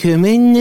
Velkommen 0.00 0.54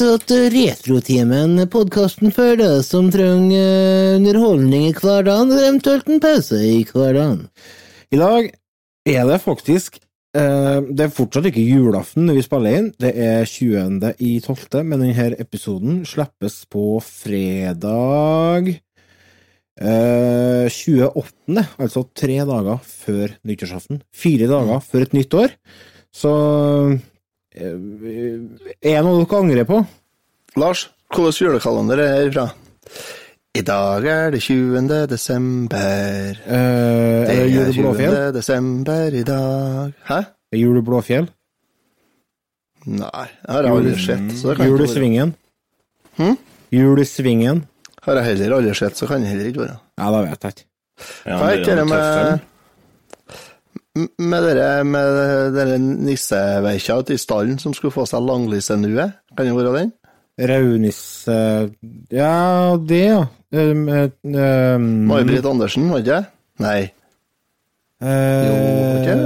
til 0.00 0.46
Retrotimen, 0.54 1.58
podkasten 1.68 2.32
for 2.32 2.56
deg 2.56 2.78
som 2.80 3.10
trenger 3.12 4.14
underholdning 4.16 4.86
i 4.86 4.94
hverdagen, 4.96 5.52
og 5.52 5.60
eventuelt 5.66 6.08
en 6.08 6.22
pause 6.22 6.56
i 6.64 6.78
hverdagen. 6.88 7.42
I 8.08 8.16
dag 8.16 8.48
er 9.04 9.28
det 9.28 9.36
faktisk 9.44 9.98
eh, 10.00 10.80
Det 10.96 11.04
er 11.04 11.12
fortsatt 11.12 11.50
ikke 11.50 11.66
julaften 11.66 12.24
når 12.24 12.38
vi 12.38 12.46
spiller 12.46 12.78
inn. 12.78 12.88
Det 12.96 13.12
er 13.12 13.44
20. 13.44 14.14
i 14.16 14.32
12., 14.40 14.80
men 14.80 15.04
denne 15.04 15.28
episoden 15.36 16.00
slippes 16.08 16.62
på 16.72 17.04
fredag 17.04 18.72
eh, 19.76 20.72
28., 20.72 21.68
altså 21.76 22.06
tre 22.16 22.40
dager 22.48 22.80
før 22.80 23.36
nyttårsaften. 23.44 24.00
Fire 24.08 24.48
dager 24.48 24.80
før 24.80 25.04
et 25.04 25.20
nytt 25.20 25.40
år. 25.44 25.56
Så 26.16 26.32
eh, 26.32 27.00
Er 27.50 27.74
det 28.82 29.00
noe 29.04 29.24
dere 29.24 29.40
angrer 29.40 29.66
på? 29.66 29.80
Lars, 30.60 30.84
hvilken 31.10 31.46
julekalender 31.48 31.98
er 32.04 32.28
det 32.28 32.34
fra? 32.36 32.46
I 33.58 33.62
dag 33.66 34.04
er 34.06 34.30
det 34.30 34.40
20. 34.44 35.06
desember. 35.10 36.38
Eh, 36.46 37.24
er 37.26 37.40
det 37.42 37.48
Jul 37.50 37.70
i 37.72 37.74
20. 37.74 38.30
Desember 38.36 39.16
i 39.18 39.24
dag. 39.26 39.92
Hæ? 40.06 40.20
Er 40.54 40.58
Jul 40.60 40.78
i 40.78 40.84
Blåfjell? 40.86 41.26
Nei, 42.86 43.26
det 43.26 43.50
har 43.50 43.66
jeg 43.66 43.74
aldri 43.74 43.96
sett. 44.00 44.30
Julesvingen 44.30 44.70
Jul 44.70 44.84
i. 44.84 44.88
Svingen? 44.94 45.34
Hm? 46.20 46.36
Jul 46.72 47.02
i 47.02 47.04
Svingen? 47.04 47.64
Har 48.06 48.16
jeg 48.20 48.30
heller 48.30 48.54
aldri 48.60 48.74
sett, 48.78 48.96
så 48.96 49.10
kan 49.10 49.20
det 49.20 49.34
heller 49.34 49.50
ikke 49.50 49.66
være. 49.66 49.76
Ja, 49.98 50.06
da 50.14 50.22
vet 50.24 50.46
jeg 50.46 50.54
ikke. 50.54 50.66
Ja, 51.26 51.36
Hva 51.40 51.50
er 51.50 51.58
ikke 51.58 51.76
det 51.80 51.86
med 51.90 52.46
Med 53.98 54.44
dere 54.46 54.84
med 54.86 55.16
dere 55.56 55.78
nisseveikja 55.80 57.00
ute 57.02 57.16
i 57.16 57.18
stallen 57.18 57.58
som 57.58 57.74
skulle 57.74 57.94
få 57.94 58.06
seg 58.06 58.22
langlissenue? 58.22 59.08
Kan 59.34 59.48
det 59.48 59.56
være 59.56 59.74
den? 59.78 59.92
Raunisse 60.40 61.36
Ja, 62.14 62.76
det, 62.78 63.02
ja. 63.08 63.26
Um, 63.50 63.88
um, 63.90 64.88
May-Britt 65.10 65.46
Andersen, 65.50 65.90
var 65.90 65.98
det 65.98 66.06
ikke 66.06 66.20
det? 66.20 66.26
Nei. 66.62 66.80
Uh, 68.00 68.46
Jo, 68.46 68.54
ikke 69.00 69.16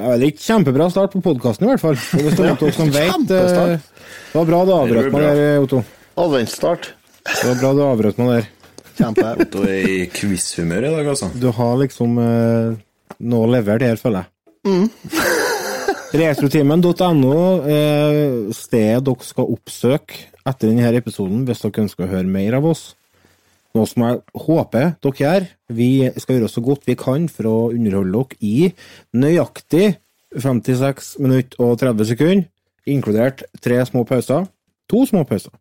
ja, 0.00 0.16
det 0.18 0.26
er 0.26 0.32
ikke 0.32 0.42
kjempebra 0.42 0.86
start 0.90 1.12
på 1.14 1.20
podkasten, 1.22 1.68
i 1.68 1.70
hvert 1.70 1.82
fall. 1.84 1.94
Hvis 1.94 2.34
det 2.34 2.46
er 2.48 2.56
noen 2.56 2.72
som 2.74 2.88
vet 2.90 3.12
Kjempestart. 3.12 3.90
Det 4.32 4.38
var 4.40 4.48
bra 4.48 4.62
du 4.66 4.72
avbrøt 4.74 5.12
meg 5.14 5.26
der, 5.26 5.60
Otto. 5.62 5.82
Adventsstart. 6.18 6.88
Det 7.28 7.44
var 7.44 7.60
bra 7.60 7.70
du 7.76 7.82
avbrøt 7.86 8.18
meg 8.18 8.32
der. 8.32 8.48
Kjempe. 8.98 9.34
Du 9.52 9.62
er 9.64 9.88
i 9.88 9.98
quizhumør 10.12 10.86
i 10.88 10.94
dag, 10.96 11.10
altså. 11.14 11.30
Du 11.34 11.50
har 11.54 11.78
liksom 11.80 12.18
eh, 12.22 12.78
noe 13.20 13.50
levert 13.54 13.84
her, 13.86 14.00
føler 14.00 14.24
jeg. 14.24 14.30
Mm. 14.70 14.88
Retrotimen.no 16.20 17.34
eh, 17.70 18.50
stedet 18.56 19.04
dere 19.06 19.26
skal 19.26 19.52
oppsøke 19.54 20.26
etter 20.48 20.70
denne 20.70 20.90
episoden 20.98 21.44
hvis 21.46 21.62
dere 21.62 21.84
ønsker 21.84 22.06
å 22.06 22.10
høre 22.10 22.26
mer 22.26 22.58
av 22.58 22.66
oss. 22.72 22.90
Noe 23.76 23.86
som 23.86 24.02
jeg 24.02 24.22
håper 24.46 24.94
dere 24.98 25.22
gjør. 25.22 25.48
Vi 25.78 25.90
skal 26.18 26.40
gjøre 26.40 26.50
så 26.50 26.62
godt 26.66 26.88
vi 26.90 26.98
kan 26.98 27.28
for 27.30 27.50
å 27.50 27.58
underholde 27.70 28.24
dere 28.24 28.40
i 28.42 28.72
nøyaktig 29.14 29.92
56 30.34 31.16
minutter 31.22 31.62
og 31.62 31.78
30 31.80 32.06
sekunder, 32.06 32.44
inkludert 32.90 33.42
tre 33.62 33.80
små 33.86 34.04
pauser. 34.06 34.46
To 34.90 35.04
små 35.06 35.24
pauser. 35.26 35.54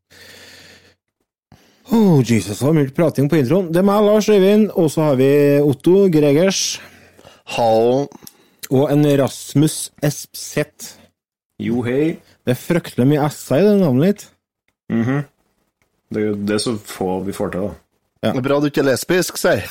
Oh, 1.91 2.22
Jesus, 2.22 2.59
det 2.59 2.66
var 2.67 2.75
mye 2.77 2.91
prating 2.94 3.29
på 3.31 3.39
introen. 3.39 3.72
Det 3.73 3.81
er 3.81 3.88
meg, 3.88 4.03
Lars 4.05 4.27
Øyvind, 4.29 4.67
og 4.77 4.91
så 4.94 5.07
har 5.07 5.16
vi 5.17 5.29
Otto 5.66 6.03
Gregers 6.13 6.79
Hallo. 7.55 8.05
og 8.69 8.91
en 8.94 9.05
Rasmus 9.23 9.89
Espseth. 10.05 10.91
Jo, 11.59 11.81
hei. 11.88 12.19
Det 12.45 12.53
er 12.53 12.59
fryktelig 12.61 13.07
mye 13.09 13.29
s-er 13.33 13.63
i 13.63 13.67
det 13.67 13.79
navnet 13.81 14.05
ditt. 14.11 14.28
Mhm. 14.94 15.23
Det 16.13 16.22
er 16.22 16.28
jo 16.28 16.35
det 16.35 16.55
er 16.55 16.61
så 16.63 16.75
få 16.78 17.19
vi 17.25 17.33
får 17.33 17.51
til, 17.53 17.61
da. 17.69 17.73
Det 18.19 18.34
er 18.35 18.44
Bra 18.44 18.57
du 18.59 18.66
ikke 18.68 18.81
er 18.81 18.90
lesbisk, 18.90 19.38
sier 19.40 19.63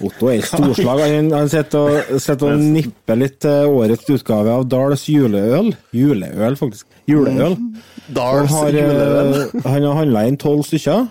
Otto 0.00 0.30
er 0.30 0.38
i 0.38 0.44
storslag. 0.48 1.02
Han, 1.04 1.28
han 1.34 1.50
sitter 1.52 1.78
og, 1.84 2.12
sitter 2.24 2.54
og 2.54 2.62
nipper 2.62 3.18
litt 3.20 3.36
til 3.44 3.74
årets 3.76 4.08
utgave 4.14 4.54
av 4.54 4.64
Dahls 4.72 5.04
juleøl. 5.12 5.68
Juleøl, 5.92 6.56
faktisk. 6.56 6.86
Juleøl. 7.10 7.58
Mm. 7.58 7.82
Dals 8.16 8.54
har, 8.54 8.72
juleøl. 8.72 9.34
eh, 9.42 9.66
han 9.66 9.86
har 9.90 9.98
handla 10.00 10.24
inn 10.30 10.40
tolv 10.40 10.64
stykker. 10.66 11.04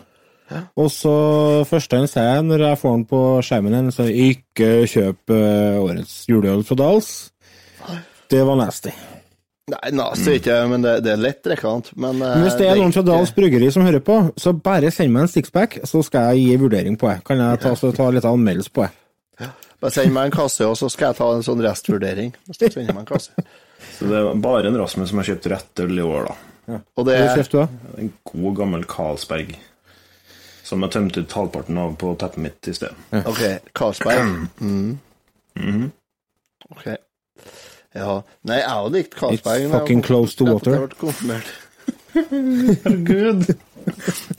Og 0.81 0.89
så 0.89 1.13
første 1.69 1.99
han 2.01 2.09
sier 2.09 2.41
når 2.41 2.65
jeg 2.71 2.81
får 2.81 2.95
den 2.97 3.05
på 3.13 3.21
skjermen, 3.45 3.91
så 3.93 4.07
er 4.07 4.17
ikke 4.31 4.71
kjøp 4.89 5.35
eh, 5.37 5.77
årets 5.77 6.23
juleøl 6.31 6.65
fra 6.65 6.79
Dahls'. 6.81 7.13
Det 8.29 8.41
var 8.45 8.57
nasty. 8.57 8.89
Nei, 9.69 9.91
nazi 9.93 10.37
ikke, 10.39 10.55
men 10.71 10.85
det, 10.85 10.93
det 11.05 11.11
er 11.13 11.21
lett 11.21 11.41
drikkende. 11.45 11.93
Men, 11.95 12.21
eh, 12.21 12.35
Men 12.37 12.45
hvis 12.47 12.57
det 12.59 12.69
er 12.69 12.79
noen 12.79 12.95
fra 12.95 13.03
Dals 13.05 13.33
Bryggeri 13.35 13.69
som 13.73 13.85
hører 13.85 14.01
på, 14.05 14.17
så 14.39 14.53
bare 14.55 14.91
send 14.93 15.13
meg 15.13 15.27
en 15.27 15.31
sixpack, 15.31 15.79
så 15.89 16.01
skal 16.05 16.31
jeg 16.33 16.47
gi 16.47 16.59
vurdering 16.63 16.97
på 16.99 17.11
det. 17.11 17.19
Kan 17.27 17.41
jeg 17.43 17.61
ta, 17.63 17.75
så 17.77 17.91
ta 17.95 18.09
litt 18.13 18.27
anmeldelse 18.27 18.73
på 18.73 18.87
det? 18.87 19.49
Bare 19.79 19.95
send 19.95 20.11
meg 20.15 20.27
en 20.27 20.35
kasse, 20.35 20.65
og 20.67 20.75
så 20.75 20.89
skal 20.91 21.13
jeg 21.13 21.19
ta 21.21 21.29
en 21.37 21.45
sånn 21.45 21.61
restvurdering. 21.63 22.33
Så, 22.49 22.71
meg 22.75 22.91
en 22.97 23.07
kasse. 23.07 23.35
Så 23.95 24.09
det 24.09 24.17
er 24.19 24.39
bare 24.43 24.67
en 24.67 24.75
Rasmus 24.75 25.07
som 25.07 25.21
har 25.21 25.27
kjøpt 25.29 25.45
rett 25.53 25.81
øl 25.85 26.01
i 26.01 26.03
år, 26.03 26.25
da. 26.27 26.79
Og 26.99 27.05
det 27.07 27.15
er 27.15 27.47
da? 27.53 27.61
En 27.97 28.09
god, 28.27 28.49
gammel 28.57 28.83
Carlsberg. 28.91 29.53
Som 30.67 30.83
jeg 30.83 30.93
tømte 30.93 31.23
ut 31.23 31.35
halvparten 31.37 31.79
av 31.81 31.95
på 31.99 32.11
teppet 32.19 32.43
mitt 32.43 32.69
i 32.69 32.75
sted. 32.75 32.99
OK, 33.23 33.43
Carlsberg. 33.75 34.35
Mm. 35.59 35.89
OK. 36.71 36.85
Ja. 37.95 38.19
Nei, 38.45 38.59
jeg 38.61 38.69
har 38.69 38.89
likt 38.93 39.15
Karlsberg. 39.17 39.63
It's 39.65 39.71
fucking 39.73 40.01
close 40.05 40.35
to 40.37 40.45
water. 40.45 40.89
Herregud! 42.13 43.47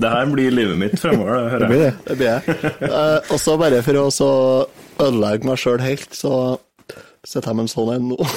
Det 0.00 0.06
her 0.12 0.28
blir 0.30 0.52
livet 0.54 0.76
mitt 0.78 1.00
fremover, 1.00 1.32
det 1.34 1.42
Det 1.42 1.50
hører 1.50 1.70
blir 1.70 1.80
jeg. 1.80 1.92
det. 1.92 2.06
Det 2.06 2.16
blir 2.20 2.28
jeg. 2.28 2.40
Uh, 2.84 3.32
og 3.34 3.38
så 3.40 3.54
bare 3.58 3.80
for 3.82 3.98
å 3.98 4.04
så 4.14 4.28
ødelegge 5.02 5.48
meg 5.48 5.58
sjøl 5.58 5.80
helt, 5.82 6.12
så 6.14 6.32
sitter 7.26 7.48
jeg 7.50 7.58
med 7.58 7.64
en 7.66 7.72
sånn 7.72 7.90
en 7.96 8.04
nå. 8.12 8.18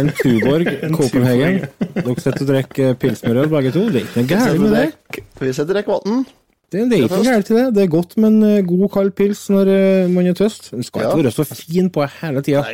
En 0.00 0.08
Tuborg 0.18 0.68
Copenhagen. 0.96 1.58
Dere 1.78 2.14
sitter 2.20 2.44
og 2.44 2.48
drikker 2.50 2.94
pilsmørøl 3.00 3.50
begge 3.52 3.72
to. 3.74 3.82
Det 3.92 4.00
er 4.02 4.06
ikke 4.08 4.22
noe 4.22 4.30
gærent 4.34 4.62
med 4.62 4.76
det. 4.76 5.24
Vi 5.40 5.50
sitter 5.52 5.66
og 5.68 5.74
drikker 5.76 5.98
vann. 5.98 6.22
Det, 6.68 6.84
det 6.88 6.96
er 6.98 7.02
ikke 7.06 7.18
noe 7.22 7.26
gærent 7.30 7.50
i 7.52 7.58
det. 7.58 7.66
Det 7.76 7.82
er 7.86 7.90
godt 7.92 8.16
med 8.20 8.28
en 8.30 8.46
eh, 8.48 8.62
god, 8.68 8.86
kald 8.94 9.12
pils 9.20 9.42
når 9.52 9.72
eh, 9.74 10.08
man 10.12 10.28
er 10.32 10.36
tøst. 10.38 10.70
Den 10.74 10.84
skal 10.84 11.04
Ja. 11.06 11.10
ikke 11.12 11.28
være 11.28 11.36
så 11.38 11.44
fin 11.48 11.88
på 11.92 12.04
hele 12.22 12.44
tida. 12.44 12.64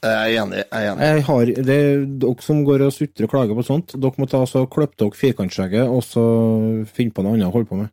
Jeg 0.00 0.16
er 0.16 0.42
enig. 0.42 0.62
Jeg 0.62 0.86
er 0.86 0.92
enig. 0.92 1.08
Jeg 1.08 1.24
har, 1.26 1.50
det 1.68 1.74
er 1.76 2.04
dere 2.22 2.44
som 2.44 2.62
går 2.64 2.86
og 2.86 2.94
sutrer 2.96 3.26
og 3.26 3.32
klager 3.34 3.58
på 3.58 3.66
sånt, 3.66 3.96
dere 4.00 4.22
må 4.22 4.28
ta 4.30 4.40
så 4.48 4.64
klippe 4.72 4.96
dere 5.02 5.18
firkantskjegget 5.18 5.92
og 5.92 6.00
så 6.06 6.24
finne 6.88 7.12
på 7.12 7.24
noe 7.26 7.36
annet 7.36 7.50
å 7.50 7.54
holde 7.58 7.68
på 7.68 7.80
med. 7.82 7.92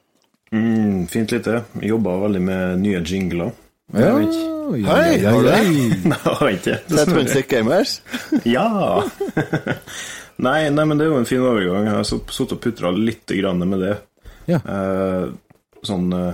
Mm, 0.51 1.07
fint 1.07 1.31
lite. 1.31 1.61
Jobba 1.81 2.17
veldig 2.25 2.41
med 2.43 2.79
nye 2.83 3.01
jingler. 3.07 3.51
Ja. 3.93 4.13
Hei, 4.71 5.17
har 5.25 5.41
du 5.43 5.47
det? 5.47 5.61
Nei, 6.11 6.17
har 6.23 6.47
ikke 6.53 6.77
Det 6.87 6.99
er 7.01 7.09
Twin 7.09 7.27
Stick 7.27 7.49
Gamers. 7.51 7.97
Ja! 8.47 9.01
nei, 10.47 10.69
nei, 10.71 10.85
men 10.87 10.95
det 10.99 11.05
er 11.07 11.11
jo 11.11 11.17
en 11.19 11.27
fin 11.27 11.43
overgang. 11.43 11.87
Jeg 11.89 11.97
har 11.97 12.07
så- 12.07 12.21
sittet 12.31 12.55
og 12.55 12.61
putra 12.63 12.91
litt 12.95 13.33
grann 13.35 13.59
med 13.67 13.83
det. 13.83 13.97
Ja. 14.47 14.61
Eh, 14.63 15.27
sånn 15.85 16.07
eh, 16.15 16.33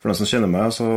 For 0.00 0.10
den 0.10 0.18
som 0.22 0.28
kjenner 0.30 0.50
meg, 0.50 0.72
så 0.72 0.88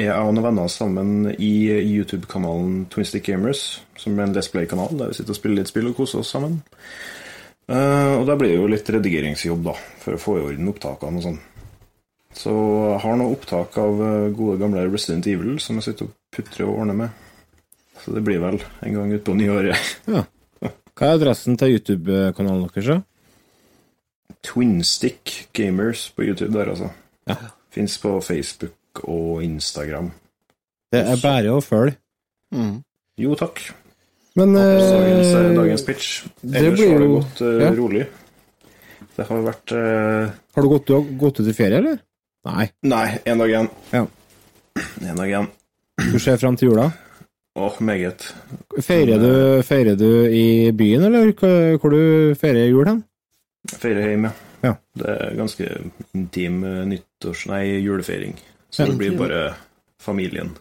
er 0.00 0.06
jeg 0.08 0.16
og 0.16 0.32
noen 0.32 0.46
venner 0.48 0.68
sammen 0.72 1.10
i 1.36 1.52
YouTube-kanalen 1.76 2.86
Twin 2.92 3.04
Stick 3.08 3.26
Gamers, 3.28 3.80
som 4.00 4.16
er 4.16 4.24
en 4.28 4.34
Let's 4.36 4.48
Play-kanal 4.52 4.96
der 4.96 5.10
vi 5.12 5.18
sitter 5.20 5.34
og 5.34 5.40
spiller 5.40 5.60
litt 5.60 5.68
spill 5.72 5.90
og 5.92 5.96
koser 6.00 6.22
oss 6.22 6.32
sammen. 6.32 6.60
Eh, 7.70 8.12
og 8.18 8.24
da 8.26 8.34
blir 8.38 8.50
det 8.50 8.58
jo 8.58 8.70
litt 8.70 8.88
redigeringsjobb, 8.90 9.62
da, 9.68 9.76
for 10.02 10.16
å 10.16 10.20
få 10.20 10.36
i 10.40 10.44
orden 10.48 10.70
opptakene 10.72 11.20
og 11.20 11.26
sånn. 11.28 11.38
Så 12.40 12.52
jeg 12.54 13.02
har 13.04 13.18
nå 13.18 13.26
opptak 13.30 13.76
av 13.82 14.02
eh, 14.06 14.28
gode, 14.34 14.58
gamle 14.62 14.86
Resident 14.88 15.26
Evil 15.30 15.58
som 15.62 15.78
jeg 15.78 15.88
sitter 15.90 16.08
og 16.08 16.16
putrer 16.34 16.66
og 16.66 16.82
ordner 16.82 16.98
med. 17.04 17.26
Så 18.00 18.14
det 18.16 18.22
blir 18.26 18.40
vel 18.42 18.58
en 18.58 18.98
gang 18.98 19.16
utpå 19.18 19.36
nyåret. 19.38 19.96
Ja. 20.10 20.26
Hva 21.00 21.08
er 21.08 21.16
adressen 21.16 21.54
til 21.56 21.78
YouTube-kanalen 21.78 22.66
deres? 22.74 22.90
da? 22.90 24.34
Twinstick 24.44 25.46
Gamers 25.56 26.10
på 26.12 26.26
YouTube 26.26 26.52
der, 26.52 26.74
altså. 26.74 26.90
Ja. 27.30 27.36
Fins 27.72 27.94
på 28.02 28.18
Facebook 28.20 29.00
og 29.08 29.40
Instagram. 29.46 30.10
Det 30.92 31.00
er 31.00 31.22
bare 31.22 31.54
å 31.54 31.62
følge. 31.64 31.94
Mm. 32.52 32.82
Jo, 33.22 33.36
takk. 33.38 33.62
Men 34.34 34.54
Dagens, 34.54 35.34
eh, 35.34 35.52
dagens 35.56 35.86
pitch. 35.86 36.24
Ellers 36.54 36.78
blir 36.78 36.92
har 36.92 37.00
det 37.00 37.06
gått 37.06 37.40
uh, 37.40 37.62
ja. 37.62 37.70
rolig. 37.74 38.06
Det 39.16 39.26
har 39.26 39.40
vært 39.42 39.72
uh, 39.74 40.30
Har 40.54 40.64
du 40.66 40.68
gått, 40.70 40.86
du 40.86 40.94
har 40.94 41.08
gått 41.18 41.40
ut 41.40 41.48
i 41.50 41.54
ferie, 41.56 41.80
eller? 41.82 41.98
Nei. 42.46 42.68
Nei, 42.86 43.06
én 43.26 43.42
dag 43.42 43.50
igjen. 43.50 43.70
Ja. 43.90 44.04
En 45.02 45.18
dag 45.18 45.26
igjen. 45.26 45.48
Du 46.12 46.18
ser 46.22 46.38
fram 46.40 46.56
til 46.56 46.70
jula? 46.70 46.86
Åh, 47.58 47.80
meget. 47.84 48.28
Feirer 48.86 49.18
du, 49.20 49.32
feirer 49.66 49.98
du 49.98 50.08
i 50.30 50.70
byen, 50.72 51.08
eller 51.10 51.34
hvor 51.82 51.92
du 51.92 52.36
feirer 52.38 52.70
jul 52.70 52.86
hen? 52.88 53.02
Feirer 53.74 54.14
hjemme, 54.14 54.30
Ja. 54.64 54.76
Det 54.96 55.10
er 55.10 55.34
ganske 55.36 55.66
intim 56.16 56.62
nyttårs... 56.88 57.46
Nei, 57.50 57.64
julefeiring. 57.82 58.38
Så 58.70 58.84
Ja. 58.84 58.88
det 58.92 58.96
blir 59.02 59.18
bare 59.18 59.42
familien. 60.00 60.54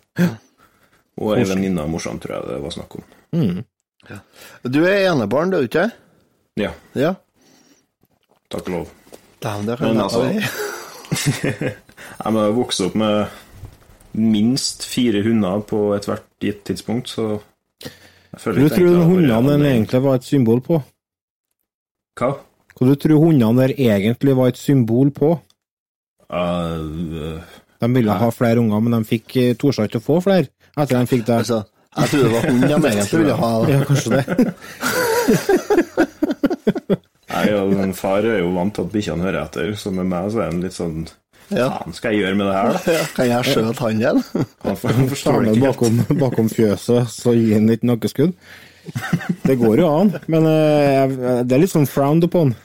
Og 1.20 1.38
ei 1.38 1.46
venninne 1.48 1.86
av 1.86 1.94
morsom, 1.94 2.20
tror 2.20 2.40
jeg 2.40 2.50
det 2.50 2.60
var 2.66 2.76
snakk 2.76 3.00
om. 3.00 3.08
Mm. 3.36 3.64
Du 4.72 4.80
er 4.86 5.10
enebarn, 5.12 5.52
du 5.52 5.58
er 5.60 5.68
ikke? 5.68 5.92
Ja, 6.60 6.72
Ja. 6.98 7.14
takk 8.50 8.66
og 8.68 8.74
lov. 8.74 8.88
Damn, 9.42 9.66
det 9.66 9.80
Men 9.80 9.98
altså- 10.02 10.26
Jeg 12.24 12.34
må 12.34 12.44
jo 12.46 12.54
vokse 12.58 12.86
opp 12.90 12.96
med 12.96 13.28
minst 14.14 14.84
fire 14.90 15.22
hunder 15.24 15.62
på 15.70 15.94
ethvert 15.96 16.26
gitt 16.42 16.64
tidspunkt, 16.66 17.08
så 17.10 17.40
jeg 17.82 18.40
føler 18.42 18.60
Hva 18.62 18.70
du 18.70 18.76
tror 18.76 18.88
du 18.90 19.04
hundene 19.06 19.52
den 19.54 19.66
egentlig 19.70 20.02
var 20.04 20.16
et 20.20 20.24
symbol 20.28 20.62
på? 20.66 20.82
Hva? 22.20 22.32
Hva 22.76 22.88
du 22.90 22.96
tror 22.96 23.20
hundene 23.24 23.62
der 23.68 23.74
egentlig 23.78 24.36
var 24.38 24.48
et 24.52 24.58
symbol 24.58 25.12
på? 25.12 25.40
Uh, 26.30 27.40
De 27.82 27.88
ville 27.96 28.12
ha 28.22 28.30
flere 28.30 28.60
unger, 28.62 28.80
men 28.86 28.98
de 29.00 29.08
fikk 29.08 29.36
eh, 29.38 29.54
torde 29.58 29.86
ikke 29.88 30.02
å 30.02 30.06
få 30.06 30.20
flere 30.22 30.50
etter 30.78 30.98
de 31.00 31.06
fikk 31.10 31.26
det. 31.26 31.38
Altså, 31.42 31.64
jeg 31.98 32.10
trodde 32.12 32.26
det 32.26 32.34
var 32.34 32.44
hund 32.46 32.62
de 32.62 32.68
egentlig 32.92 33.20
ville 33.24 33.38
ha. 33.40 33.52
Ja, 33.70 33.80
kanskje 33.90 34.10
det. 34.14 34.24
Nei, 37.30 37.46
og 37.56 37.74
en 37.78 37.96
far 37.98 38.26
er 38.26 38.40
jo 38.42 38.52
vant 38.56 38.74
til 38.76 38.86
at 38.86 38.94
bikkjene 38.94 39.26
hører 39.26 39.44
etter, 39.44 39.74
så 39.78 39.92
med 39.94 40.08
meg 40.10 40.30
så 40.34 40.44
er 40.44 40.52
han 40.52 40.62
litt 40.64 40.76
sånn 40.76 41.04
Ja. 41.50 41.68
Faen, 41.80 41.96
skal 41.98 42.14
jeg 42.14 42.24
gjøre 42.24 42.38
med 42.38 42.50
det 42.50 42.56
her, 42.58 42.68
da? 42.76 42.80
Ja, 42.98 43.04
Kan 43.16 43.30
jeg 43.30 43.42
skjøte 43.50 43.84
han 43.86 44.02
igjen? 44.04 44.20
Han 44.66 44.80
forstår 45.10 45.46
det 45.46 45.54
ikke 45.56 45.66
bakom, 45.68 45.96
bakom 46.20 46.52
fjøset, 46.54 47.10
så 47.14 47.34
gir 47.38 47.56
han 47.58 47.70
litt 47.72 47.86
nakkeskudd. 47.88 48.36
Det 49.46 49.56
går 49.60 49.82
jo 49.84 49.90
an, 49.90 50.14
men 50.32 50.48
uh, 50.50 51.42
det 51.46 51.54
er 51.56 51.62
litt 51.62 51.74
sånn 51.74 51.90
frowned 51.90 52.26
upon. 52.26 52.56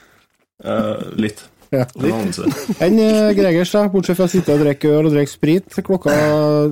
Uh, 0.63 1.11
litt. 1.17 1.43
Ja. 1.73 1.83
Anelse. 1.97 2.45
Enn 2.81 2.97
uh, 3.01 3.33
Gregers, 3.37 3.73
da, 3.73 3.85
bortsett 3.93 4.17
fra 4.17 4.29
å 4.29 4.31
sitte 4.31 4.53
og 4.53 4.63
drikke 4.63 4.93
øl 4.93 5.09
og 5.09 5.13
drikke 5.17 5.33
sprit 5.33 5.77
klokka 5.85 6.13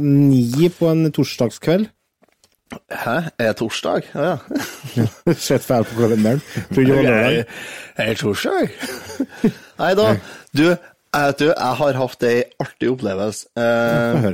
ni 0.02 0.70
på 0.74 0.90
en 0.90 1.10
torsdagskveld? 1.14 1.90
Hæ? 2.90 3.16
Er 3.40 3.52
det 3.52 3.58
torsdag? 3.60 4.08
Ja, 4.14 4.34
ja. 4.34 5.34
Sett 5.48 5.66
feil 5.66 5.86
på 5.88 5.98
kalenderen. 6.00 6.42
Det 6.70 6.78
var 6.78 7.04
lørdag. 7.08 7.46
Er 8.02 8.10
det 8.10 8.18
torsdag? 8.22 8.74
Nei 9.80 9.92
da. 10.00 10.08
Du, 10.54 10.64
du, 11.40 11.46
jeg 11.50 11.75
har 11.81 12.00
hatt 12.00 12.25
ei 12.25 12.38
artig 12.62 12.90
opplevelse. 12.94 13.50
Eh, 13.58 14.31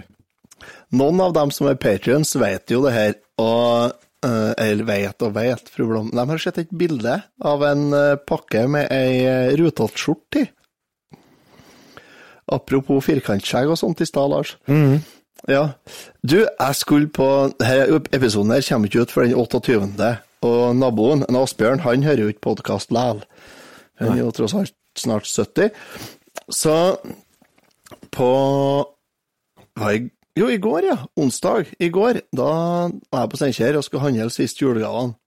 noen 0.99 1.23
av 1.23 1.33
dem 1.35 1.51
som 1.53 1.69
er 1.69 1.79
patrions, 1.79 2.35
vet 2.39 2.71
jo 2.71 2.83
det 2.85 2.93
her, 2.95 3.17
og 3.39 3.91
eh, 4.25 4.53
Eller 4.57 4.87
vet 4.87 5.27
og 5.27 5.35
vet, 5.35 5.69
fru 5.73 5.87
Blom. 5.91 6.09
De 6.15 6.25
har 6.31 6.41
sett 6.41 6.61
et 6.63 6.71
bilde 6.71 7.19
av 7.45 7.67
en 7.67 7.91
eh, 7.95 8.15
pakke 8.27 8.65
med 8.71 8.89
ei 8.91 9.21
uh, 9.27 9.53
rutete 9.59 9.99
skjorte 9.99 10.43
i. 10.43 10.49
Apropos 12.49 13.05
firkantskjegg 13.05 13.69
og 13.69 13.77
sånt 13.77 14.01
i 14.01 14.07
stad, 14.09 14.31
Lars. 14.31 14.55
Ja. 15.47 15.69
Du, 16.21 16.41
jeg 16.43 16.75
skulle 16.75 17.07
på 17.07 17.27
her 17.63 17.93
Episoden 18.13 18.51
her 18.51 18.65
kommer 18.67 18.89
ikke 18.89 19.01
ut 19.05 19.11
før 19.11 19.27
den 19.29 19.35
28., 19.35 20.17
og 20.41 20.75
naboen, 20.75 21.25
en 21.27 21.35
Asbjørn, 21.35 21.81
han 21.83 22.03
hører 22.03 22.21
jo 22.23 22.27
ikke 22.31 22.45
podkast 22.45 22.93
likevel. 22.95 23.25
Han 23.99 24.13
er 24.13 24.21
jo 24.21 24.31
tross 24.31 24.53
alt 24.55 24.75
snart 24.95 25.27
70. 25.27 25.71
Så 26.55 26.75
på 28.15 28.29
i, 29.83 30.09
Jo, 30.39 30.47
i 30.47 30.57
går, 30.57 30.85
ja. 30.87 30.95
Onsdag. 31.19 31.73
I 31.79 31.89
går. 31.91 32.21
Da 32.31 32.47
var 33.11 33.25
jeg 33.25 33.31
på 33.33 33.39
Steinkjer 33.41 33.75
og 33.75 33.83
skulle 33.83 34.05
handle 34.05 34.29
siste 34.31 34.63
julegavene. 34.63 35.17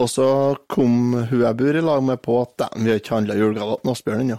Og 0.00 0.08
så 0.08 0.56
kom 0.70 1.12
hun 1.28 1.42
jeg 1.42 1.56
bor 1.58 1.76
i 1.76 1.82
lag 1.84 2.02
med 2.02 2.22
på 2.24 2.38
at 2.40 2.54
"Dæven, 2.58 2.84
vi 2.84 2.90
har 2.90 3.00
ikke 3.02 3.14
handla 3.14 3.36
julegaver 3.36 3.82
til 3.82 3.90
Asbjørn 3.90 4.20
ennå. 4.20 4.38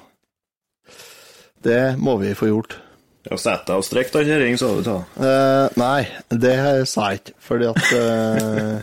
Det 1.63 1.99
må 1.99 2.17
vi 2.17 2.33
få 2.33 2.49
gjort. 2.49 2.79
Ja, 3.29 3.37
Sett 3.37 3.67
deg 3.67 3.77
og 3.77 3.85
strekk 3.85 4.09
den 4.15 4.25
kjerringa, 4.29 4.57
sa 4.57 4.71
du 4.73 4.81
til 4.85 4.97
uh, 5.21 5.67
nei, 5.77 6.01
det 6.33 6.55
sa 6.89 7.11
jeg 7.11 7.21
ikke, 7.21 7.35
fordi 7.45 7.67
at 7.69 7.83
uh, 7.93 8.81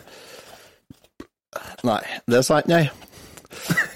Nei, 1.87 2.03
det 2.31 2.43
sa 2.47 2.59
jeg 2.59 2.67
ikke, 2.67 2.75
nei. 2.75 2.85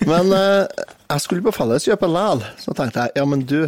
Men 0.07 0.33
uh, 0.35 0.67
jeg 1.13 1.23
skulle 1.23 1.45
på 1.47 1.55
Felleskjøpet 1.55 2.11
likevel, 2.11 2.43
så 2.63 2.75
tenkte 2.79 3.07
jeg 3.07 3.15
ja, 3.21 3.27
men 3.29 3.45
du, 3.47 3.61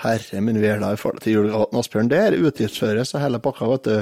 herre 0.00 0.42
min 0.44 0.60
vi 0.62 0.70
er 0.70 0.80
da 0.80 0.94
i 0.94 1.00
forhold 1.00 1.24
til 1.24 1.38
julegaten 1.38 1.80
Asbjørn, 1.80 2.10
det 2.12 2.22
er 2.22 2.38
utgiftsføres 2.40 3.12
så 3.12 3.20
hele 3.20 3.40
pakka, 3.42 3.68
vet 3.74 3.88
du. 3.88 3.98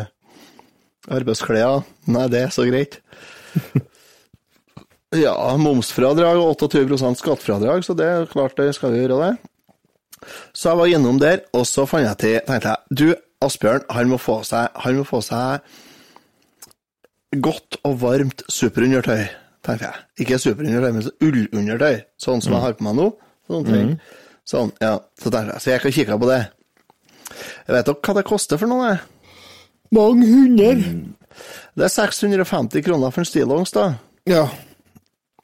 Arbeidsklær, 1.15 1.83
nei, 2.09 2.29
det 2.33 2.47
er 2.47 2.55
så 2.55 2.65
greit. 2.69 3.01
Ja, 5.15 5.35
momsfradrag 5.61 6.41
og 6.41 6.57
28% 6.59 7.21
skattefradrag, 7.21 7.85
så 7.87 7.95
det 7.95 8.07
er 8.09 8.31
klart 8.31 8.57
det 8.59 8.73
skal 8.75 8.91
vi 8.91 9.05
gjøre 9.05 9.19
det. 9.21 9.51
Så 10.53 10.71
jeg 10.71 10.81
var 10.81 10.91
gjennom 10.91 11.21
der, 11.23 11.45
og 11.57 11.67
så 11.69 11.87
fant 11.89 12.07
jeg 12.07 12.21
til, 12.23 12.37
tenkte 12.49 12.75
jeg, 12.75 12.99
du, 13.01 13.07
Asbjørn, 13.45 13.85
han 13.93 14.09
må 14.09 14.19
få 14.21 14.39
seg, 14.47 14.73
han 14.85 14.97
må 14.97 15.05
få 15.09 15.21
seg 15.25 15.65
godt 17.45 17.81
og 17.85 17.97
varmt 18.01 18.45
superundertøy, 18.49 19.25
tenkte 19.67 19.89
jeg. 19.89 20.05
Ikke 20.25 20.41
superundertøy, 20.41 20.93
men 20.95 21.09
ullundertøy, 21.29 22.05
sånn 22.21 22.45
som 22.45 22.57
jeg 22.57 22.65
har 22.65 22.77
på 22.79 22.87
meg 22.87 22.99
nå. 23.01 23.09
Sånn, 23.51 23.67
ting. 23.69 23.91
sånn, 24.49 24.71
ja, 24.81 24.97
så 25.21 25.29
tenkte 25.29 25.57
jeg, 25.57 25.61
så 25.65 25.75
jeg 25.75 25.83
kan 25.83 25.97
kikke 25.99 26.21
på 26.23 26.31
det. 26.31 26.43
Jeg 27.67 27.75
vet 27.77 27.91
dere 27.91 28.01
hva 28.07 28.17
det 28.17 28.29
koster 28.29 28.61
for 28.61 28.71
noe? 28.71 28.93
det? 28.93 28.99
Mange 29.95 30.27
hunder. 30.27 30.81
Det 31.75 31.87
er 31.87 31.93
650 31.93 32.85
kroner 32.87 33.13
for 33.13 33.25
en 33.25 33.29
stillongs, 33.29 33.75
da. 33.75 33.91
Ja. 34.31 34.47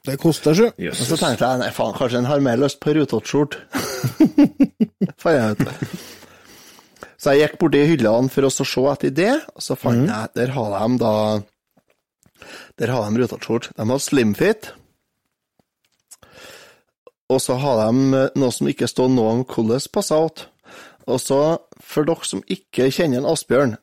Det 0.07 0.17
koster 0.17 0.57
sju. 0.57 0.67
Og 0.71 0.97
så 0.97 1.17
tenkte 1.19 1.45
jeg, 1.45 1.61
nei 1.61 1.69
faen, 1.75 1.93
kanskje 1.93 2.23
en 2.23 2.29
har 2.29 2.41
mer 2.41 2.57
lyst 2.61 2.79
på 2.81 2.95
rutete 2.97 3.21
skjort. 3.29 3.59
Fant 5.21 5.35
jeg 5.35 5.57
ut. 5.59 5.67
Så 7.21 7.35
jeg 7.35 7.43
gikk 7.43 7.59
borti 7.61 7.83
hyllene 7.85 8.33
for 8.33 8.47
å 8.47 8.49
se 8.49 8.65
etter 8.89 9.11
det, 9.13 9.33
og 9.53 9.61
så 9.61 9.75
fant 9.77 10.07
jeg, 10.09 10.29
der 10.33 10.53
har 10.55 10.71
de 10.73 10.95
da, 10.97 11.11
der 12.81 12.93
har 12.95 13.05
de 13.05 13.21
rutete 13.21 13.45
skjort. 13.45 13.69
De 13.77 13.85
har 13.85 14.01
slimfit, 14.01 14.71
og 17.31 17.39
så 17.45 17.59
har 17.61 17.83
de 17.85 18.25
noe 18.41 18.51
som 18.51 18.67
ikke 18.67 18.89
står 18.89 19.13
noe 19.13 19.37
om 19.37 19.45
hvordan 19.45 19.85
passer 19.93 20.25
ut. 20.25 20.47
Og 21.05 21.21
så, 21.21 21.39
for 21.77 22.09
dere 22.09 22.27
som 22.27 22.41
ikke 22.49 22.89
kjenner 22.89 23.21
en 23.21 23.29
Asbjørn, 23.29 23.77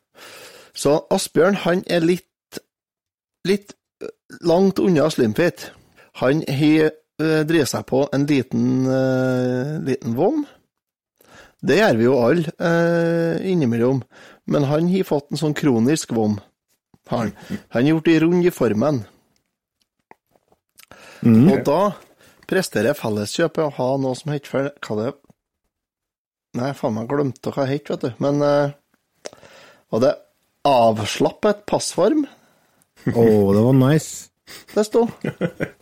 så 0.75 0.99
Asbjørn, 1.11 1.61
han 1.63 1.87
er 1.87 2.03
litt, 2.03 2.59
litt 3.47 3.73
langt 4.45 4.79
unna 4.83 5.07
slimfit. 5.11 5.69
Han 6.19 6.43
har 6.47 6.91
drevet 7.19 7.47
driver 7.49 7.67
seg 7.67 7.85
på 7.89 8.05
en 8.15 8.25
liten, 8.25 8.67
eh, 8.87 9.73
liten 9.83 10.15
vom. 10.15 10.45
Det 11.59 11.75
gjør 11.75 11.97
vi 11.99 12.05
jo 12.05 12.15
alle 12.15 12.53
eh, 12.55 13.51
innimellom, 13.51 14.03
men 14.47 14.67
han 14.69 14.87
har 14.87 15.07
fått 15.07 15.31
en 15.31 15.41
sånn 15.41 15.55
kronisk 15.57 16.13
vom. 16.15 16.37
Han 17.09 17.33
har 17.73 17.81
gjort 17.81 18.05
det 18.05 18.19
rund 18.23 18.45
i 18.45 18.53
formen. 18.53 19.01
Og 21.25 21.63
da 21.67 21.81
presterer 22.47 22.95
Felleskjøpet 22.95 23.65
å 23.65 23.73
ha 23.75 23.87
noe 23.99 24.15
som 24.15 24.31
heter 24.31 24.69
Hva 24.79 24.95
det 25.01 25.09
Nei, 26.57 26.71
faen 26.73 26.95
meg 26.95 27.09
glemte 27.11 27.51
hva 27.53 27.65
det 27.67 27.75
het, 27.75 27.89
vet 27.91 28.05
du. 28.07 28.13
Men 28.23 28.39
uh, 28.41 28.71
var 29.93 30.01
det 30.01 30.13
avslappet 30.65 31.61
passform 31.69 32.23
Å, 33.05 33.25
det 33.53 33.65
var 33.67 33.75
nice. 33.77 34.31
det 34.73 34.87
sto? 34.87 35.03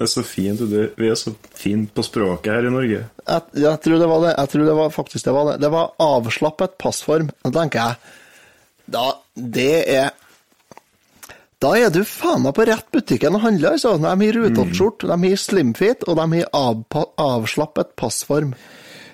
Det 0.00 0.06
er 0.06 0.12
så 0.14 0.22
fint. 0.24 0.60
Du. 0.64 0.78
Vi 0.96 1.08
er 1.12 1.16
så 1.20 1.34
fine 1.52 1.84
på 1.92 2.00
språket 2.06 2.54
her 2.54 2.64
i 2.64 2.72
Norge. 2.72 3.02
Jeg, 3.20 3.42
jeg 3.60 3.80
tror 3.84 3.98
det 4.00 4.06
var 4.08 4.22
det. 4.24 4.30
Jeg 4.38 4.48
tror 4.54 4.62
det 4.64 4.76
var 4.78 4.94
faktisk 4.94 5.26
det 5.26 5.34
var 5.36 5.48
det. 5.50 5.56
Det 5.60 5.68
var 5.74 5.90
avslappet 6.00 6.78
passform. 6.80 7.26
Da 7.44 7.50
tenker 7.58 7.82
jeg 7.84 7.98
Da, 8.96 9.02
det 9.36 9.74
er 9.92 10.08
Da 11.60 11.74
er 11.76 11.92
du 11.92 12.00
faen 12.08 12.46
meg 12.46 12.56
på 12.56 12.64
rett 12.64 12.88
butikken 12.96 13.36
og 13.36 13.44
handler, 13.44 13.76
altså. 13.76 13.92
De 14.00 14.08
har 14.08 14.38
rutete 14.38 15.10
de 15.10 15.18
har 15.28 15.42
slimfit, 15.42 16.08
og 16.08 16.16
de 16.16 16.26
har 16.38 16.48
av, 16.56 16.80
avslappet 17.20 17.92
passform. 18.00 18.54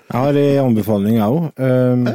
Jeg 0.06 0.22
har 0.22 0.38
en 0.44 0.68
anbefaling, 0.68 1.18
jeg 1.18 1.34
òg. 1.34 1.50
Um, 1.58 2.06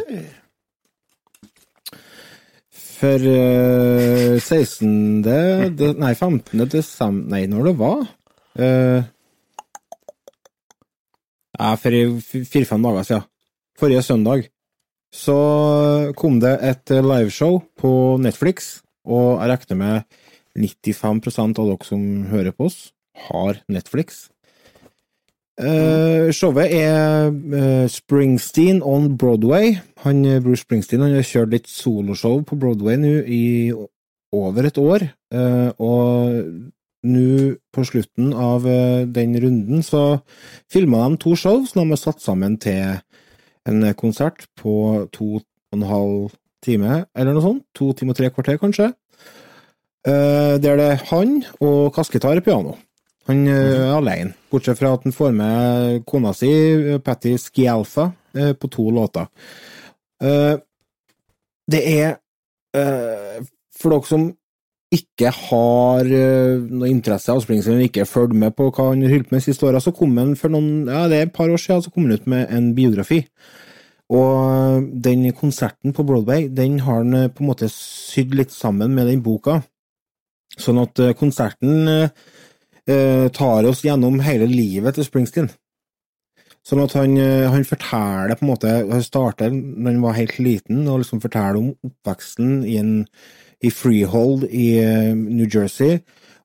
for 3.02 3.28
uh, 3.28 4.40
16. 4.40 5.22
de- 5.28 5.94
Nei, 6.00 6.14
15. 6.16 6.64
desember 6.72 7.36
Nei, 7.36 7.44
når 7.52 7.74
det 7.74 7.78
var? 7.84 8.08
Uh, 8.60 9.04
ja, 11.56 11.76
for 11.78 11.92
fire-fem 12.52 12.84
dager 12.84 13.08
siden. 13.08 13.30
Forrige 13.80 14.02
søndag. 14.02 14.50
så 15.12 16.14
kom 16.16 16.40
det 16.40 16.54
et 16.64 16.90
liveshow 16.90 17.60
på 17.76 18.18
Netflix, 18.18 18.80
og 19.04 19.42
jeg 19.42 19.50
regner 19.52 19.76
med 19.76 20.04
95% 20.56 21.60
av 21.60 21.68
dere 21.68 21.88
som 21.88 22.06
hører 22.32 22.56
på 22.56 22.70
oss, 22.70 22.94
har 23.28 23.60
Netflix. 23.68 24.30
Uh, 25.62 26.32
showet 26.34 26.72
er 26.74 27.28
uh, 27.30 27.88
Springsteen 27.92 28.80
on 28.82 29.18
Broadway. 29.18 29.76
Han, 30.06 30.24
Bruce 30.42 30.64
Springsteen 30.64 31.04
han 31.04 31.14
har 31.18 31.28
kjørt 31.28 31.52
litt 31.54 31.68
soloshow 31.70 32.40
på 32.48 32.58
Broadway 32.58 32.98
nå 32.98 33.18
i 33.28 33.44
over 34.32 34.70
et 34.70 34.80
år, 34.80 35.06
uh, 35.36 35.70
og 35.76 36.72
nå 37.08 37.56
på 37.74 37.86
slutten 37.88 38.34
av 38.34 38.68
eh, 38.70 39.08
den 39.10 39.34
runden 39.42 39.82
så 39.86 40.22
filma 40.72 41.08
de 41.08 41.18
to 41.22 41.36
show 41.36 41.64
som 41.66 41.82
de 41.82 41.96
har 41.96 42.02
satt 42.02 42.22
sammen 42.22 42.60
til 42.62 43.00
en 43.70 43.86
konsert 43.98 44.48
på 44.58 45.08
to 45.14 45.40
og 45.40 45.78
en 45.78 45.88
halv 45.88 46.32
time, 46.64 47.06
eller 47.16 47.36
noe 47.36 47.44
sånt. 47.46 47.66
To 47.78 47.92
timer 47.98 48.16
og 48.16 48.20
tre 48.20 48.30
kvarter, 48.34 48.60
kanskje. 48.62 48.92
Eh, 50.08 50.58
der 50.62 50.80
det 50.80 50.88
er 50.96 51.04
han 51.12 51.42
og 51.62 51.92
kassegitar 51.96 52.40
og 52.40 52.46
piano. 52.46 52.76
Han 53.30 53.46
eh, 53.48 53.78
er 53.78 53.94
alene, 53.96 54.34
bortsett 54.52 54.80
fra 54.80 54.96
at 54.96 55.06
han 55.06 55.14
får 55.14 55.36
med 55.38 56.02
kona 56.10 56.34
si, 56.34 56.50
Patty 57.06 57.36
Scialfa, 57.38 58.10
eh, 58.36 58.54
på 58.58 58.70
to 58.72 58.90
låter. 58.90 59.30
Det 61.72 61.82
er 61.82 62.18
For 63.82 63.90
dere 63.90 64.06
som 64.06 64.28
ikke 64.92 65.32
har 65.32 66.08
eh, 66.12 66.60
noe 66.68 66.90
interesse 66.92 67.32
av 67.32 67.46
eller 67.48 67.86
ikke 67.86 68.08
følger 68.10 68.36
med 68.44 68.56
på 68.58 68.68
hva 68.70 68.90
han 68.90 69.06
har 69.06 69.14
holdt 69.16 69.32
med 69.32 69.44
siste 69.44 69.66
åra, 69.68 69.80
så 69.80 69.94
kom 69.96 70.18
han 70.20 70.36
for 70.40 70.52
noen, 70.52 70.90
ja, 70.90 71.06
det 71.08 71.18
er 71.18 71.30
et 71.30 71.36
par 71.36 71.52
år 71.52 71.62
siden 71.62 71.84
så 71.86 71.94
kom 71.94 72.10
han 72.10 72.20
ut 72.20 72.28
med 72.28 72.52
en 72.52 72.72
biografi. 72.76 73.22
Og 74.12 74.90
den 75.04 75.30
konserten 75.38 75.96
på 75.96 76.04
Broadway, 76.04 76.50
den 76.52 76.82
har 76.84 77.06
han 77.06 77.16
eh, 77.16 77.30
på 77.32 77.46
en 77.46 77.52
måte 77.54 77.72
sydd 77.72 78.36
litt 78.36 78.52
sammen 78.52 78.92
med 78.98 79.08
den 79.08 79.24
boka. 79.24 79.62
Sånn 80.60 80.82
at 80.82 81.00
eh, 81.00 81.16
konserten 81.16 81.88
eh, 81.88 82.10
eh, 82.92 83.28
tar 83.32 83.70
oss 83.70 83.86
gjennom 83.88 84.20
hele 84.26 84.50
livet 84.52 85.00
til 85.00 85.08
Springsteen. 85.08 85.48
Sånn 86.68 86.84
at 86.84 86.94
han, 87.00 87.16
eh, 87.18 87.48
han 87.50 87.64
forteller 87.66 88.36
på 88.38 88.46
en 88.46 88.52
måte 88.52 88.72
Han 88.92 89.02
starter 89.02 89.50
når 89.50 89.96
han 89.96 90.04
var 90.04 90.20
helt 90.20 90.38
liten, 90.44 90.84
og 90.88 91.02
liksom 91.02 91.24
forteller 91.24 91.62
om 91.62 91.72
oppveksten 91.88 92.66
i, 92.68 92.76
en, 92.84 93.08
i 93.62 93.72
Freehold 93.72 94.48
i 94.50 94.68
eh, 94.82 95.12
New 95.16 95.46
Jersey, 95.46 96.00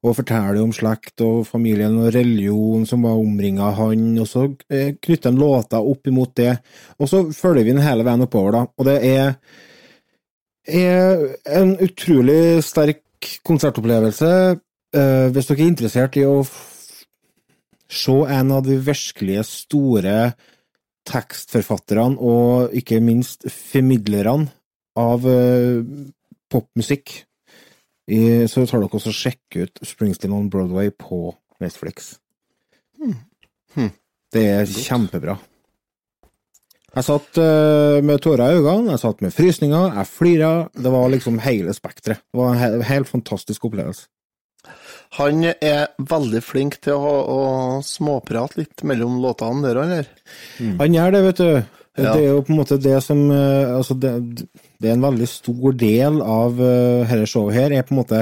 og 0.04 0.18
forteller 0.18 0.60
om 0.62 0.74
slekt 0.74 1.22
og 1.24 1.46
familien 1.48 1.96
og 1.98 2.12
religion 2.14 2.84
som 2.86 3.06
var 3.06 3.18
omringa 3.18 3.72
han, 3.78 4.10
og 4.22 4.28
så 4.30 4.44
eh, 4.70 4.92
knytter 5.00 5.32
han 5.32 5.40
låter 5.40 5.88
opp 5.92 6.10
imot 6.10 6.36
det, 6.38 6.52
og 7.00 7.10
så 7.10 7.24
følger 7.34 7.66
vi 7.66 7.74
den 7.74 7.84
hele 7.84 8.06
veien 8.06 8.26
oppover, 8.26 8.58
da. 8.58 8.62
Og 8.76 8.88
det 8.88 8.98
er, 9.08 9.34
er 10.68 11.26
en 11.58 11.74
utrolig 11.82 12.62
sterk 12.66 13.02
konsertopplevelse. 13.46 14.32
Eh, 14.96 15.28
hvis 15.32 15.48
dere 15.48 15.64
er 15.64 15.70
interessert 15.72 16.20
i 16.20 16.26
å 16.28 16.42
se 17.86 18.18
en 18.36 18.52
av 18.52 18.66
de 18.66 18.76
virkelige 18.82 19.46
store 19.46 20.18
tekstforfatterne, 21.06 22.18
og 22.18 22.74
ikke 22.76 23.00
minst 23.02 23.46
formidlerne 23.50 24.50
av 24.98 25.26
eh, 25.28 25.82
popmusikk, 26.52 27.18
så 28.06 28.62
tar 28.62 28.78
dere 28.78 28.86
også 28.94 29.10
og 29.10 29.16
sjekker 29.18 29.66
ut 29.66 29.80
Springsteen 29.82 30.34
on 30.36 30.46
Broadway 30.50 30.92
på 30.94 31.32
Netflix. 31.58 32.12
Hmm. 33.00 33.90
Det 34.30 34.44
er 34.52 34.70
kjempebra. 34.70 35.34
Jeg 36.96 37.04
satt 37.04 37.38
eh, 37.42 37.98
med 38.08 38.22
tårer 38.24 38.54
i 38.54 38.60
øynene, 38.60 38.94
jeg 38.94 39.02
satt 39.02 39.18
med 39.20 39.34
frysninger, 39.36 39.98
jeg 39.98 40.08
flira. 40.08 40.52
Det 40.72 40.92
var 40.92 41.10
liksom 41.12 41.40
hele 41.44 41.74
spekteret. 41.76 42.22
Det 42.32 42.40
var 42.40 42.54
en 42.54 42.62
he 42.62 42.86
helt 42.88 43.10
fantastisk 43.10 43.66
opplevelse. 43.68 44.06
Han 45.18 45.44
er 45.44 45.92
veldig 46.00 46.40
flink 46.42 46.80
til 46.82 46.96
å, 46.96 47.12
å 47.30 47.42
småprate 47.84 48.62
litt 48.62 48.82
mellom 48.88 49.20
låtene 49.22 49.62
der, 49.62 49.78
han 49.78 49.92
der. 49.92 50.08
Han 50.80 50.96
gjør 50.96 51.14
det, 51.14 51.20
vet 51.28 51.42
du. 51.42 51.82
Ja. 51.96 52.12
Det 52.12 52.24
er 52.26 52.32
jo 52.34 52.42
på 52.44 52.52
en 52.52 52.58
måte 52.60 52.76
det 52.82 52.98
som 53.02 53.30
eh, 53.32 53.70
Altså, 53.76 53.94
det, 53.96 54.10
det 54.82 54.90
er 54.90 54.94
en 54.98 55.04
veldig 55.06 55.28
stor 55.28 55.72
del 55.80 56.18
av 56.20 56.58
uh, 56.60 57.06
dette 57.08 57.26
showet 57.30 57.54
her, 57.56 57.72
er 57.72 57.86
på 57.88 57.94
en 57.94 58.00
måte 58.02 58.18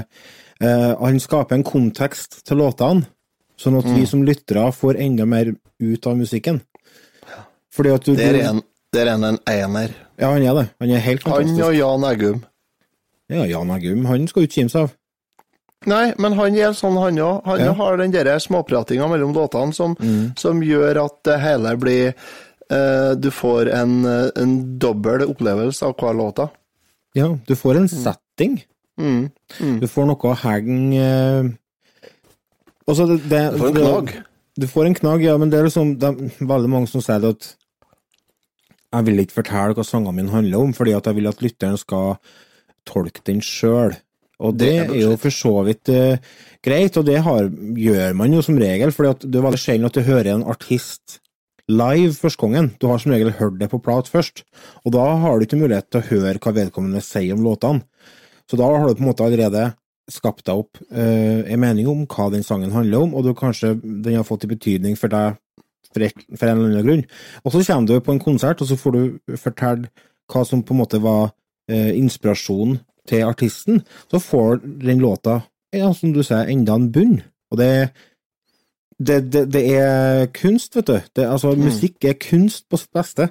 eh, 0.61 0.93
Han 1.01 1.19
skaper 1.21 1.57
en 1.59 1.65
kontekst 1.67 2.45
til 2.47 2.61
låtene, 2.63 3.07
sånn 3.59 3.79
at 3.81 3.85
Mm. 3.91 3.97
vi 3.99 4.07
som 4.07 4.23
lyttere 4.23 4.69
får 4.73 5.01
enda 5.03 5.27
mer 5.27 5.51
ut 5.83 6.07
av 6.07 6.17
musikken. 6.17 6.61
Fordi 7.75 7.91
at 7.95 8.05
du 8.07 8.15
Der 8.15 8.35
er 8.39 8.51
en, 8.53 8.63
der 8.95 9.07
er 9.11 9.15
en 9.19 9.39
ener. 9.51 9.95
Ja, 10.21 10.31
han 10.31 10.43
er 10.47 10.55
det. 10.55 10.69
Han 10.81 10.91
er 10.95 10.99
helt 11.03 11.23
Han 11.27 11.61
og 11.61 11.75
Jan 11.75 12.05
Eggum. 12.13 12.45
Ja, 13.29 13.45
Jan 13.51 13.71
Eggum, 13.75 14.05
han 14.07 14.29
skal 14.29 14.43
jo 14.45 14.47
ikke 14.47 14.61
kimse 14.61 14.85
av. 14.87 14.93
Nei, 15.91 16.15
men 16.17 16.33
han 16.39 16.55
er 16.57 16.73
sånn, 16.73 16.97
han 16.97 17.19
òg. 17.21 17.43
Han 17.45 17.61
Ja. 17.61 17.73
har 17.75 17.97
den 17.99 18.11
der 18.13 18.39
småpratinga 18.39 19.09
mellom 19.11 19.35
låtene 19.35 19.75
som, 19.75 19.97
som 20.37 20.63
gjør 20.63 21.05
at 21.05 21.19
det 21.25 21.41
hele 21.43 21.77
blir 21.77 22.07
eh, 22.09 22.15
Du 23.21 23.31
får 23.31 23.69
en, 23.77 24.05
eh, 24.09 24.31
en 24.41 24.55
dobbel 24.79 25.27
opplevelse 25.27 25.85
av 25.85 25.97
hver 26.01 26.17
låta. 26.17 26.49
Ja, 27.15 27.39
du 27.47 27.55
får 27.57 27.77
en 27.77 27.89
setting. 27.89 28.63
Mm. 28.99 29.31
Du 29.81 29.87
får 29.91 30.07
noe 30.07 30.31
å 30.31 30.39
henge 30.39 31.03
eh, 31.03 31.53
Altså, 32.85 33.07
det, 33.09 33.23
det, 33.31 33.41
Du 33.55 33.59
får 33.59 33.71
en 33.71 33.81
knagg. 33.81 34.11
Du 34.61 34.67
får 34.71 34.87
en 34.87 34.95
knagg, 34.95 35.23
ja, 35.25 35.37
men 35.41 35.51
det 35.51 35.59
er 35.59 35.67
liksom 35.67 35.95
det 35.99 36.11
er 36.11 36.47
veldig 36.47 36.71
mange 36.71 36.91
som 36.91 37.03
sier 37.03 37.23
det 37.23 37.33
at 37.35 37.49
jeg 38.95 39.07
vil 39.09 39.23
ikke 39.25 39.39
fortelle 39.41 39.75
hva 39.75 39.87
sangene 39.89 40.15
mine 40.19 40.35
handler 40.35 40.67
om, 40.67 40.75
fordi 40.77 40.93
at 40.95 41.09
jeg 41.09 41.17
vil 41.17 41.31
at 41.31 41.41
lytteren 41.43 41.81
skal 41.81 42.13
tolke 42.87 43.25
den 43.27 43.41
sjøl. 43.43 43.97
Og 44.45 44.55
det, 44.61 44.69
Det 44.69 44.85
er 44.85 44.93
er 44.93 45.01
jo 45.01 45.17
for 45.19 45.35
så 45.35 45.55
vidt 45.67 45.91
uh, 45.91 46.21
greit, 46.63 47.01
og 47.01 47.09
det 47.09 47.17
har, 47.25 47.49
gjør 47.49 48.15
man 48.21 48.37
jo 48.37 48.45
som 48.45 48.61
regel, 48.61 48.93
for 48.95 49.11
det 49.11 49.41
er 49.41 49.47
veldig 49.49 49.63
sjelden 49.65 49.89
at 49.89 49.97
du 49.97 50.05
hører 50.07 50.31
en 50.35 50.47
artist 50.47 51.19
live 51.71 52.13
første 52.17 52.43
gangen. 52.43 52.73
Du 52.81 52.89
har 52.91 53.01
som 53.01 53.15
regel 53.15 53.33
hørt 53.39 53.61
det 53.61 53.71
på 53.73 53.81
plat 53.83 54.09
først, 54.11 54.45
og 54.85 54.93
da 54.97 55.05
har 55.23 55.39
du 55.39 55.47
ikke 55.47 55.61
mulighet 55.61 55.89
til 55.91 56.03
å 56.03 56.09
høre 56.11 56.41
hva 56.43 56.53
vedkommende 56.59 57.03
sier 57.05 57.37
om 57.37 57.45
låtene. 57.47 57.85
Så 58.51 58.61
da 58.61 58.69
har 58.69 58.89
du 58.89 58.99
på 58.99 59.05
en 59.05 59.09
måte 59.09 59.25
allerede 59.25 59.71
skapt 60.13 60.45
deg 60.45 60.61
opp 60.61 60.81
eh, 60.93 61.47
en 61.49 61.63
mening 61.63 61.89
om 61.89 62.03
hva 62.05 62.29
den 62.33 62.45
sangen 62.45 62.75
handler 62.75 63.07
om, 63.07 63.15
og 63.17 63.25
du 63.25 63.33
kanskje 63.37 63.73
den 63.81 64.19
har 64.19 64.27
fått 64.29 64.45
en 64.45 64.53
betydning 64.53 64.99
for 65.01 65.13
deg 65.13 65.39
for, 65.95 66.05
et, 66.05 66.27
for 66.35 66.51
en 66.51 66.59
eller 66.59 66.73
annen 66.75 66.87
grunn. 66.89 67.05
Og 67.45 67.55
så 67.55 67.63
kommer 67.65 67.89
du 67.89 68.05
på 68.05 68.13
en 68.15 68.23
konsert, 68.23 68.61
og 68.61 68.69
så 68.69 68.79
får 68.79 68.97
du 68.97 69.37
fortelle 69.41 69.89
hva 70.33 70.43
som 70.49 70.65
på 70.65 70.75
en 70.75 70.83
måte 70.83 71.01
var 71.05 71.31
eh, 71.71 71.95
inspirasjonen 71.97 72.81
til 73.09 73.25
artisten. 73.29 73.83
Så 74.11 74.21
får 74.23 74.61
den 74.65 75.03
låta, 75.05 75.43
ja, 75.75 75.93
som 75.97 76.13
du 76.15 76.23
sier, 76.25 76.49
enda 76.51 76.77
en 76.77 76.91
bunn. 76.93 77.19
Og 77.53 77.61
det, 77.61 77.71
det, 78.99 79.33
det, 79.33 79.45
det 79.55 79.63
er 79.77 80.27
kunst, 80.35 80.77
vet 80.77 80.87
du. 80.87 80.99
Det, 81.17 81.27
altså, 81.27 81.55
Musikk 81.59 82.05
er 82.07 82.19
kunst 82.21 82.69
på 82.71 82.79
sitt 82.81 82.93
beste. 82.95 83.31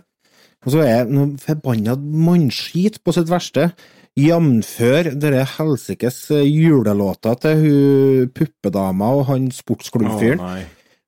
Og 0.63 0.75
så 0.75 0.83
er 0.85 1.09
noe 1.11 1.33
forbanna 1.41 1.95
mannskit 1.99 3.01
på 3.03 3.15
sitt 3.15 3.31
verste. 3.31 3.71
jamfør 4.13 5.09
denne 5.17 5.41
helsikes 5.55 6.17
eh, 6.31 6.45
julelåta 6.45 7.33
til 7.41 7.63
hun 7.63 8.29
puppedama 8.29 9.09
og 9.17 9.25
han 9.31 9.49
sportsklubbfyren. 9.51 10.39
Oh, 10.39 10.59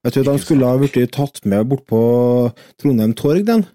jeg 0.05 0.15
du, 0.15 0.23
De 0.23 0.39
skulle 0.41 0.65
ha 0.65 0.77
blitt 0.77 1.13
tatt 1.13 1.43
med 1.45 1.69
bort 1.69 1.85
på 1.85 2.01
Trondheim 2.81 3.13
torg, 3.13 3.45
den. 3.45 3.65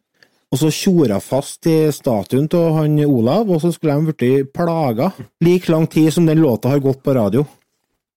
Og 0.51 0.59
så 0.59 0.71
tjora 0.75 1.21
fast 1.23 1.67
i 1.71 1.93
statuen 1.95 2.49
til 2.51 2.73
han 2.75 2.99
Olav, 3.07 3.51
og 3.51 3.63
så 3.63 3.71
skulle 3.71 3.95
de 3.95 4.11
blitt 4.11 4.53
plaga. 4.55 5.13
Like 5.43 5.71
lang 5.71 5.87
tid 5.87 6.11
som 6.13 6.27
den 6.27 6.43
låta 6.43 6.73
har 6.73 6.83
gått 6.83 7.03
på 7.03 7.15
radio. 7.15 7.47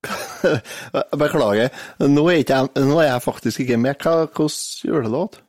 Beklager. 1.21 1.73
Nå 2.03 2.27
er, 2.29 2.43
jeg, 2.43 2.69
nå 2.83 2.99
er 2.99 3.09
jeg 3.09 3.25
faktisk 3.25 3.63
ikke 3.63 3.79
med. 3.81 3.97
Hva 4.03 4.27
Hvilken 4.27 4.89
julelåt? 4.89 5.41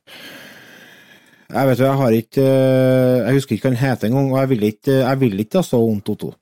Jeg 1.55 1.69
vet 1.69 1.81
jo, 1.81 1.85
jeg 1.85 2.01
har 2.01 2.15
ikke 2.17 2.45
eh, 2.45 3.19
Jeg 3.27 3.37
husker 3.37 3.55
ikke 3.55 3.69
hva 3.69 3.75
den 3.75 3.83
heter 3.83 4.09
engang, 4.09 4.31
og 4.33 4.39
jeg 4.41 4.51
vil 4.55 4.67
ikke 4.71 4.95
jeg 4.97 5.21
vil 5.21 5.43
ikke 5.45 5.61
ha 5.61 5.67
så 5.67 5.79
vondt, 5.83 6.11
Otto. 6.15 6.33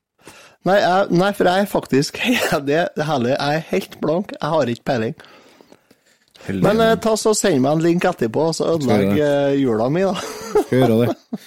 Nei, 0.62 0.78
jeg, 0.78 1.06
nei, 1.18 1.30
for 1.34 1.50
jeg 1.50 1.64
er 1.64 1.70
faktisk 1.70 2.20
det, 2.68 2.82
det 2.96 3.06
hele, 3.08 3.34
Jeg 3.34 3.62
er 3.62 3.70
helt 3.72 3.96
blank. 4.00 4.34
Jeg 4.38 4.52
har 4.54 4.74
ikke 4.74 4.88
peiling. 4.92 5.16
Heldig. 6.46 6.64
Men 6.66 6.82
eh, 6.82 6.96
ta 7.02 7.16
så 7.18 7.34
send 7.38 7.62
meg 7.62 7.76
en 7.76 7.84
link 7.84 8.06
etterpå, 8.08 8.48
så 8.56 8.72
ødelegg 8.74 9.18
eh, 9.18 9.58
jula 9.62 9.88
mi, 9.92 10.02
da. 10.06 10.14
Skal 10.64 10.80
gjøre 10.80 11.00
det. 11.04 11.42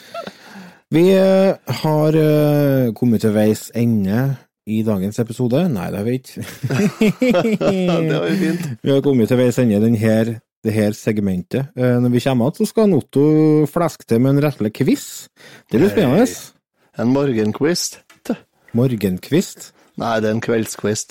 Vi 0.95 1.03
eh, 1.11 1.73
har 1.81 2.19
eh, 2.19 2.93
kommet 2.95 3.25
til 3.25 3.33
veis 3.35 3.67
ende 3.75 4.21
i 4.65 4.81
dagens 4.85 5.19
episode. 5.21 5.61
Nei, 5.69 5.89
det 5.93 5.99
har 6.01 6.07
vi 6.07 6.17
ikke. 6.19 6.45
det 8.09 8.17
var 8.17 8.27
jo 8.29 8.39
fint. 8.39 8.67
Vi 8.81 8.93
har 8.93 9.05
kommet 9.05 9.29
til 9.29 9.39
veis 9.39 9.59
ende 9.61 9.77
i 9.77 10.35
det 10.65 10.73
her 10.73 10.91
segmentet. 10.97 11.69
Eh, 11.77 11.99
Når 12.01 12.09
vi 12.09 12.23
kommer 12.25 12.49
igjen, 12.49 12.57
så 12.57 12.71
skal 12.71 12.93
Otto 12.97 13.25
fleske 13.69 14.07
til 14.09 14.21
med 14.21 14.35
en 14.35 14.43
rettelig 14.47 14.73
quiz. 14.73 15.05
Det 15.71 15.79
blir 15.79 15.93
spennende. 15.93 16.25
En 16.97 17.13
morgenkvist. 17.13 18.01
Morgenkvist. 18.75 19.71
Nei, 20.01 20.19
det 20.19 20.29
er 20.29 20.35
en 20.35 20.41
kveldsquiz. 20.43 21.05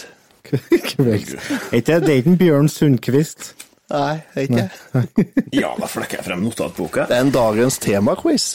Kvelds. 0.90 1.36
Det 1.72 1.86
det 1.86 2.10
er 2.10 2.18
ikke 2.20 2.34
en 2.34 2.40
Bjørn 2.40 2.68
Sundquist? 2.68 3.54
Nei, 3.90 4.20
det 4.34 4.42
er 4.42 4.48
ikke 4.48 4.68
det. 5.24 5.48
Ja, 5.56 5.72
da 5.78 5.88
flekker 5.88 6.20
jeg 6.20 6.28
frem 6.28 6.44
notatboka. 6.44 7.08
Det 7.08 7.16
er 7.16 7.24
en 7.24 7.32
dagens 7.32 7.78
temaquiz. 7.80 8.50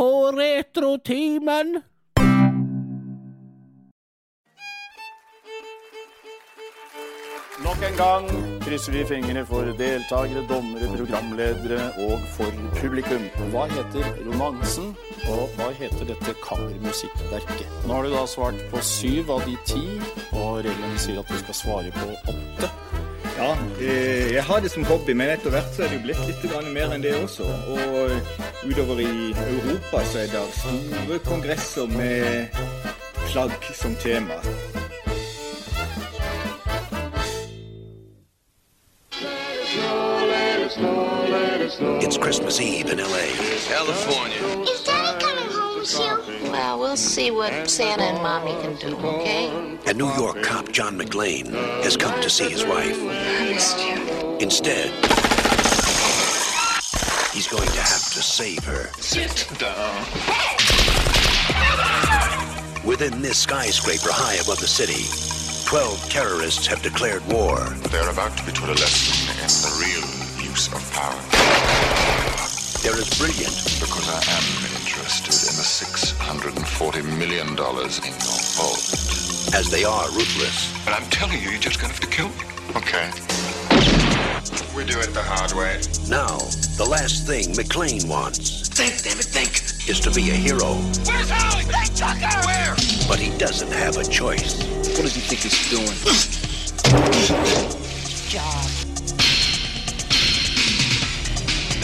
På 0.00 0.32
Retrotimen. 0.32 1.82
Nok 7.64 7.82
en 7.88 7.96
gang 7.98 8.28
krysser 8.64 8.92
vi 8.92 9.02
fingrene 9.04 9.42
for 9.44 9.68
deltakere, 9.76 10.46
dommere, 10.48 10.88
programledere 10.96 11.90
og 12.06 12.24
for 12.32 12.56
publikum. 12.78 13.28
Hva 13.52 13.66
heter 13.74 14.08
romansen, 14.24 14.94
og 15.28 15.52
hva 15.58 15.68
heter 15.76 16.08
dette 16.08 16.32
kammermusikkverket? 16.46 17.68
Nå 17.84 17.98
har 17.98 18.08
du 18.08 18.14
da 18.16 18.24
svart 18.24 18.64
på 18.72 18.80
syv 18.80 19.34
av 19.36 19.44
de 19.44 19.60
ti, 19.68 19.84
og 20.32 20.62
reglene 20.64 20.96
sier 20.96 21.20
at 21.20 21.28
du 21.28 21.36
skal 21.44 21.60
svare 21.60 21.92
på 22.00 22.08
åtte. 22.32 22.72
Ja, 23.40 23.56
eh, 23.80 24.32
jeg 24.32 24.44
har 24.44 24.60
det 24.60 24.70
som 24.70 24.84
hobby, 24.84 25.12
men 25.16 25.30
etter 25.32 25.50
hvert 25.50 25.70
så 25.72 25.86
er 25.86 25.88
det 25.88 25.96
jo 25.96 26.02
blitt 26.04 26.26
litt 26.28 26.42
mer 26.74 26.92
enn 26.92 27.00
det 27.00 27.14
også. 27.16 27.46
Og 27.72 28.10
utover 28.68 29.00
i 29.00 29.32
Europa 29.32 30.02
så 30.04 30.26
er 30.26 30.28
det 30.34 30.42
store 30.58 31.18
kongresser 31.24 31.88
med 31.88 32.52
plagg 33.30 33.56
som 33.72 33.96
tema. 33.96 34.36
It's 42.04 42.18
Christmas 42.18 42.60
Eve 42.60 42.92
in 42.92 43.00
L.A. 43.00 43.26
California. 43.72 44.99
Is 45.80 45.92
Daddy 45.94 46.08
coming 46.08 46.24
home 46.24 46.36
soon? 46.40 46.52
Well, 46.52 46.78
we'll 46.78 46.96
see 46.96 47.30
what 47.30 47.70
Santa 47.70 48.02
and 48.02 48.22
Mommy 48.22 48.52
can 48.62 48.76
do, 48.76 48.96
okay? 48.96 49.78
A 49.86 49.94
New 49.94 50.12
York 50.14 50.42
cop, 50.42 50.70
John 50.72 50.96
McLean, 50.96 51.46
has 51.82 51.96
come 51.96 52.20
to 52.20 52.28
see 52.28 52.50
his 52.50 52.64
wife. 52.64 52.96
I 53.00 53.50
missed 53.50 53.78
you. 53.78 53.94
Instead, 54.38 54.90
he's 57.32 57.48
going 57.48 57.68
to 57.68 57.80
have 57.80 58.04
to 58.12 58.22
save 58.22 58.64
her. 58.64 58.90
Sit 58.98 59.48
down. 59.58 60.04
Within 62.84 63.22
this 63.22 63.38
skyscraper 63.38 64.12
high 64.12 64.34
above 64.34 64.60
the 64.60 64.68
city, 64.68 65.06
12 65.66 66.10
terrorists 66.10 66.66
have 66.66 66.82
declared 66.82 67.26
war. 67.28 67.58
They're 67.90 68.10
about 68.10 68.36
to 68.36 68.44
be 68.44 68.52
taught 68.52 68.68
a 68.68 68.72
lesson 68.72 69.30
in 69.30 69.48
the 69.62 69.70
real 69.80 70.44
use 70.44 70.72
of 70.72 70.92
power. 70.92 72.29
They're 72.82 72.96
as 72.96 73.10
brilliant 73.18 73.52
Because 73.78 74.08
I 74.08 74.20
am 74.32 74.46
interested 74.80 75.36
in 75.36 75.54
the 75.56 75.66
$640 75.66 77.18
million 77.18 77.48
in 77.48 77.54
your 77.54 78.40
vault. 78.56 78.80
as 79.54 79.68
they 79.70 79.84
are 79.84 80.06
ruthless. 80.12 80.72
But 80.84 80.94
I'm 80.94 81.08
telling 81.10 81.40
you, 81.42 81.50
you're 81.50 81.60
just 81.60 81.78
gonna 81.80 81.92
have 81.92 82.00
to 82.00 82.06
kill 82.06 82.28
me. 82.28 82.44
Okay. 82.76 83.10
We 84.74 84.84
do 84.84 84.98
it 84.98 85.12
the 85.12 85.22
hard 85.22 85.52
way. 85.52 85.80
Now, 86.08 86.38
the 86.78 86.86
last 86.88 87.26
thing 87.26 87.54
McLean 87.56 88.08
wants 88.08 88.68
Think, 88.68 89.02
damn 89.02 89.18
it, 89.18 89.24
think! 89.26 89.50
is 89.88 90.00
to 90.00 90.10
be 90.10 90.30
a 90.30 90.34
hero, 90.34 90.74
Where's 91.04 91.28
Holly? 91.30 91.64
Hey, 91.64 91.92
Tucker! 91.94 92.46
Where? 92.46 92.74
but 93.08 93.18
he 93.18 93.36
doesn't 93.36 93.70
have 93.72 93.96
a 93.98 94.04
choice. 94.04 94.62
What 94.96 95.02
does 95.02 95.14
he 95.14 95.20
think 95.20 95.42
he's 95.42 95.68
doing? 95.68 95.96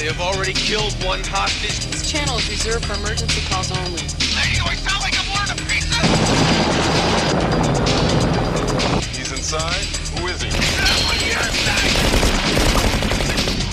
They 0.07 0.13
have 0.13 0.23
already 0.23 0.53
killed 0.53 0.95
one 1.03 1.19
hostage. 1.27 1.83
This 1.91 2.09
channel 2.09 2.39
is 2.39 2.49
reserved 2.49 2.87
for 2.87 2.95
emergency 2.95 3.43
calls 3.51 3.75
only. 3.75 4.07
Lady, 4.39 4.55
do 4.55 4.63
I 4.63 4.79
sound 4.79 5.03
like 5.03 5.19
I'm 5.19 5.27
wearing 5.35 5.51
a 5.51 5.59
pizza? 5.67 5.99
He's 9.19 9.35
inside? 9.35 9.83
Who 10.15 10.31
is 10.31 10.47
he? 10.47 10.55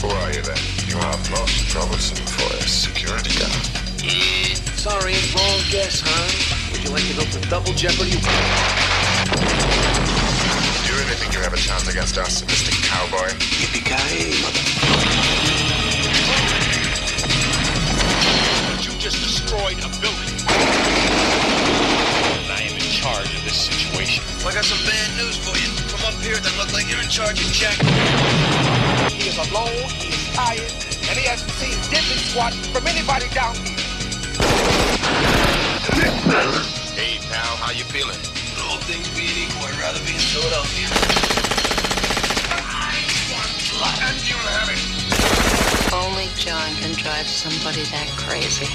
Who 0.02 0.10
are 0.10 0.34
you 0.34 0.42
then? 0.42 0.58
You 0.90 0.98
are 1.06 1.14
most 1.38 1.70
troublesome 1.70 2.26
for 2.26 2.50
a 2.58 2.66
security 2.66 3.38
guard. 3.38 3.54
Hmm. 4.02 4.58
Sorry, 4.74 5.14
wrong 5.38 5.62
guess, 5.70 6.02
huh? 6.02 6.74
Would 6.74 6.82
you 6.82 6.90
like 6.90 7.06
to 7.14 7.14
go 7.14 7.30
for 7.30 7.46
double 7.46 7.78
jeopardy? 7.78 8.18
Do 8.18 8.26
you 10.90 10.98
really 10.98 11.14
think 11.14 11.38
you 11.38 11.46
have 11.46 11.54
a 11.54 11.62
chance 11.62 11.86
against 11.88 12.18
us, 12.18 12.42
Mr. 12.42 12.74
Cowboy? 12.90 13.30
Yippee-ki-yay, 13.38 14.42
mother... 14.42 15.33
destroyed 19.44 19.78
a 19.84 19.90
building. 20.00 20.32
I 22.48 22.64
am 22.64 22.76
in 22.76 22.92
charge 22.96 23.28
of 23.28 23.44
this 23.44 23.68
situation. 23.68 24.24
I 24.48 24.54
got 24.54 24.64
some 24.64 24.80
bad 24.88 25.10
news 25.18 25.36
for 25.38 25.56
you. 25.60 25.68
Come 25.92 26.04
up 26.08 26.16
here, 26.24 26.38
then 26.40 26.56
look 26.58 26.72
like 26.72 26.88
you're 26.90 27.02
in 27.02 27.10
charge 27.10 27.40
of 27.44 27.52
Jack. 27.52 27.76
He 29.12 29.28
is 29.28 29.38
alone, 29.38 29.90
he 30.00 30.16
is 30.16 30.24
tired, 30.34 30.72
and 31.10 31.16
he 31.20 31.28
hasn't 31.28 31.52
seen 31.60 31.76
dipping 31.92 32.24
squat 32.32 32.54
from 32.72 32.88
anybody 32.88 33.28
down 33.36 33.56
here. 33.56 33.76
Hey, 36.96 37.20
pal, 37.28 37.58
how 37.58 37.72
you 37.72 37.84
feeling? 37.84 38.20
All 38.64 38.78
things 38.88 39.10
being 39.12 39.48
equal, 39.48 39.68
I'd 39.68 39.76
rather 39.80 40.00
be 40.06 40.14
in 40.14 40.24
Philadelphia. 40.24 40.88
And 43.84 44.30
you 44.30 44.36
have 44.36 44.70
it. 44.70 44.93
Only 46.24 46.36
John 46.36 46.74
can 46.76 46.94
drive 46.94 47.28
somebody 47.28 47.82
that 47.82 48.08
crazy. 48.16 48.66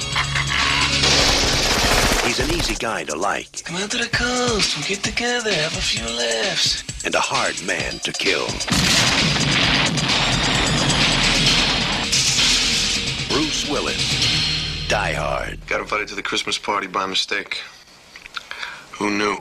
He's 2.26 2.40
an 2.40 2.54
easy 2.54 2.74
guy 2.74 3.04
to 3.04 3.16
like. 3.16 3.64
Come 3.64 3.76
out 3.76 3.90
to 3.92 3.96
the 3.96 4.08
coast, 4.08 4.76
we'll 4.76 4.86
get 4.86 5.02
together, 5.02 5.50
have 5.50 5.72
a 5.72 5.80
few 5.80 6.04
laughs. 6.04 6.84
and 7.06 7.14
a 7.14 7.20
hard 7.20 7.54
man 7.64 8.00
to 8.00 8.12
kill. 8.12 8.48
Bruce 13.30 13.66
Willis, 13.70 14.88
Die 14.88 15.12
Hard. 15.14 15.66
Got 15.66 15.80
invited 15.80 16.08
to 16.08 16.16
the 16.16 16.22
Christmas 16.22 16.58
party 16.58 16.86
by 16.86 17.06
mistake. 17.06 17.62
Who 18.98 19.10
knew? 19.10 19.38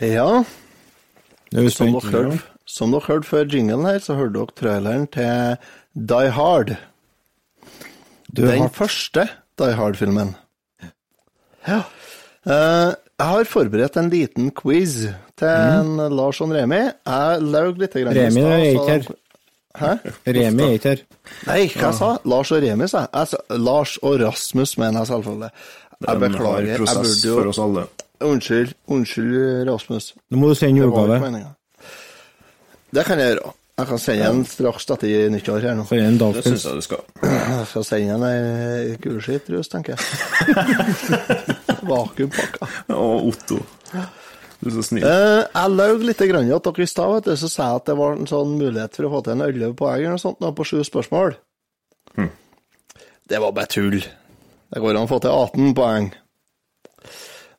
Ja, 0.00 0.44
som 1.74 1.90
dere, 1.90 2.10
hørte, 2.12 2.38
som 2.68 2.92
dere 2.94 3.08
hørte 3.08 3.26
før 3.26 3.48
jinglen 3.50 3.86
her, 3.88 3.98
så 4.02 4.14
hørte 4.18 4.36
dere 4.36 4.54
traileren 4.60 5.06
til 5.10 5.56
Die 6.12 6.30
Hard. 6.36 6.76
Du 8.30 8.44
Den 8.44 8.62
har 8.62 8.74
første 8.74 9.26
Die 9.58 9.74
Hard-filmen. 9.74 10.36
Ja. 11.66 11.82
Uh, 12.46 12.94
jeg 13.18 13.26
har 13.26 13.48
forberedt 13.50 13.96
en 13.98 14.10
liten 14.12 14.52
quiz 14.54 15.08
til 15.38 15.48
en 15.48 15.96
Lars 16.14 16.38
og 16.44 16.52
Remi. 16.54 16.84
Jeg 16.86 17.42
laug 17.42 17.80
litt 17.80 17.96
grann 17.98 18.14
Remi 18.14 18.44
er 18.46 18.66
ikke 18.68 18.92
her. 18.92 19.08
Hæ? 19.78 19.90
Remi 20.38 20.68
er 20.68 20.76
ikke 20.76 20.92
her. 20.92 21.02
Nei, 21.48 21.64
hva 21.72 21.88
jeg 21.88 21.98
sa 21.98 22.12
Lars 22.30 22.52
og 22.54 22.62
Remi, 22.62 22.86
sa 22.86 23.08
jeg. 23.08 23.32
sa 23.32 23.58
Lars 23.58 23.96
og 24.06 24.20
Rasmus, 24.22 24.76
mener 24.78 25.02
jeg 25.02 25.10
selvfølgelig. 25.10 25.50
Jeg 26.06 26.22
beklager. 26.22 26.68
Jeg 26.68 26.78
prosess 26.78 27.24
burde 27.24 27.34
for 27.34 27.50
jo 27.50 27.56
oss 27.56 27.64
alle. 27.66 27.88
Unnskyld, 28.24 28.74
unnskyld, 28.90 29.68
Rasmus. 29.68 30.12
Nå 30.30 30.40
må 30.40 30.50
du 30.50 30.58
sende 30.58 30.82
julegave. 30.82 31.18
Det 32.94 33.04
kan 33.06 33.20
jeg 33.20 33.34
gjøre. 33.34 33.52
Jeg 33.78 33.86
kan 33.86 34.00
sende 34.02 34.28
en 34.32 34.40
straks 34.48 34.88
etter 34.90 35.28
nyttår 35.30 35.62
her 35.62 35.76
nå. 35.78 35.84
For 35.86 36.02
en 36.02 36.16
Det 36.18 36.42
syns 36.42 36.64
jeg 36.66 36.80
du 36.80 36.82
skal. 36.82 37.04
Jeg 37.22 37.66
skal 37.70 37.84
sende 37.86 38.16
en 38.16 38.24
ei 38.26 38.96
gulskitrus, 39.02 39.70
tenker 39.70 39.94
jeg. 39.94 40.00
Vakuumpakka. 41.90 42.66
Og 42.96 43.28
Otto. 43.30 43.60
Du 44.58 44.66
er 44.66 44.74
så 44.74 44.82
snill. 44.82 45.06
Eh, 45.06 45.44
jeg 45.46 45.76
laug 45.78 46.02
litt 46.02 46.24
grann 46.26 46.50
at 46.56 46.66
dere 46.66 46.82
i 46.82 46.90
stad, 46.90 47.12
vet 47.14 47.28
du, 47.30 47.36
så 47.38 47.52
sa 47.52 47.68
jeg 47.70 47.82
at 47.84 47.90
det 47.92 47.96
var 48.00 48.16
en 48.18 48.26
sånn 48.26 48.56
mulighet 48.58 48.98
for 48.98 49.06
å 49.06 49.12
få 49.12 49.20
til 49.22 49.36
en 49.36 49.46
11 49.46 49.76
poeng 49.78 50.00
eller 50.00 50.16
noe 50.16 50.24
sånt 50.24 50.42
nå 50.42 50.50
på 50.58 50.66
sju 50.66 50.80
spørsmål. 50.82 51.36
Det 53.28 53.38
var 53.44 53.54
bare 53.54 53.70
tull. 53.70 54.00
Det 54.02 54.82
går 54.82 54.96
an 54.96 55.06
å 55.06 55.10
få 55.10 55.20
til 55.22 55.30
18 55.30 55.74
poeng. 55.78 56.10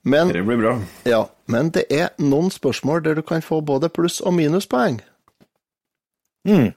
Men, 0.03 0.27
Det 0.31 0.45
blir 0.45 0.57
bra. 0.57 0.79
ja, 1.05 1.25
men 1.47 1.69
det 1.75 1.83
er 1.91 2.09
noen 2.23 2.49
spørsmål 2.51 3.03
der 3.03 3.13
du 3.19 3.21
kan 3.21 3.41
få 3.41 3.59
både 3.61 3.89
pluss- 3.89 4.21
og 4.21 4.33
minuspoeng. 4.33 5.01
Mm. 6.47 6.71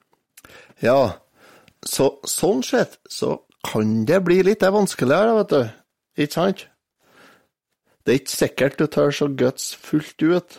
Ja, 0.83 1.13
så 1.87 2.09
sånn 2.27 2.63
sett 2.67 2.99
så 3.11 3.37
kan 3.65 4.05
det 4.05 4.25
bli 4.25 4.41
litt 4.43 4.63
vanskeligere, 4.63 5.37
vet 5.39 5.49
du. 5.55 5.69
Ikke 6.19 6.33
sant? 6.35 6.65
Det 8.05 8.13
er 8.15 8.19
ikke 8.19 8.35
sikkert 8.35 8.79
du 8.81 8.87
tør 8.91 9.11
så 9.15 9.29
guts 9.39 9.69
fullt 9.79 10.23
ut, 10.27 10.59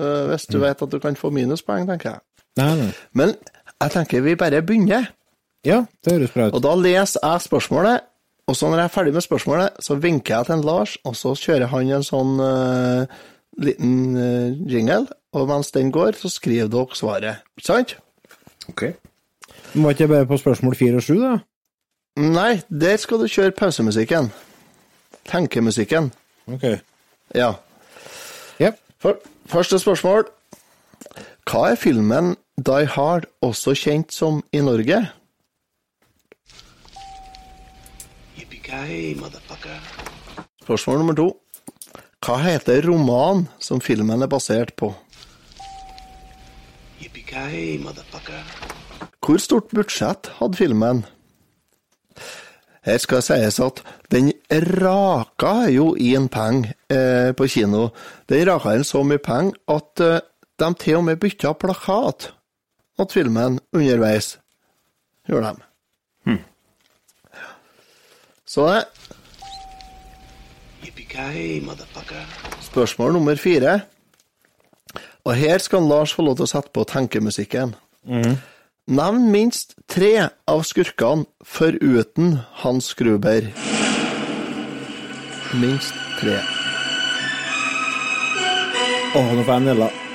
uh, 0.00 0.24
hvis 0.30 0.46
du 0.48 0.58
vet 0.62 0.80
at 0.82 0.90
du 0.90 0.98
kan 0.98 1.16
få 1.16 1.28
minuspoeng, 1.30 1.84
tenker 1.86 2.14
jeg. 2.14 2.20
Nei, 2.56 2.70
nei. 2.80 2.92
Men 3.12 3.34
jeg 3.82 3.90
tenker 3.92 4.24
vi 4.24 4.34
bare 4.34 4.62
begynner, 4.64 5.10
Ja, 5.66 5.84
det 6.04 6.12
høres 6.12 6.30
bra 6.32 6.46
ut. 6.48 6.54
og 6.54 6.62
da 6.62 6.74
leser 6.74 7.20
jeg 7.22 7.40
spørsmålet, 7.44 8.00
og 8.46 8.56
så 8.56 8.68
når 8.70 8.78
jeg 8.78 8.88
er 8.88 8.94
ferdig 8.94 9.14
med 9.16 9.24
spørsmålet, 9.24 9.80
så 9.82 9.96
vinker 9.98 10.36
jeg 10.36 10.46
til 10.46 10.54
en 10.54 10.66
Lars, 10.66 10.96
og 11.04 11.16
så 11.18 11.34
kjører 11.34 11.70
han 11.72 11.90
en 11.96 12.06
sånn 12.06 12.36
uh, 12.38 13.24
liten 13.58 13.96
uh, 14.14 14.54
jingle, 14.70 15.08
og 15.34 15.48
mens 15.50 15.72
den 15.74 15.90
går, 15.94 16.18
så 16.20 16.30
skriver 16.30 16.70
dere 16.70 16.98
svaret. 16.98 17.42
Ikke 17.58 17.66
sant? 17.66 17.96
Ok. 18.70 18.84
Må 19.74 19.90
ikke 19.90 20.06
jeg 20.06 20.12
bare 20.14 20.30
på 20.30 20.38
spørsmål 20.40 20.78
fire 20.78 21.00
og 21.00 21.06
sju, 21.06 21.16
da? 21.20 21.34
Nei, 22.16 22.62
der 22.70 22.96
skal 23.02 23.20
du 23.20 23.26
kjøre 23.28 23.52
pausemusikken. 23.52 24.30
Tenkemusikken. 25.28 26.12
Ok. 26.46 26.64
Ja. 27.34 27.52
Yep. 28.62 28.78
For, 29.02 29.18
første 29.50 29.78
spørsmål. 29.82 30.24
Hva 31.50 31.72
er 31.72 31.78
filmen 31.78 32.36
Die 32.56 32.86
Hard 32.94 33.26
også 33.44 33.74
kjent 33.76 34.14
som 34.14 34.40
i 34.54 34.62
Norge? 34.64 35.02
Spørsmål 40.64 40.98
nummer 40.98 41.14
to. 41.14 41.26
Hva 42.24 42.38
heter 42.42 42.82
romanen 42.88 43.46
som 43.62 43.78
filmen 43.80 44.24
er 44.24 44.30
basert 44.30 44.72
på? 44.78 44.90
Hvor 49.22 49.38
stort 49.42 49.70
budsjett 49.74 50.30
hadde 50.40 50.58
filmen? 50.58 51.04
Her 52.86 52.98
skal 53.02 53.22
sies 53.26 53.58
at 53.62 53.82
den 54.14 54.32
raka 54.78 55.66
jo 55.74 55.92
inn 55.98 56.28
penger 56.30 56.74
eh, 56.90 57.30
på 57.34 57.48
kino. 57.50 57.88
Den 58.30 58.46
raka 58.46 58.76
inn 58.78 58.86
så 58.86 59.02
mye 59.06 59.22
penger 59.22 59.58
at 59.74 60.02
eh, 60.02 60.20
de 60.58 60.72
til 60.80 61.00
og 61.00 61.06
med 61.10 61.22
bytta 61.22 61.54
plakat 61.58 62.30
til 62.96 63.10
filmen 63.12 63.60
underveis. 63.74 64.36
Gjorde 65.28 65.54
de. 65.54 65.65
Så 68.56 68.64
det 68.72 68.84
Spørsmål 72.64 73.12
nummer 73.12 73.36
fire. 73.36 73.80
Og 75.24 75.34
her 75.34 75.58
skal 75.58 75.84
Lars 75.84 76.14
få 76.14 76.24
lov 76.24 76.38
til 76.38 76.46
å 76.46 76.48
sette 76.48 76.72
på 76.72 76.86
tenkemusikken. 76.88 77.74
Nevn 78.86 79.28
minst 79.34 79.76
tre 79.92 80.30
av 80.48 80.64
skurkene 80.64 81.26
foruten 81.44 82.38
Hans 82.62 82.94
Gruber. 82.96 83.50
Minst 85.60 86.00
tre. 86.22 86.40
Oh, 89.16 89.32
nå 89.36 89.44
får 89.44 89.68
jeg 89.68 90.05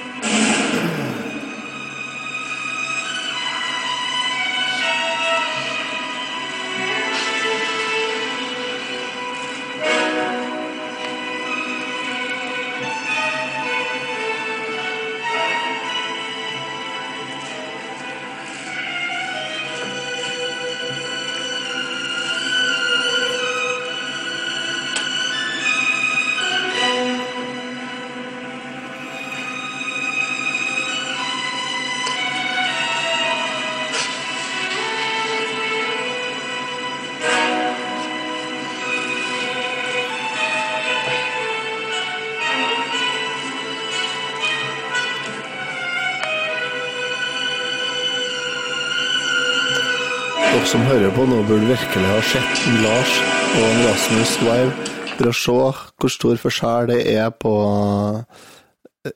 hører 50.92 51.14
på 51.16 51.24
nå, 51.24 51.38
burde 51.48 51.70
virkelig 51.70 52.08
ha 52.10 52.22
sett 52.28 52.64
en 52.68 52.82
Lars 52.84 53.12
og 53.56 53.62
en 53.64 53.84
Rasmus 53.86 54.32
live 54.44 54.88
for 55.14 55.30
å 55.30 55.36
se 55.38 55.54
hvor 56.02 56.12
stor 56.12 56.40
forskjell 56.42 56.90
det 56.90 56.98
er 57.14 57.30
på 57.32 57.54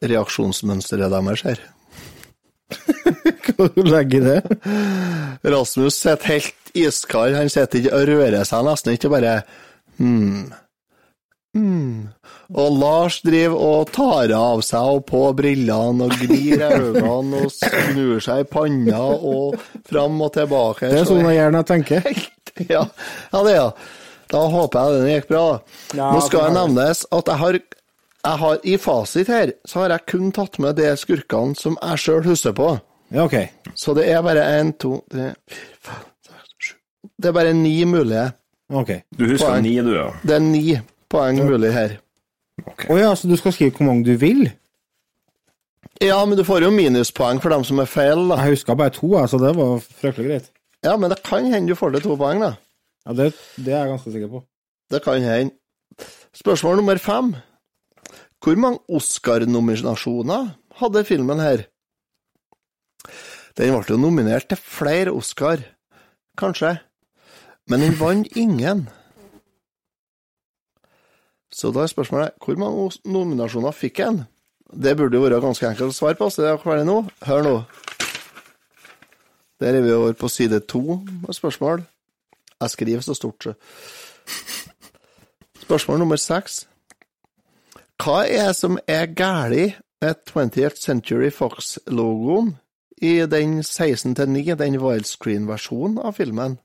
reaksjonsmønsteret 0.08 1.12
deres 1.12 1.44
her. 1.44 1.64
Hva 3.58 3.68
legger 3.76 4.16
i 4.16 4.24
det? 4.30 4.70
Rasmus 5.52 6.00
sitter 6.00 6.32
helt 6.32 6.72
iskald. 6.80 7.36
Han 7.36 7.52
sitter 7.52 7.82
ikke 7.82 7.98
og 7.98 8.08
rører 8.12 8.48
seg 8.48 8.64
nesten 8.70 8.96
ikke, 8.96 9.12
bare 9.12 9.36
hmm. 10.00 10.48
Hmm. 11.56 12.10
Og 12.52 12.74
Lars 12.82 13.22
driver 13.24 13.56
og 13.64 13.92
tar 13.96 14.34
av 14.36 14.62
seg 14.66 14.98
og 14.98 15.06
på 15.08 15.22
brillene 15.38 16.10
og 16.10 16.16
glir 16.20 16.60
øynene 16.68 17.46
og 17.46 17.54
snur 17.54 18.20
seg 18.24 18.44
i 18.44 18.48
panna 18.50 19.00
og 19.16 19.56
fram 19.88 20.20
og 20.22 20.34
tilbake. 20.36 20.92
Det 20.92 21.00
er 21.00 21.08
sånn 21.08 21.24
jeg 21.30 21.40
gjerne 21.40 21.68
tenker. 21.68 22.10
Ja, 22.56 22.86
ja 23.34 23.40
det 23.44 23.52
er 23.52 23.58
ja. 23.58 23.72
Da 24.32 24.46
håper 24.48 24.86
jeg 24.86 25.00
den 25.02 25.10
gikk 25.10 25.26
bra. 25.28 25.42
Ja, 25.92 26.06
Nå 26.16 26.22
skal 26.24 26.46
det 26.46 26.54
nevnes 26.56 27.02
at 27.12 27.28
jeg 27.28 27.42
har, 27.42 27.58
jeg 27.60 28.40
har 28.42 28.64
I 28.64 28.78
fasit 28.80 29.32
her 29.34 29.52
så 29.68 29.82
har 29.82 29.92
jeg 29.92 30.06
kun 30.14 30.32
tatt 30.36 30.56
med 30.64 30.80
de 30.80 30.94
skurkene 30.96 31.60
som 31.60 31.76
jeg 31.82 32.00
sjøl 32.06 32.24
husker 32.30 32.56
på. 32.56 32.70
Ja, 33.12 33.28
ok. 33.28 33.36
Så 33.76 33.94
det 33.98 34.08
er 34.08 34.24
bare 34.24 34.48
én, 34.56 34.72
to, 34.80 35.02
tre, 35.12 35.34
fire, 35.52 35.76
fem, 35.84 36.08
seks, 36.30 36.56
sju 36.70 36.74
Det 37.20 37.30
er 37.30 37.38
bare 37.42 37.54
ni 37.60 37.76
mulige. 37.92 38.30
Ok. 38.72 38.96
Du 39.12 39.28
husker 39.28 39.52
Poeng. 39.52 39.68
ni, 39.68 39.76
du, 39.84 39.92
ja. 40.00 40.08
Det 40.24 40.40
er 40.40 40.46
ni 40.48 40.66
poeng 41.12 41.40
mulig 41.46 41.72
her. 41.76 41.98
Å 42.90 42.98
ja, 43.00 43.12
så 43.16 43.28
du 43.30 43.36
skal 43.40 43.54
skrive 43.56 43.76
hvor 43.78 43.90
mange 43.90 44.06
du 44.08 44.16
vil? 44.20 44.48
Ja, 46.04 46.18
men 46.28 46.38
du 46.38 46.44
får 46.48 46.66
jo 46.66 46.74
minuspoeng 46.76 47.40
for 47.44 47.54
dem 47.54 47.64
som 47.68 47.80
er 47.80 47.90
feil, 47.90 48.28
da. 48.32 48.40
Jeg 48.44 48.58
huska 48.58 48.76
bare 48.76 48.94
to, 48.96 49.14
så 49.16 49.36
så 49.36 49.40
det 49.42 49.54
var 49.56 49.78
fryktelig 49.80 50.28
greit. 50.30 50.52
Ja, 50.86 50.96
men 51.00 51.12
det 51.12 51.22
kan 51.26 51.48
hende 51.52 51.72
du 51.72 51.80
får 51.80 51.96
til 51.96 52.06
to 52.08 52.18
poeng, 52.20 52.42
da. 52.44 52.56
Ja, 53.06 53.16
det, 53.16 53.32
det 53.56 53.74
er 53.74 53.86
jeg 53.86 53.94
ganske 53.94 54.12
sikker 54.16 54.32
på. 54.34 54.42
Det 54.92 55.02
kan 55.06 55.24
hende. 55.24 55.56
Spørsmål 56.36 56.82
nummer 56.82 57.00
fem. 57.00 57.36
Hvor 58.44 58.60
mange 58.60 58.84
Oscar-nominasjoner 58.92 60.52
hadde 60.82 61.06
filmen 61.08 61.40
her? 61.42 61.64
Den 63.56 63.72
ble 63.72 63.96
jo 63.96 63.98
nominert 63.98 64.50
til 64.52 64.60
flere 64.60 65.14
Oscar, 65.16 65.64
kanskje, 66.38 66.76
men 67.72 67.82
den 67.86 67.96
vant 67.98 68.36
ingen. 68.36 68.90
Så 71.56 71.72
da 71.72 71.86
er 71.86 71.92
spørsmålet 71.92 72.36
hvor 72.44 72.58
mange 72.60 72.90
nominasjoner 73.08 73.72
fikk 73.72 74.02
han? 74.04 74.24
Det 74.76 74.98
burde 74.98 75.16
jo 75.16 75.24
være 75.24 75.40
ganske 75.44 75.68
enkelt 75.70 75.94
å 75.94 75.96
svare 75.96 76.18
på, 76.20 76.28
så 76.30 76.44
det 76.44 76.50
er 76.52 76.60
ferdig 76.60 76.88
nå. 76.88 76.98
Hør 77.24 77.46
nå. 77.46 77.56
Der 79.64 79.78
er 79.78 79.86
vi 79.86 79.94
over 79.96 80.18
på 80.20 80.28
side 80.28 80.60
to 80.68 81.00
med 81.06 81.34
spørsmål. 81.34 81.86
Jeg 82.62 82.70
skriver 82.70 83.02
så 83.02 83.16
stort, 83.16 83.44
så. 83.44 83.54
Spørsmål 85.64 86.00
nummer 86.00 86.20
seks. 86.20 86.66
Hva 88.04 88.26
er 88.28 88.50
det 88.52 88.60
som 88.60 88.76
er 88.88 89.08
galt 89.16 89.80
med 90.04 90.16
20th 90.28 90.82
Century 90.82 91.32
Fox-logoen 91.32 92.58
i 93.02 93.24
den 93.32 93.60
16-9, 93.60 94.56
den 94.60 94.80
widescreen-versjonen 94.84 96.04
av 96.04 96.20
filmen? 96.20 96.60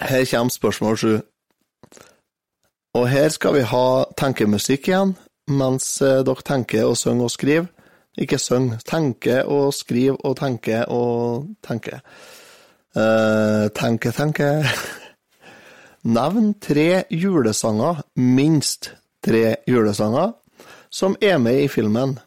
Her 0.00 0.24
kommer 0.30 0.50
spørsmål 0.50 0.96
sju. 0.96 1.18
Og 2.94 3.08
her 3.08 3.28
skal 3.28 3.54
vi 3.54 3.60
ha 3.60 4.04
tenkemusikk 4.16 4.88
igjen, 4.88 5.14
mens 5.48 6.02
eh, 6.04 6.20
dere 6.26 6.44
tenker 6.44 6.84
og 6.84 6.96
synger 7.00 7.28
og 7.28 7.32
skriver. 7.32 7.70
Ikke 8.20 8.36
syng, 8.38 8.74
tenke 8.84 9.38
og 9.48 9.72
skriver 9.72 10.18
og 10.20 10.36
tenke 10.36 10.84
og 10.92 11.46
tenke. 11.64 12.02
Uh, 12.92 13.72
tenke, 13.72 14.12
tenke. 14.12 14.50
Nevn 16.16 16.52
tre 16.60 17.04
julesanger, 17.08 18.02
minst 18.16 18.90
tre 19.24 19.56
julesanger, 19.68 20.34
som 20.90 21.16
er 21.22 21.38
med 21.38 21.62
i 21.62 21.68
filmen. 21.72 22.18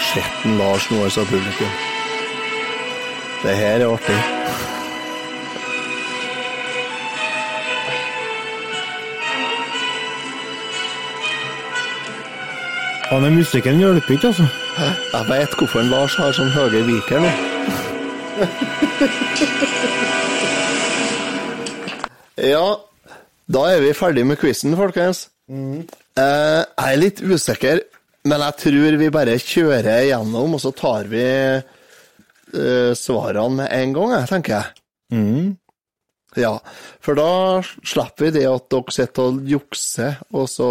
ha 0.00 0.02
sett 0.14 0.44
en 0.44 0.58
Lars 0.58 0.90
nå, 0.90 1.10
sa 1.10 1.24
publikum. 1.24 1.68
Det 3.42 3.56
her 3.56 3.80
er 3.80 3.86
artig. 3.86 4.14
Han 13.10 13.24
er 13.24 13.30
musikken 13.30 13.78
hjelper 13.78 14.14
ikke, 14.14 14.26
altså. 14.26 14.46
Jeg 15.12 15.28
vet 15.28 15.54
hvorfor 15.58 15.82
Lars 15.82 16.14
har 16.16 16.32
sånn 16.32 16.50
høye 16.54 16.82
viker 16.86 17.20
nå. 17.20 17.30
ja, 22.54 22.76
da 23.50 23.60
er 23.74 23.80
vi 23.82 23.92
ferdig 23.98 24.26
med 24.26 24.36
quizen, 24.40 24.76
folkens. 24.78 25.28
Eh, 25.50 25.82
jeg 26.14 26.86
er 26.86 26.96
litt 27.02 27.20
usikker, 27.20 27.80
men 28.28 28.44
jeg 28.44 28.58
tror 28.64 28.98
vi 29.00 29.12
bare 29.12 29.38
kjører 29.40 30.04
gjennom, 30.10 30.56
og 30.56 30.60
så 30.62 30.72
tar 30.76 31.08
vi 31.10 31.24
uh, 31.60 32.92
svarene 32.98 33.62
med 33.62 33.72
en 33.72 33.96
gang, 33.96 34.14
jeg, 34.18 34.30
tenker 34.34 34.56
jeg. 34.58 34.76
Mm. 35.16 35.56
Ja, 36.38 36.52
for 37.02 37.18
da 37.18 37.30
slipper 37.64 38.28
vi 38.28 38.34
det 38.36 38.44
at 38.46 38.68
dere 38.70 38.94
sitter 38.94 39.32
og 39.32 39.48
jukser, 39.50 40.20
og 40.30 40.46
så 40.52 40.68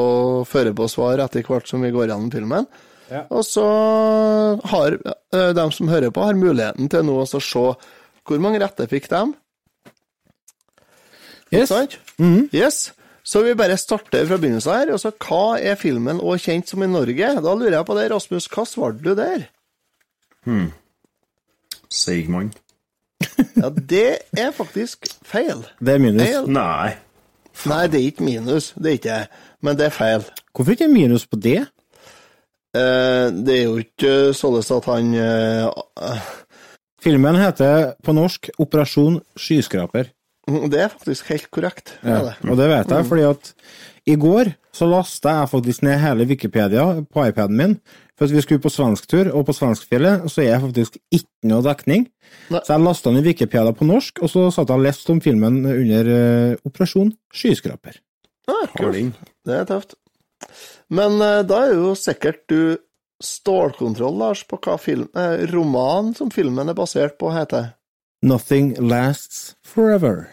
fører 0.48 0.78
på 0.78 0.88
svar 0.92 1.20
etter 1.26 1.44
hvert 1.48 1.68
som 1.68 1.84
vi 1.84 1.92
går 1.96 2.08
gjennom 2.12 2.32
filmen. 2.32 2.70
Ja. 3.10 3.26
Og 3.34 3.42
så 3.48 3.66
har 4.70 5.00
uh, 5.02 5.50
de 5.58 5.66
som 5.76 5.90
hører 5.90 6.14
på, 6.14 6.24
har 6.24 6.38
muligheten 6.38 6.92
til 6.92 7.08
nå 7.08 7.18
å 7.24 7.28
se 7.30 7.66
hvor 8.30 8.42
mange 8.44 8.62
retter 8.62 8.88
fikk 8.90 9.10
de. 9.10 9.24
Yes. 11.50 11.72
Mm 11.72 12.36
-hmm. 12.36 12.50
Yes. 12.54 12.94
Så 13.30 13.44
vi 13.46 13.54
bare 13.58 13.78
starter 13.78 14.26
fra 14.26 14.40
begynnelsen 14.42 14.74
her. 14.74 14.94
Og 14.96 15.02
så 15.02 15.12
hva 15.14 15.60
er 15.62 15.78
filmen 15.78 16.22
òg 16.22 16.42
kjent 16.42 16.72
som 16.72 16.82
i 16.82 16.90
Norge? 16.90 17.34
Da 17.44 17.54
lurer 17.54 17.78
jeg 17.78 17.86
på 17.86 17.98
det, 17.98 18.08
Rasmus, 18.14 18.50
hva 18.50 18.66
svarte 18.66 19.06
du 19.06 19.12
der? 19.18 19.46
Hmm. 20.48 20.72
Seigmann. 21.94 22.54
Ja, 23.60 23.70
det 23.70 24.08
er 24.38 24.52
faktisk 24.56 25.10
feil. 25.28 25.66
Det 25.84 25.96
er 25.96 26.02
minus. 26.02 26.24
Feil. 26.24 26.50
Nei. 26.56 26.96
Nei, 27.68 27.82
det 27.92 28.00
er 28.00 28.06
ikke 28.08 28.24
minus, 28.24 28.72
det 28.80 28.92
er 28.92 28.98
ikke 29.00 29.10
jeg. 29.12 29.28
Men 29.62 29.78
det 29.78 29.90
er 29.90 29.96
feil. 29.96 30.26
Hvorfor 30.56 30.76
ikke 30.76 30.88
minus 30.88 31.26
på 31.28 31.40
det? 31.44 31.60
Eh, 32.78 33.28
det 33.36 33.56
er 33.56 33.66
jo 33.66 33.80
ikke 33.82 34.14
sånn 34.38 34.60
at 34.62 34.88
han 34.88 35.12
eh, 35.18 36.30
Filmen 37.00 37.38
heter 37.40 37.94
på 38.04 38.14
norsk 38.16 38.52
Operasjon 38.60 39.20
skyskraper. 39.40 40.12
Det 40.72 40.82
er 40.86 40.92
faktisk 40.92 41.30
helt 41.34 41.50
korrekt. 41.54 41.96
Ja, 42.04 42.22
det. 42.30 42.36
og 42.50 42.58
det 42.60 42.70
vet 42.72 42.92
jeg, 42.96 43.08
fordi 43.10 43.26
at 43.30 43.54
i 44.10 44.16
går 44.20 44.54
så 44.74 44.88
lasta 44.90 45.34
jeg 45.42 45.50
faktisk 45.52 45.84
ned 45.86 46.00
hele 46.02 46.26
Wikipedia 46.30 46.86
på 47.04 47.26
iPaden 47.28 47.58
min, 47.58 47.76
for 48.18 48.28
at 48.28 48.34
vi 48.36 48.42
skulle 48.44 48.62
på 48.64 48.72
svensktur, 48.72 49.30
og 49.36 49.46
på 49.48 49.56
svenskfjellet 49.56 50.28
så 50.32 50.44
er 50.44 50.50
jeg 50.50 50.64
faktisk 50.66 50.98
ikke 51.16 51.50
noe 51.52 51.66
dekning. 51.66 52.06
Nei. 52.52 52.62
Så 52.64 52.76
jeg 52.76 52.86
lasta 52.86 53.14
ned 53.14 53.28
Wikipedia 53.28 53.74
på 53.76 53.88
norsk, 53.88 54.22
og 54.24 54.32
så 54.32 54.46
satt 54.54 54.72
jeg 54.72 54.82
og 54.82 54.86
leste 54.86 55.14
om 55.16 55.22
filmen 55.24 55.62
under 55.70 56.12
uh, 56.12 56.68
Operasjon 56.68 57.14
skyskraper. 57.36 58.00
Ah, 58.50 58.68
kult. 58.76 59.18
Det 59.46 59.56
er 59.56 59.68
tøft. 59.70 59.98
Men 60.90 61.20
uh, 61.22 61.42
da 61.48 61.64
er 61.68 61.76
jo 61.78 61.94
sikkert 61.98 62.46
du 62.52 62.62
stålkontroll, 63.24 64.16
Lars, 64.20 64.46
på 64.48 64.60
hva 64.64 64.78
film, 64.80 65.10
uh, 65.18 65.44
romanen 65.52 66.16
som 66.18 66.32
filmen 66.34 66.72
er 66.72 66.78
basert 66.78 67.20
på, 67.20 67.34
heter. 67.36 67.74
Nothing 68.26 68.74
lasts 68.80 69.56
forever. 69.64 70.28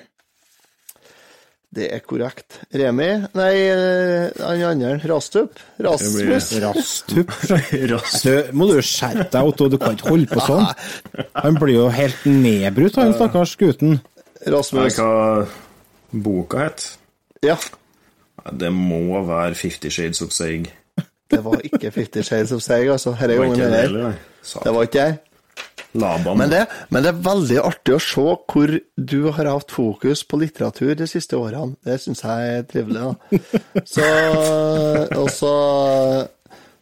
Det 1.77 1.91
er 1.93 2.01
korrekt. 2.01 2.57
Remi 2.73 3.09
Nei, 3.37 3.53
eh, 3.69 4.31
han 4.41 4.63
andre. 4.65 4.95
Rastup? 5.11 5.59
Rasmus? 5.85 6.49
Rastup. 6.63 7.33
Rastup. 7.93 8.53
Må 8.57 8.69
du 8.71 8.79
skjerpe 8.81 9.29
deg, 9.35 9.51
Otto, 9.51 9.69
du 9.69 9.77
kan 9.81 9.99
ikke 9.99 10.09
holde 10.15 10.31
på 10.31 10.41
sånn. 10.47 10.65
Han 11.45 11.59
blir 11.61 11.77
jo 11.77 11.89
helt 11.93 12.25
nedbrutt, 12.25 12.97
han 12.97 13.13
stakkars 13.17 13.53
gutten. 13.61 13.99
Rasmus. 14.47 14.97
hva 14.97 15.45
boka 16.25 16.65
het? 16.65 16.87
Ja. 17.45 17.59
Det 18.57 18.73
må 18.73 19.21
være 19.27 19.55
Fifty 19.59 19.91
Shades 19.93 20.23
of 20.25 20.33
Seig. 20.33 20.71
Det 21.31 21.43
var 21.45 21.61
ikke 21.67 21.91
Fifty 21.91 22.23
Shades 22.25 22.53
of 22.57 22.63
Seg, 22.65 22.89
altså. 22.95 23.13
Herre 23.19 23.35
Det 23.35 23.39
var 23.39 23.51
gangen 23.51 23.61
ikke 23.61 23.71
det 23.73 23.81
heller, 23.83 24.09
nei. 24.09 24.61
Det 24.65 24.75
var 24.77 24.89
ikke 24.89 25.05
jeg. 25.05 25.17
Laban. 25.95 26.39
Men 26.39 26.51
det, 26.51 26.63
men 26.93 27.05
det 27.05 27.13
er 27.13 27.21
veldig 27.25 27.59
artig 27.63 27.95
å 27.97 28.01
se 28.03 28.25
hvor 28.53 28.73
du 28.97 29.19
har 29.37 29.51
hatt 29.51 29.73
fokus 29.73 30.25
på 30.29 30.41
litteratur 30.43 30.95
de 30.99 31.09
siste 31.09 31.39
årene. 31.39 31.77
Det 31.87 31.99
syns 32.03 32.25
jeg 32.25 32.55
er 32.59 32.67
trivelig. 32.69 33.03
da. 33.07 33.41
Så, 33.95 34.07
også, 35.17 35.29
så, 35.37 35.53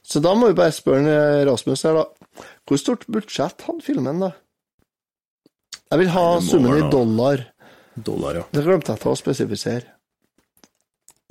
så 0.03 0.23
da 0.25 0.35
må 0.39 0.51
vi 0.51 0.59
bare 0.59 0.75
spørre 0.75 1.45
Rasmus 1.49 1.85
her, 1.87 2.01
da. 2.01 2.45
Hvor 2.65 2.81
stort 2.81 3.05
budsjett 3.13 3.67
hadde 3.69 3.85
filmen, 3.85 4.23
da? 4.25 4.33
Jeg 5.93 6.01
vil 6.01 6.15
ha 6.15 6.27
summen 6.43 6.79
i 6.81 6.87
dollar. 6.91 7.45
Dollar, 7.95 8.41
ja. 8.41 8.47
Det 8.51 8.65
glemte 8.67 8.95
jeg 8.95 9.05
til 9.05 9.13
å 9.13 9.19
spesifisere. 9.21 9.91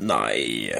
Nei 0.03 0.71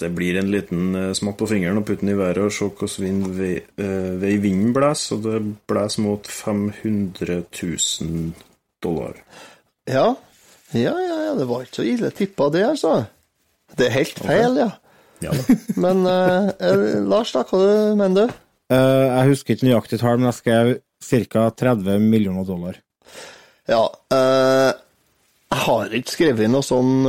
Det 0.00 0.10
blir 0.10 0.40
en 0.40 0.50
liten 0.50 0.94
smatt 1.14 1.36
på 1.38 1.46
fingeren 1.46 1.78
og 1.78 1.84
putte 1.86 2.02
den 2.02 2.16
i 2.16 2.18
været 2.18 2.42
og 2.42 2.52
se 2.52 2.66
hvordan 2.66 3.04
vind, 3.04 3.26
vei, 3.38 3.54
eh, 3.78 4.14
vei 4.18 4.32
vinden 4.42 4.72
blåser. 4.74 5.16
Og 5.16 5.26
det 5.26 5.42
blåser 5.70 6.02
mot 6.02 6.26
500 6.26 7.44
000 7.62 8.32
dollar. 8.82 9.20
Ja. 9.86 10.14
ja, 10.72 10.94
ja, 10.98 11.18
ja, 11.28 11.34
det 11.38 11.46
var 11.46 11.62
ikke 11.62 11.78
så 11.78 11.86
ille 11.86 12.10
tippa, 12.10 12.48
det, 12.50 12.64
altså. 12.74 13.04
Det 13.78 13.86
er 13.86 13.98
helt 14.00 14.18
feil, 14.18 14.58
ja. 14.64 14.70
Ja 15.22 15.34
da. 15.34 15.56
Men 15.84 16.02
eh, 16.10 16.48
eh, 16.58 16.96
Lars, 17.06 17.32
da, 17.36 17.44
hva 17.46 17.60
du 17.60 18.00
mener 18.00 18.16
du? 18.24 18.40
Uh, 18.72 19.04
jeg 19.06 19.28
husker 19.28 19.54
ikke 19.54 19.66
nøyaktig 19.68 19.98
tall, 20.00 20.16
men 20.16 20.30
jeg 20.30 20.36
skrev 20.38 20.70
ca. 21.04 21.42
30 21.52 22.00
millioner 22.00 22.46
dollar. 22.48 22.78
Ja, 23.68 23.82
uh, 23.92 24.70
jeg 25.52 25.60
har 25.66 25.92
ikke 26.00 26.14
skrevet 26.14 26.50
noe 26.50 26.64
sånn 26.64 27.04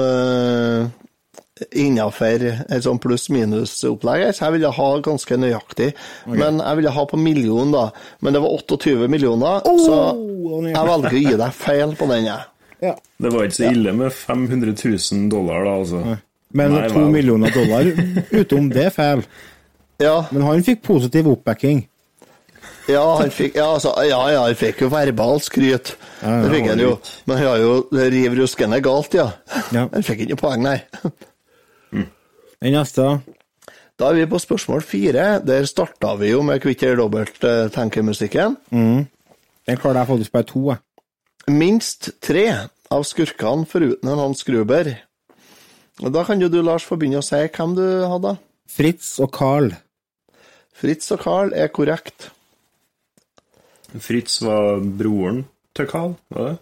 innafor 1.71 2.43
et 2.67 2.83
sånn 2.83 2.99
pluss-minus-opplegg, 2.99 4.25
så 4.35 4.47
jeg 4.49 4.55
ville 4.57 4.71
ha 4.75 4.87
ganske 5.05 5.37
nøyaktig. 5.39 5.93
Men 6.27 6.59
jeg 6.59 6.79
ville 6.81 6.91
ha 6.91 7.05
på 7.07 7.19
million, 7.21 7.71
da. 7.71 7.85
Men 8.19 8.35
det 8.35 8.41
var 8.43 8.51
28 8.57 9.07
millioner, 9.11 9.63
så 9.63 9.97
jeg 10.67 10.91
velger 10.91 11.15
å 11.15 11.23
gi 11.23 11.35
deg 11.39 11.55
feil 11.55 11.95
på 11.95 12.09
den, 12.11 12.27
jeg. 12.31 12.93
Det 13.17 13.31
var 13.31 13.47
ikke 13.47 13.55
så 13.61 13.69
ille 13.71 13.93
med 13.95 14.11
500 14.13 14.75
000 14.75 15.27
dollar, 15.31 15.63
da, 15.65 15.75
altså. 15.79 16.17
Men 16.55 16.71
Nei, 16.75 16.87
to 16.91 16.99
vel. 17.01 17.09
millioner 17.11 17.51
dollar 17.55 17.87
utom 18.41 18.67
det 18.71 18.85
er 18.89 18.93
feil. 18.95 19.23
Ja, 19.99 20.25
Men 20.35 20.43
han 20.43 20.63
fikk 20.63 20.81
positiv 20.83 21.27
oppbacking. 21.31 21.85
ja, 22.91 23.01
han 23.17 23.31
fikk, 23.33 23.55
ja, 23.55 23.69
altså, 23.77 23.93
ja, 24.05 24.19
ja, 24.31 24.41
han 24.45 24.55
fikk 24.59 24.83
jo 24.83 24.89
verbal 24.91 25.39
skryt. 25.43 25.95
Ja, 26.21 26.35
ja, 26.35 26.41
det 26.43 26.51
fikk 26.53 26.67
han 26.69 26.83
jo. 26.83 26.91
Men 27.25 27.39
han 27.39 27.47
har 27.47 27.63
jo 27.63 27.71
riv 27.95 28.35
ruskende 28.41 28.81
galt, 28.83 29.15
ja. 29.17 29.29
Ja. 29.71 29.87
Han 29.95 30.03
fikk 30.05 30.25
ikke 30.27 30.37
poeng, 30.43 30.61
nei. 30.67 30.77
Den 32.63 32.75
neste, 32.77 33.01
da? 33.01 33.19
Da 33.95 34.09
er 34.11 34.17
vi 34.19 34.27
på 34.27 34.39
spørsmål 34.41 34.83
fire. 34.83 35.25
Der 35.45 35.65
starta 35.69 36.15
vi 36.19 36.33
jo 36.33 36.41
med 36.43 36.61
kvitt 36.63 36.83
eller 36.83 36.99
dobbelt 37.03 37.43
eh, 37.47 37.69
tenkemusikken. 37.71 38.57
Den 38.71 39.77
klarer 39.81 40.01
jeg 40.01 40.09
faktisk 40.11 40.33
bare 40.35 40.47
to, 40.49 40.63
jeg. 40.73 40.81
Minst 41.55 42.09
tre 42.25 42.45
av 42.91 43.03
skurkene 43.07 43.67
foruten 43.69 44.09
en 44.11 44.19
Hans 44.19 44.43
Gruber. 44.47 44.89
Og 46.03 46.11
Da 46.11 46.23
kan 46.27 46.41
jo 46.41 46.49
du, 46.51 46.59
Lars, 46.61 46.83
få 46.83 46.97
begynne 46.99 47.21
å 47.21 47.25
si 47.25 47.39
hvem 47.39 47.75
du 47.77 47.85
hadde. 48.11 48.35
Fritz 48.67 49.13
og 49.23 49.31
Carl. 49.35 49.71
Fritz 50.75 51.07
og 51.15 51.21
Carl 51.23 51.53
er 51.55 51.69
korrekt. 51.71 52.31
Fritz 53.95 54.41
var 54.43 54.81
broren 54.99 55.45
til 55.77 55.87
Carl, 55.87 56.17
var 56.33 56.49
det? 56.49 56.57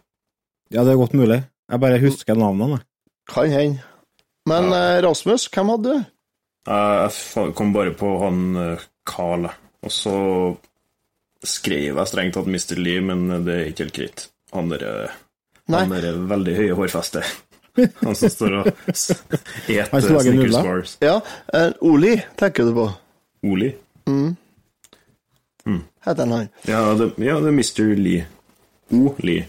Ja, 0.75 0.83
det 0.85 0.93
er 0.93 1.01
godt 1.01 1.15
mulig. 1.17 1.39
Jeg 1.71 1.81
bare 1.81 2.01
husker 2.01 2.37
navnene. 2.37 2.77
jeg. 2.77 2.85
Kan 3.33 3.49
hende. 3.49 3.92
Men 4.49 4.71
ja. 4.71 5.01
Rasmus, 5.05 5.47
hvem 5.53 5.71
hadde 5.73 5.93
du? 5.93 6.03
Jeg 6.67 7.53
kom 7.57 7.73
bare 7.75 7.91
på 7.95 8.09
han 8.23 8.43
eh, 8.59 8.83
Carl, 9.07 9.47
og 9.83 9.91
så 9.91 10.15
skrev 11.43 11.97
jeg 11.99 12.07
strengt 12.11 12.37
tatt 12.37 12.47
Mr. 12.47 12.77
Lee, 12.79 13.01
men 13.03 13.25
det 13.43 13.55
er 13.55 13.71
ikke 13.71 13.87
helt 13.87 13.97
greit. 13.97 14.27
Han 14.55 14.69
der, 14.71 14.85
eh, 14.87 15.17
han 15.73 15.91
der 15.91 16.21
veldig 16.29 16.55
høye 16.59 16.77
hårfeste. 16.77 17.23
Han 18.03 18.15
som 18.15 18.29
står 18.29 18.59
og 18.61 18.67
eter 18.93 20.05
Snickers 20.05 20.59
bars. 20.59 20.97
Ja, 21.03 21.17
eh, 21.53 21.71
Oli 21.81 22.13
tenker 22.39 22.69
du 22.69 22.75
på. 22.77 22.87
Oli? 23.49 23.73
Heter 26.03 26.25
han 26.27 26.31
han? 26.35 26.47
Ja, 26.67 26.93
det, 26.99 27.13
ja, 27.23 27.39
det 27.39 27.49
er 27.49 27.55
Mr. 27.55 27.95
Lee. 27.95 28.25
O. 28.93 29.15
Lee. 29.23 29.47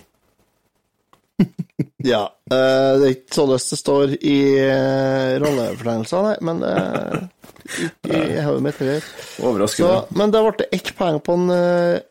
Ja. 2.05 2.29
Uh, 2.53 3.01
det 3.01 3.07
er 3.07 3.13
ikke 3.17 3.37
sånn 3.37 3.51
det 3.51 3.61
står 3.63 4.13
i 4.21 4.39
uh, 4.63 5.37
rollefortegnelsen, 5.43 6.29
nei, 6.29 6.35
men 6.47 6.61
uh, 6.63 7.25
ikke 7.89 8.21
i 8.21 8.45
hodet 8.45 8.65
mitt 8.67 8.83
heller. 8.83 9.09
Så, 9.73 9.89
men 10.15 10.35
da 10.35 10.45
ble 10.45 10.55
det 10.61 10.69
ett 10.77 10.93
poeng 10.99 11.19
på 11.25 11.35
en 11.39 11.49
eh, 11.55 12.03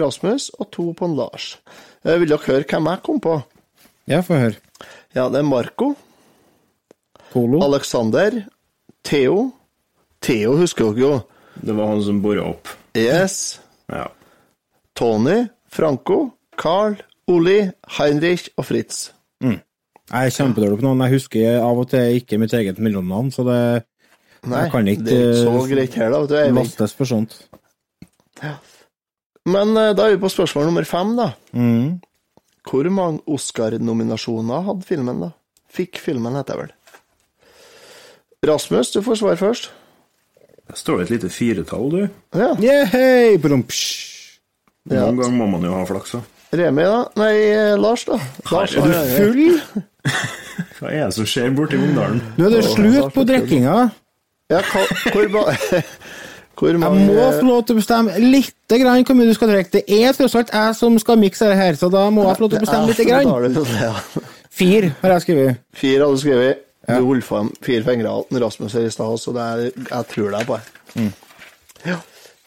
Rasmus 0.00 0.50
og 0.58 0.68
to 0.74 0.90
på 0.98 1.08
en 1.08 1.16
Lars. 1.16 1.54
Uh, 2.04 2.18
vil 2.20 2.28
dere 2.32 2.44
høre 2.48 2.66
hvem 2.68 2.90
jeg 2.90 3.02
kom 3.06 3.22
på? 3.24 3.38
Ja, 4.10 4.20
få 4.26 4.40
høre. 4.42 4.58
Ja, 5.14 5.28
det 5.32 5.40
er 5.40 5.48
Marco, 5.48 5.94
Polo. 7.30 7.62
Alexander, 7.64 8.42
Theo 9.06 9.50
Theo 10.20 10.56
husker 10.60 10.90
dere 10.90 11.00
jo. 11.00 11.12
Det 11.60 11.72
var 11.76 11.94
han 11.94 12.02
som 12.04 12.20
bora 12.22 12.44
opp. 12.52 12.68
Yes. 12.98 13.60
Ja. 13.88 14.08
Tony, 14.98 15.46
Franco, 15.70 16.30
Carl, 16.60 16.98
Oli, 17.30 17.60
Heinrich 17.98 18.50
og 18.58 18.66
Fritz. 18.66 19.10
Jeg 20.10 20.26
er 20.26 20.34
kjempedårlig 20.34 20.80
på 20.80 20.86
navn. 20.88 21.04
Jeg 21.06 21.14
husker 21.20 21.60
av 21.62 21.78
og 21.78 21.86
til 21.92 22.18
ikke 22.18 22.38
mitt 22.42 22.54
eget 22.58 22.80
mellomnavn, 22.82 23.30
så 23.30 23.44
det 23.46 23.60
Nei, 24.50 24.64
jeg 24.64 24.72
kan 24.72 24.88
ikke 24.88 25.04
det 25.06 25.14
er 25.14 25.26
ikke 25.28 25.42
så 25.44 25.64
greit 25.70 25.96
her, 26.00 26.10
da. 26.10 26.20
vet 26.24 26.48
du, 26.50 26.56
lastes 26.56 26.94
for 26.96 27.06
sånt. 27.06 27.36
Men 29.50 29.74
eh, 29.76 29.92
da 29.94 30.06
er 30.08 30.16
vi 30.16 30.22
på 30.24 30.30
spørsmål 30.32 30.66
nummer 30.70 30.88
fem, 30.88 31.12
da. 31.18 31.28
Mm. 31.54 32.00
Hvor 32.66 32.88
mange 32.90 33.22
Oscar-nominasjoner 33.30 34.66
hadde 34.66 34.88
filmen, 34.88 35.22
da? 35.26 35.30
Fikk 35.70 36.00
filmen, 36.02 36.34
heter 36.40 36.56
det 36.56 36.64
vel. 36.64 36.74
Rasmus, 38.50 38.90
du 38.96 39.02
får 39.04 39.20
svare 39.20 39.38
først. 39.38 39.70
Der 40.70 40.78
står 40.80 40.98
det 41.00 41.06
et 41.06 41.14
lite 41.14 41.30
firetall, 41.34 41.90
du. 41.92 42.02
Ja. 42.34 42.54
Yeah, 42.58 42.88
hey, 42.90 43.38
Noen 43.44 43.66
Ja. 44.90 45.04
Ganger 45.06 45.30
må 45.36 45.46
man 45.52 45.68
jo 45.68 45.76
ha 45.76 45.84
flaks, 45.86 46.16
da. 46.16 46.24
Remi, 46.50 46.82
da? 46.82 47.02
Nei, 47.20 47.34
eh, 47.54 47.76
Lars, 47.78 48.04
da? 48.08 48.18
Lars, 48.50 48.74
er 48.74 48.82
du 48.82 48.94
Full? 49.14 49.58
Hva 50.80 50.90
er 50.90 51.04
det 51.04 51.14
som 51.14 51.28
skjer 51.28 51.52
borti 51.54 51.78
Ungdalen? 51.78 52.22
Nå 52.38 52.48
er 52.48 52.56
det 52.56 52.64
slutt 52.66 53.12
på 53.14 53.24
drikkinga. 53.28 53.76
Ja, 54.50 54.62
hvor, 54.66 55.28
hvor 56.58 56.72
Jeg 56.72 56.80
må 56.82 57.28
få 57.36 57.44
lov 57.46 57.62
til 57.68 57.76
å 57.76 57.78
bestemme 57.78 58.16
litt 58.18 58.74
grann 58.74 59.06
hvor 59.06 59.16
mye 59.16 59.30
du 59.30 59.36
skal 59.38 59.52
drikke. 59.52 59.78
Det 59.78 60.00
er 60.00 60.16
tross 60.16 60.34
alt 60.40 60.50
jeg 60.56 60.74
som 60.80 60.98
skal 61.00 61.20
mikse 61.22 61.52
det 61.52 61.60
her, 61.60 61.78
så 61.78 61.88
da 61.92 62.08
må 62.10 62.26
jeg 62.26 62.40
få 62.40 62.46
lov 62.46 62.52
til 62.56 62.58
å 62.58 62.64
bestemme 62.66 62.90
litt. 62.90 63.04
Grann. 63.06 63.30
grann. 63.54 64.26
Fire 64.50 64.92
har 65.04 65.14
jeg 65.14 65.26
skrevet. 65.28 65.62
Fire 65.84 66.02
har 66.02 66.18
du 66.18 66.20
skrevet. 66.24 66.66
Du 66.90 67.06
holdt 67.06 67.24
fram 67.24 67.52
fire 67.62 67.86
fingre 67.86 68.10
av 68.10 68.40
Rasmus 68.42 68.74
her 68.74 68.88
i 68.88 68.90
stad, 68.90 69.18
så 69.22 69.34
det 69.36 69.46
er, 69.46 69.66
jeg 69.86 70.06
tror 70.10 70.34
deg 70.34 70.48
på 70.48 70.58
det. 70.58 71.10
Ja. 71.86 72.00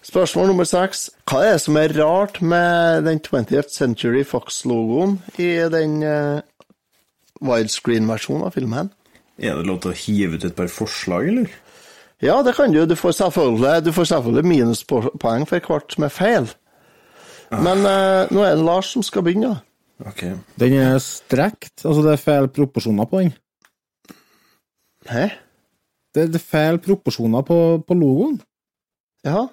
Spørsmål 0.03 0.49
nummer 0.51 0.67
seks. 0.67 1.05
Hva 1.29 1.45
er 1.45 1.53
det 1.55 1.61
som 1.63 1.77
er 1.79 1.93
rart 1.95 2.41
med 2.43 3.05
den 3.05 3.21
20th 3.23 3.71
Century 3.71 4.25
Fox-logoen 4.27 5.15
i 5.39 5.53
den 5.71 6.01
uh, 6.03 6.41
widescreen-versjonen 7.39 8.43
av 8.43 8.51
filmen? 8.57 8.91
Er 9.39 9.55
det 9.55 9.67
lov 9.69 9.79
til 9.83 9.93
å 9.93 9.99
hive 10.01 10.35
ut 10.35 10.47
et 10.49 10.57
par 10.57 10.67
forslag, 10.67 11.29
eller? 11.31 11.55
Ja, 12.23 12.41
det 12.43 12.55
kan 12.59 12.75
du. 12.75 12.81
Du 12.85 12.97
får 12.99 13.15
selvfølgelig, 13.21 13.85
du 13.85 13.91
får 13.95 14.11
selvfølgelig 14.11 14.51
minuspoeng 14.51 15.47
for 15.47 15.71
hvert 15.71 15.95
som 15.95 16.07
er 16.07 16.13
feil. 16.13 16.51
Men 17.53 17.87
uh, 17.87 18.27
nå 18.33 18.43
er 18.43 18.57
det 18.57 18.67
Lars 18.67 18.91
som 18.91 19.07
skal 19.07 19.23
begynne. 19.23 19.55
Ok. 20.03 20.27
Den 20.59 20.77
er 20.83 20.99
strekt, 20.99 21.77
altså 21.85 22.03
det 22.03 22.17
er 22.17 22.23
feil 22.27 22.51
proporsjoner 22.51 23.07
på 23.07 23.23
den. 23.23 23.33
Hæ? 25.07 25.29
Det, 26.13 26.27
det 26.33 26.41
er 26.41 26.49
feil 26.51 26.83
proporsjoner 26.83 27.45
på, 27.47 27.59
på 27.87 27.95
logoen. 27.95 28.41
Ja, 29.23 29.47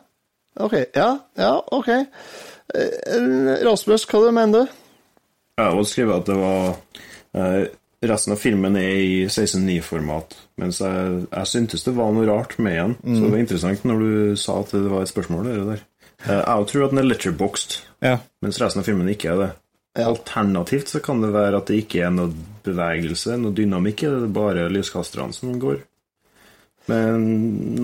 ok. 0.66 0.76
Ja, 0.96 1.10
ja, 1.38 1.52
ok. 1.72 1.88
Eh, 2.74 3.64
Rasmus, 3.66 4.06
hva 4.10 4.20
du 4.26 4.30
mener 4.36 4.64
du? 4.64 4.78
Jeg 5.60 5.74
har 5.76 5.84
skrevet 5.90 6.20
at 6.22 6.28
det 6.30 6.36
var 6.40 6.74
eh, 7.36 7.68
Resten 8.00 8.32
av 8.32 8.38
filmen 8.40 8.78
er 8.80 8.94
i 8.96 9.16
16.9-format, 9.28 10.32
mens 10.62 10.78
jeg, 10.80 11.16
jeg 11.34 11.48
syntes 11.50 11.82
det 11.84 11.92
var 11.98 12.14
noe 12.16 12.24
rart 12.30 12.54
med 12.56 12.78
den. 12.78 12.94
Så 13.04 13.26
det 13.26 13.32
var 13.34 13.42
interessant 13.42 13.82
når 13.84 13.98
du 14.00 14.36
sa 14.40 14.54
at 14.62 14.70
det 14.72 14.86
var 14.88 15.02
et 15.04 15.10
spørsmål. 15.12 15.50
Det 15.50 15.66
der. 15.68 15.82
Eh, 16.24 16.38
Jeg 16.40 16.68
tror 16.70 16.86
at 16.86 16.94
den 16.94 17.02
er 17.02 17.08
letterboxed, 17.10 17.76
Ja. 18.00 18.14
mens 18.40 18.60
resten 18.62 18.80
av 18.80 18.88
filmen 18.88 19.10
ikke 19.12 19.34
er 19.34 19.42
det. 19.42 19.50
Alternativt 20.00 20.88
så 20.88 21.02
kan 21.04 21.20
det 21.20 21.32
være 21.34 21.60
at 21.60 21.68
det 21.68 21.82
ikke 21.82 22.00
er 22.06 22.14
noe 22.14 22.32
bevegelse, 22.64 23.36
noe 23.36 23.52
dynamikk, 23.52 24.06
det 24.06 24.22
er 24.30 24.32
bare 24.32 24.68
lyskasterne 24.72 25.34
som 25.36 25.52
går. 25.60 25.82
Men 26.88 27.26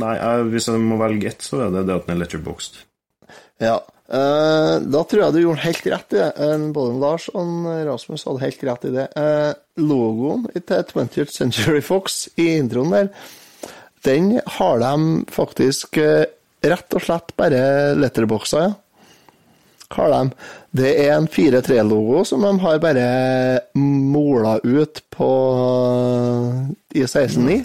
nei, 0.00 0.14
jeg, 0.16 0.46
hvis 0.54 0.70
jeg 0.70 0.80
må 0.82 0.96
velge 1.00 1.28
ett, 1.30 1.44
så 1.44 1.66
er 1.66 1.74
det 1.74 1.84
det 1.88 1.98
at 1.98 2.08
den 2.08 2.16
er 2.16 2.24
letterboxed. 2.24 2.80
Ja, 3.62 3.80
Uh, 4.06 4.78
da 4.86 5.00
tror 5.02 5.18
jeg 5.18 5.34
du 5.34 5.40
gjorde 5.40 5.64
helt 5.64 5.86
rett 5.90 6.14
i 6.14 6.20
det. 6.20 6.28
Eh, 6.38 6.66
Både 6.70 6.98
Lars 7.02 7.24
og 7.34 7.64
Rasmus 7.88 8.22
hadde 8.28 8.44
helt 8.44 8.60
rett 8.68 8.86
i 8.86 8.92
det. 8.94 9.06
Uh, 9.18 9.50
logoen 9.82 10.46
til 10.54 10.84
20th 10.92 11.34
Century 11.34 11.82
Fox 11.82 12.28
i 12.38 12.52
introen 12.54 12.94
der, 12.94 13.08
den 14.06 14.36
har 14.60 14.78
de 14.78 15.24
faktisk 15.34 15.98
rett 15.98 16.94
og 16.94 17.02
slett 17.02 17.32
bare 17.38 17.96
letterboxa, 17.98 18.62
ja. 18.68 18.74
Har 19.96 20.10
de. 20.10 20.46
Det 20.74 20.92
er 20.98 21.12
en 21.14 21.28
4-3-logo 21.30 22.24
som 22.26 22.42
de 22.42 22.52
har 22.62 22.80
bare 22.82 23.04
mola 23.78 24.56
ut 24.62 24.98
på 25.14 25.28
i 26.94 27.04
16.9. 27.06 27.60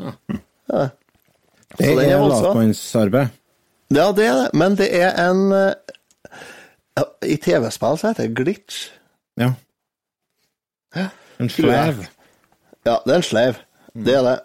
Ja. 0.00 0.14
Det 0.72 1.86
Så 1.86 1.90
den 1.92 2.10
er 2.10 2.18
voldsom. 2.20 2.44
lavtmannsarbeid. 2.44 3.28
Ja, 3.92 4.06
det 4.16 4.26
er 4.26 4.34
det, 4.42 4.48
men 4.56 4.76
det 4.76 4.88
er 4.96 5.12
en 5.28 5.40
eh, 5.52 7.04
I 7.28 7.36
TV-spill 7.40 7.98
så 8.00 8.10
heter 8.12 8.28
det 8.28 8.36
glitch. 8.38 8.82
Ja. 9.40 9.50
Ja. 10.96 11.06
En 11.40 11.48
sleiv. 11.52 12.02
Ja, 12.86 12.96
det 13.04 13.12
er 13.12 13.16
en 13.20 13.22
slev. 13.26 13.60
Det 13.94 14.14
er 14.16 14.22
det. 14.26 14.38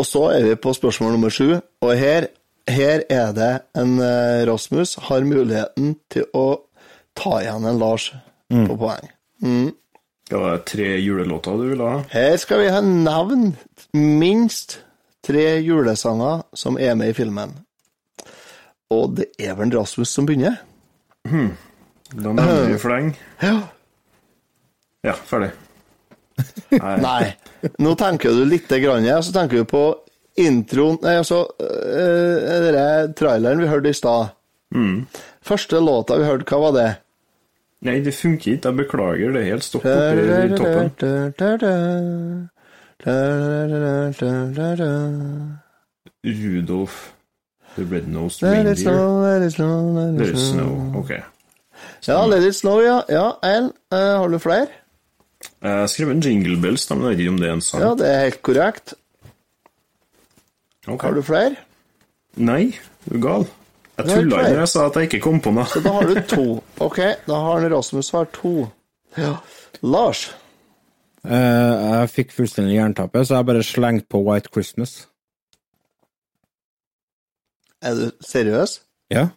Og 0.00 0.06
så 0.08 0.22
er 0.32 0.44
vi 0.48 0.54
på 0.56 0.72
spørsmål 0.76 1.12
nummer 1.16 1.32
sju, 1.32 1.58
og 1.84 1.92
her, 1.98 2.26
her 2.68 3.02
er 3.12 3.32
det 3.36 3.50
en 3.76 3.98
eh, 4.00 4.44
Rasmus 4.48 4.94
har 5.08 5.24
muligheten 5.28 5.94
til 6.12 6.24
å 6.36 6.46
ta 7.16 7.40
igjen 7.42 7.66
en 7.68 7.78
Lars 7.80 8.10
på 8.50 8.76
poeng. 8.80 9.10
Mm. 9.44 9.70
Det 10.30 10.38
var 10.38 10.58
tre 10.58 10.96
julelåter 10.96 11.56
du 11.58 11.64
vil 11.72 11.80
ha? 11.82 11.96
Her 12.12 12.36
skal 12.38 12.60
vi 12.62 12.68
ha 12.70 12.78
navn 12.80 13.56
minst 13.98 14.76
tre 15.26 15.56
julesanger 15.58 16.44
som 16.54 16.78
er 16.78 16.94
med 16.94 17.10
i 17.10 17.16
filmen. 17.16 17.56
Og 18.94 19.16
det 19.18 19.26
er 19.42 19.56
vel 19.58 19.74
Rasmus 19.74 20.12
som 20.14 20.28
begynner? 20.28 20.60
Da 21.26 22.30
nevner 22.30 22.70
vi 22.70 22.78
fleng. 22.78 23.10
Ja. 23.42 23.56
Ja, 25.02 25.16
ferdig. 25.16 25.50
Nei. 26.78 27.32
Nå 27.82 27.96
tenker 27.98 28.36
du 28.36 28.44
litt 28.46 28.70
grann, 28.70 29.06
ja, 29.08 29.18
så 29.24 29.32
tenker 29.34 29.64
du 29.64 29.68
på 29.68 29.84
introen 30.38 30.98
Nei, 31.02 31.16
altså 31.18 31.42
øh, 31.58 33.10
traileren 33.18 33.64
vi 33.64 33.70
hørte 33.70 33.90
i 33.90 33.96
stad. 33.96 34.36
Mm. 34.74 35.06
Første 35.42 35.80
låta 35.82 36.20
vi 36.20 36.28
hørte, 36.28 36.46
hva 36.46 36.68
var 36.68 36.76
det? 36.76 36.90
Nei, 37.80 38.00
det 38.04 38.12
funker 38.14 38.52
ikke. 38.52 38.68
Jeg 38.68 38.76
beklager. 38.76 39.32
Det 39.32 39.40
er 39.40 39.48
helt 39.54 39.64
stopp 39.64 39.84
i 39.84 39.88
toppen. 40.56 40.90
Rudolf 46.24 47.12
the 47.76 47.84
Red-Nosed 47.84 48.42
Let 48.42 48.52
it 48.52 48.66
Reindeer. 48.66 48.74
snow, 48.74 49.22
let 49.22 49.42
it 49.42 49.52
snow, 49.52 49.92
let 50.18 50.28
it 50.28 50.38
snow. 50.38 50.92
Ok. 50.96 51.10
Ok. 51.10 51.22
Ja, 52.08 52.26
Let 52.26 52.44
it 52.44 52.54
snow, 52.54 52.80
ja. 52.80 53.02
Ja, 53.08 53.32
en. 53.56 53.72
uh, 53.92 53.98
har 54.20 54.28
du 54.28 54.38
flere? 54.38 54.66
Jeg 55.62 55.70
har 55.70 56.10
en 56.10 56.20
Jingle 56.20 56.60
Bells, 56.60 56.86
da, 56.86 56.94
men 56.94 57.04
jeg 57.04 57.10
vet 57.10 57.20
ikke 57.24 57.30
om 57.30 57.40
det 57.40 57.48
er 57.48 57.52
en 57.52 57.60
sang. 57.60 57.82
Ja, 57.82 57.94
det 57.94 58.08
er 58.08 58.20
helt 58.24 58.42
korrekt. 58.42 58.94
Okay. 60.86 61.06
Har 61.08 61.14
du 61.14 61.22
flere? 61.22 61.56
Nei, 62.36 62.74
du 63.06 63.14
er 63.16 63.22
gal. 63.24 63.46
Jeg 64.00 64.20
tulla 64.20 64.42
jo 64.42 64.52
når 64.52 64.60
jeg 64.62 64.72
sa 64.72 64.84
at 64.88 64.98
jeg 64.98 65.08
ikke 65.08 65.22
kom 65.24 65.40
på 65.44 65.52
noe. 65.54 65.66
Så 65.68 65.82
da 65.84 65.94
har 65.96 66.08
du 66.08 66.20
to. 66.30 66.46
Ok, 66.86 67.00
da 67.26 67.40
har 67.46 67.66
Rasmus 67.72 68.12
svar 68.12 68.28
to. 68.34 68.54
Ja. 69.18 69.34
Lars? 69.82 70.28
Uh, 71.24 71.32
jeg 71.34 72.12
fikk 72.14 72.32
fullstendig 72.32 72.78
jerntappe, 72.78 73.24
så 73.26 73.40
jeg 73.40 73.48
bare 73.50 73.64
slengte 73.66 74.08
på 74.08 74.22
White 74.24 74.48
Christmas. 74.54 74.94
Er 77.82 77.96
du 77.96 78.06
seriøs? 78.24 78.80
Ja. 79.12 79.28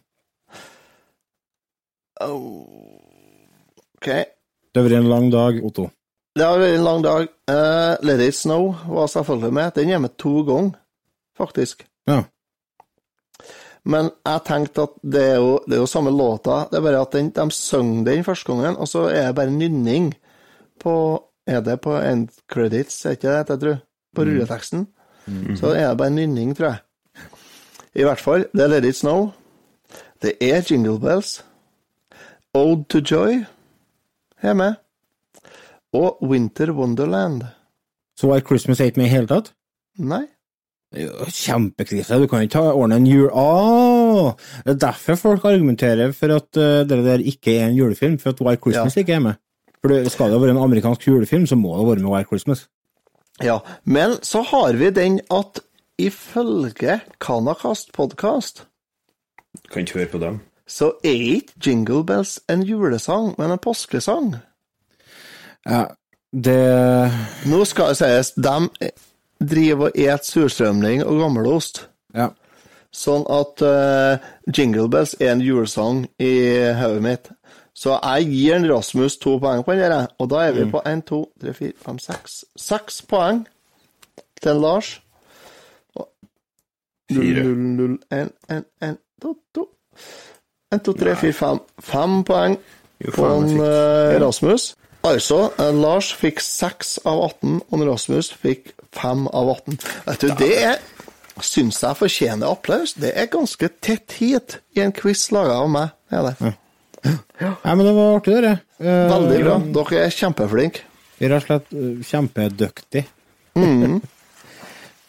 Ok. 2.20 4.06
Det 4.06 4.80
har 4.80 4.88
vært 4.88 4.98
en 5.00 5.10
lang 5.10 5.30
dag, 5.32 5.60
Otto. 5.64 5.88
Det 6.34 6.44
har 6.44 6.58
vært 6.58 6.78
en 6.78 6.86
lang 6.86 7.04
dag. 7.04 7.28
Uh, 7.50 7.94
Let 8.04 8.20
It 8.24 8.36
Snow 8.36 8.72
var 8.88 9.06
selvfølgelig 9.12 9.52
med. 9.52 9.74
Den 9.76 9.90
er 9.90 9.98
med 10.02 10.16
to 10.18 10.42
ganger, 10.44 10.78
faktisk. 11.38 11.86
Ja. 12.08 12.24
Men 13.84 14.10
jeg 14.24 14.40
tenkte 14.46 14.86
at 14.86 14.94
det 15.02 15.22
er 15.34 15.36
jo, 15.36 15.58
det 15.68 15.76
er 15.76 15.82
jo 15.82 15.86
samme 15.90 16.10
låta, 16.14 16.62
det 16.70 16.78
er 16.78 16.84
bare 16.86 17.02
at 17.04 17.12
den, 17.12 17.28
de 17.36 17.44
synger 17.52 18.04
den 18.04 18.24
første 18.24 18.48
gangen, 18.52 18.76
og 18.80 18.88
så 18.88 19.08
er 19.10 19.26
det 19.26 19.36
bare 19.36 19.50
nynning 19.52 20.14
på 20.80 20.94
Er 21.46 21.60
det 21.60 21.80
på 21.84 21.92
end 22.00 22.30
credits, 22.48 23.04
er 23.04 23.10
ikke 23.18 23.28
det 23.28 23.50
jeg 23.50 23.60
tror? 23.60 23.80
På 24.16 24.22
rulleteksten. 24.24 24.86
Så 25.56 25.74
er 25.74 25.88
det 25.90 25.98
bare 25.98 26.10
nynning, 26.10 26.54
tror 26.56 26.66
jeg. 26.66 26.78
I 27.94 28.02
hvert 28.02 28.20
fall, 28.20 28.46
det 28.52 28.62
er 28.64 28.66
Let 28.72 28.84
It 28.88 28.96
Snow. 28.96 29.28
Det 30.22 30.32
er 30.40 30.62
Jingle 30.70 30.96
Bells. 31.00 31.44
Ode 32.54 32.84
to 32.88 32.98
Joy 33.10 33.44
er 34.42 34.54
med. 34.54 34.74
Og 35.92 36.16
Winter 36.22 36.72
Wonderland. 36.72 37.42
Så 38.16 38.26
var 38.26 38.40
Christmas 38.40 38.80
ikke 38.80 39.00
med 39.00 39.06
i 39.06 39.12
hele 39.12 39.26
tatt? 39.26 39.52
Nei. 39.98 40.24
Kjempekrise. 40.94 42.18
Du 42.20 42.26
kan 42.30 42.44
ikke 42.44 42.54
ta 42.56 42.72
ordne 42.72 42.96
en 43.00 43.06
jul... 43.08 43.28
Åh! 43.32 44.32
Det 44.64 44.74
er 44.76 44.80
derfor 44.86 45.18
folk 45.18 45.44
argumenterer 45.44 46.12
for 46.12 46.34
at 46.36 46.48
uh, 46.56 46.84
det 46.88 47.00
der 47.06 47.24
ikke 47.24 47.58
er 47.58 47.68
en 47.68 47.76
julefilm, 47.78 48.18
for 48.18 48.30
at 48.30 48.40
White 48.40 48.62
Christmas 48.62 48.96
ikke 48.96 49.12
er 49.16 49.24
med. 49.24 49.40
For 49.80 49.92
det 49.92 50.12
skal 50.12 50.32
det 50.32 50.40
være 50.40 50.54
en 50.54 50.62
amerikansk 50.62 51.08
julefilm, 51.08 51.46
så 51.46 51.56
må 51.56 51.76
det 51.78 51.86
være 51.88 52.04
med 52.06 52.12
White 52.14 52.28
Christmas. 52.30 52.68
Ja, 53.42 53.58
men 53.84 54.16
så 54.22 54.42
har 54.46 54.72
vi 54.78 54.90
den 54.94 55.20
at 55.30 55.60
ifølge 55.98 57.00
Kanakast 57.20 57.92
podkast 57.92 58.64
Kan 59.72 59.80
ikke 59.80 59.98
høre 59.98 60.06
på 60.06 60.18
dem. 60.18 60.40
så 60.66 60.92
er 61.04 61.10
ikke 61.10 61.52
Jingle 61.66 62.04
Bells 62.06 62.40
en 62.50 62.62
julesang, 62.62 63.34
men 63.38 63.50
en 63.50 63.58
påskesang. 63.58 64.36
Ja, 65.66 65.84
det 66.32 67.12
Nå 67.46 67.64
skal 67.64 67.92
det 67.92 67.96
sies, 67.96 68.30
de 68.36 68.68
driver 69.40 69.90
og 69.90 69.98
et 69.98 70.26
surstrømling 70.26 71.04
og 71.04 71.20
gammelost. 71.22 71.86
Ja. 72.14 72.30
Sånn 72.94 73.24
at 73.32 73.62
uh, 73.66 74.22
Jingle 74.46 74.86
Bells 74.88 75.16
er 75.18 75.32
en 75.32 75.42
julesang 75.42 76.04
i 76.22 76.34
hodet 76.78 77.02
mitt. 77.02 77.32
Så 77.74 77.96
jeg 77.98 78.28
gir 78.30 78.54
en 78.54 78.68
Rasmus 78.70 79.16
to 79.18 79.34
poeng 79.42 79.64
på 79.66 79.74
den, 79.74 79.90
der, 79.90 80.06
og 80.18 80.28
da 80.30 80.44
er 80.46 80.52
vi 80.54 80.68
på 80.70 80.82
én, 80.86 81.02
to, 81.02 81.24
tre, 81.42 81.54
fire, 81.56 81.74
fem, 81.82 81.98
seks. 81.98 82.44
Seks 82.56 83.02
poeng 83.10 83.42
til 84.42 84.62
Lars. 84.62 85.00
Fire. 87.10 87.42
null, 87.42 87.58
null, 87.58 87.98
en, 88.14 88.30
en, 88.48 88.62
en, 88.82 88.94
to, 89.22 89.34
to. 89.54 89.66
En, 90.72 90.80
to, 90.80 90.94
tre, 90.94 91.16
fire, 91.18 91.34
fem. 91.34 91.60
Fem 91.82 92.22
poeng 92.24 92.56
Jo, 93.02 93.10
på 93.10 93.26
en 93.26 93.58
eh, 93.58 94.14
Rasmus. 94.22 94.70
Altså, 95.04 95.50
Lars 95.74 96.14
fikk 96.16 96.40
6 96.40 97.00
av 97.04 97.26
18, 97.26 97.58
og 97.74 97.82
Rasmus 97.90 98.30
fikk 98.40 98.70
5 98.96 99.28
av 99.28 99.52
18. 99.56 99.78
Vet 100.08 100.26
du, 100.26 100.34
det 100.40 100.52
er 100.62 100.82
Syns 101.42 101.80
jeg 101.82 101.98
fortjener 101.98 102.46
applaus. 102.46 102.92
Det 102.94 103.10
er 103.18 103.26
ganske 103.26 103.66
tett 103.82 104.14
hit 104.20 104.60
i 104.78 104.84
en 104.84 104.92
quiz 104.94 105.26
laga 105.34 105.56
av 105.64 105.72
meg. 105.72 105.88
Er 106.14 106.28
det. 106.28 106.52
Nei, 107.02 107.72
men 107.74 107.82
det 107.82 107.94
var 107.96 108.18
artig, 108.20 108.36
det. 108.44 108.52
Uh, 108.78 109.10
Veldig 109.10 109.40
bra. 109.42 109.56
Dere 109.80 110.04
er 110.04 110.14
kjempeflinke. 110.14 110.84
Vi 111.18 111.26
er 111.26 111.34
rett 111.34 111.44
og 111.44 111.48
slett 111.48 111.74
eh, 111.74 112.04
kjempedyktige. 112.10 113.08
Mm. 113.58 113.98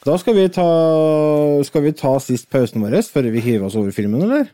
Da 0.06 0.20
skal 0.22 0.36
vi 0.38 0.44
ta 0.54 0.66
Skal 1.66 1.82
vi 1.82 1.92
ta 1.98 2.12
sist 2.22 2.46
pausen 2.54 2.84
vår 2.84 3.00
før 3.10 3.26
vi 3.34 3.42
hiver 3.42 3.66
oss 3.66 3.78
over 3.80 3.90
filmen, 3.90 4.22
eller? 4.22 4.52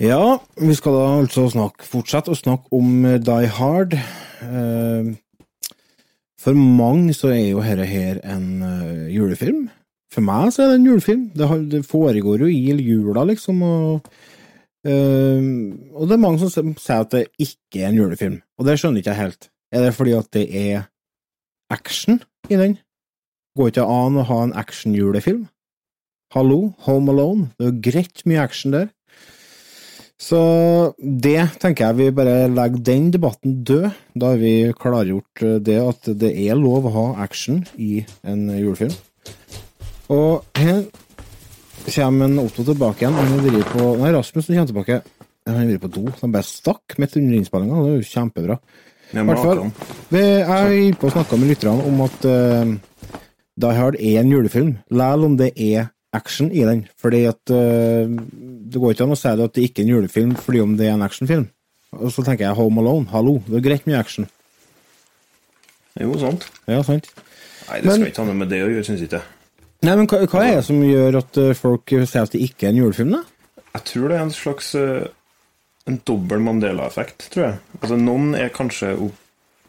Ja, 0.00 0.38
vi 0.56 0.72
skal 0.72 0.94
da 0.96 1.08
altså 1.18 1.42
snakke, 1.52 1.84
fortsette 1.84 2.32
å 2.32 2.38
snakke 2.38 2.72
om 2.72 3.02
eh, 3.04 3.18
Die 3.20 3.48
Hard. 3.52 3.92
Eh, 4.40 5.10
For 6.40 6.56
mange 6.56 7.12
så 7.12 7.28
er 7.34 7.50
jo 7.50 7.60
dette 7.60 7.84
her 7.84 8.22
en 8.24 8.62
eh, 8.64 9.10
julefilm. 9.12 9.66
For 10.10 10.24
meg 10.24 10.54
så 10.54 10.64
er 10.64 10.70
det 10.70 10.78
en 10.78 10.86
julefilm. 10.88 11.26
Det, 11.36 11.82
foregår 11.84 12.46
jo 12.46 12.48
i 12.48 12.72
jula, 12.80 13.26
liksom, 13.28 13.60
og 13.62 14.08
Og 14.80 16.04
det 16.08 16.14
er 16.16 16.22
mange 16.22 16.40
som 16.40 16.72
sier 16.80 17.02
at 17.04 17.12
det 17.12 17.26
ikke 17.36 17.82
er 17.82 17.90
en 17.90 17.98
julefilm, 17.98 18.38
og 18.56 18.64
det 18.64 18.78
skjønner 18.80 19.02
ikke 19.02 19.12
jeg 19.12 19.20
helt. 19.20 19.50
Er 19.76 19.82
det 19.84 19.90
fordi 19.92 20.14
at 20.16 20.30
det 20.32 20.46
er 20.56 20.86
action 21.68 22.22
i 22.48 22.56
den? 22.56 22.78
Går 23.58 23.74
ikke 23.74 23.84
an 23.84 24.16
å 24.16 24.24
ha 24.24 24.38
en 24.46 24.56
actionjulefilm? 24.56 25.44
Hallo, 26.32 26.72
Home 26.86 27.12
Alone, 27.12 27.50
det 27.58 27.66
er 27.66 27.74
jo 27.74 27.82
greit 27.90 28.24
mye 28.24 28.40
action 28.40 28.72
der. 28.72 28.88
Så 30.20 30.40
det 31.00 31.38
tenker 31.62 31.88
jeg 31.88 31.96
vi 31.96 32.08
bare 32.12 32.48
legger 32.52 32.82
den 32.84 33.06
debatten 33.14 33.62
død. 33.64 33.86
Da 34.12 34.34
har 34.34 34.40
vi 34.42 34.72
klargjort 34.76 35.44
eh, 35.46 35.56
det 35.64 35.78
at 35.80 36.10
det 36.20 36.34
er 36.44 36.58
lov 36.60 36.90
å 36.90 36.96
ha 36.96 37.04
action 37.24 37.62
i 37.80 38.02
en 38.28 38.50
julefilm. 38.52 38.92
Og 40.12 40.44
her 40.58 40.84
kommer 41.94 42.28
en 42.28 42.42
Otto 42.42 42.66
tilbake 42.66 43.06
igjen. 43.06 43.16
Han 43.16 43.40
driver 43.46 43.72
på 43.72 43.88
Nei, 44.02 44.12
Rasmus 44.12 44.50
kommer 44.50 44.68
tilbake. 44.68 45.00
Han 45.48 45.64
driver 45.64 45.82
på 45.86 45.92
do. 45.96 46.04
Han 46.20 46.34
bare 46.34 46.46
stakk 46.46 46.98
midt 47.00 47.16
under 47.16 47.38
innspillinga. 47.38 47.80
Det 47.80 47.94
er 47.94 48.02
jo 48.02 48.10
kjempebra. 48.10 48.58
I 49.10 49.24
hvert 49.26 49.40
fall, 49.42 49.64
jeg 50.14 50.82
gikk 50.84 51.00
på 51.00 51.08
å 51.08 51.14
snakke 51.16 51.38
med 51.40 51.50
lytterne 51.50 51.86
om 51.88 52.04
at 52.04 52.26
uh, 52.30 53.16
Die 53.58 53.72
Hard 53.74 53.96
er 53.98 54.20
en 54.20 54.30
julefilm, 54.30 54.76
selv 54.86 55.26
om 55.26 55.34
det 55.40 55.50
er 55.56 55.88
action 56.12 56.50
i 56.52 56.64
den. 56.66 56.84
Fordi 56.98 57.24
at 57.30 57.52
uh, 57.54 58.06
Det 58.10 58.80
går 58.80 58.92
ikke 58.94 59.06
an 59.06 59.14
å 59.14 59.18
si 59.18 59.30
det 59.36 59.44
at 59.46 59.54
det 59.56 59.64
ikke 59.68 59.82
er 59.82 59.86
en 59.88 59.94
julefilm 59.94 60.36
fordi 60.38 60.60
om 60.62 60.76
det 60.78 60.86
er 60.88 60.94
en 60.96 61.06
actionfilm. 61.06 61.48
Og 61.98 62.12
så 62.14 62.22
tenker 62.26 62.46
jeg 62.48 62.54
Home 62.58 62.80
Alone. 62.82 63.08
Hallo, 63.10 63.40
det 63.48 63.58
er 63.60 63.64
greit 63.68 63.86
mye 63.88 63.98
action. 63.98 64.28
Jo, 66.00 66.14
sant. 66.20 66.46
Ja, 66.70 66.82
sant. 66.86 67.08
Nei, 67.68 67.80
det 67.80 67.86
Men- 67.86 67.94
skal 68.00 68.06
ikke 68.10 68.22
ha 68.22 68.28
noe 68.30 68.38
med 68.40 68.48
det 68.50 68.60
å 68.62 68.68
gjøre, 68.70 68.84
syns 68.86 69.02
ikke. 69.06 69.22
Nei, 69.82 69.96
men 69.96 70.06
hva, 70.06 70.20
hva 70.28 70.42
er 70.44 70.56
det 70.60 70.64
som 70.66 70.82
gjør 70.84 71.16
at 71.18 71.36
eh, 71.40 71.54
folk 71.56 71.88
sier 71.88 72.22
at 72.22 72.30
det 72.34 72.42
ikke 72.44 72.66
er 72.68 72.74
en 72.74 72.80
julefilm, 72.82 73.10
da? 73.16 73.22
Jeg 73.74 73.84
tror 73.88 74.08
det 74.08 74.16
er 74.18 74.22
en 74.26 74.34
slags 74.34 74.74
eh, 74.74 75.06
En 75.88 75.96
dobbel 76.06 76.38
Mandela-effekt, 76.44 77.30
tror 77.32 77.44
jeg. 77.46 77.54
Altså, 77.80 77.96
Noen 77.98 78.34
er 78.36 78.50
kanskje 78.54 78.92
opp, 79.00 79.16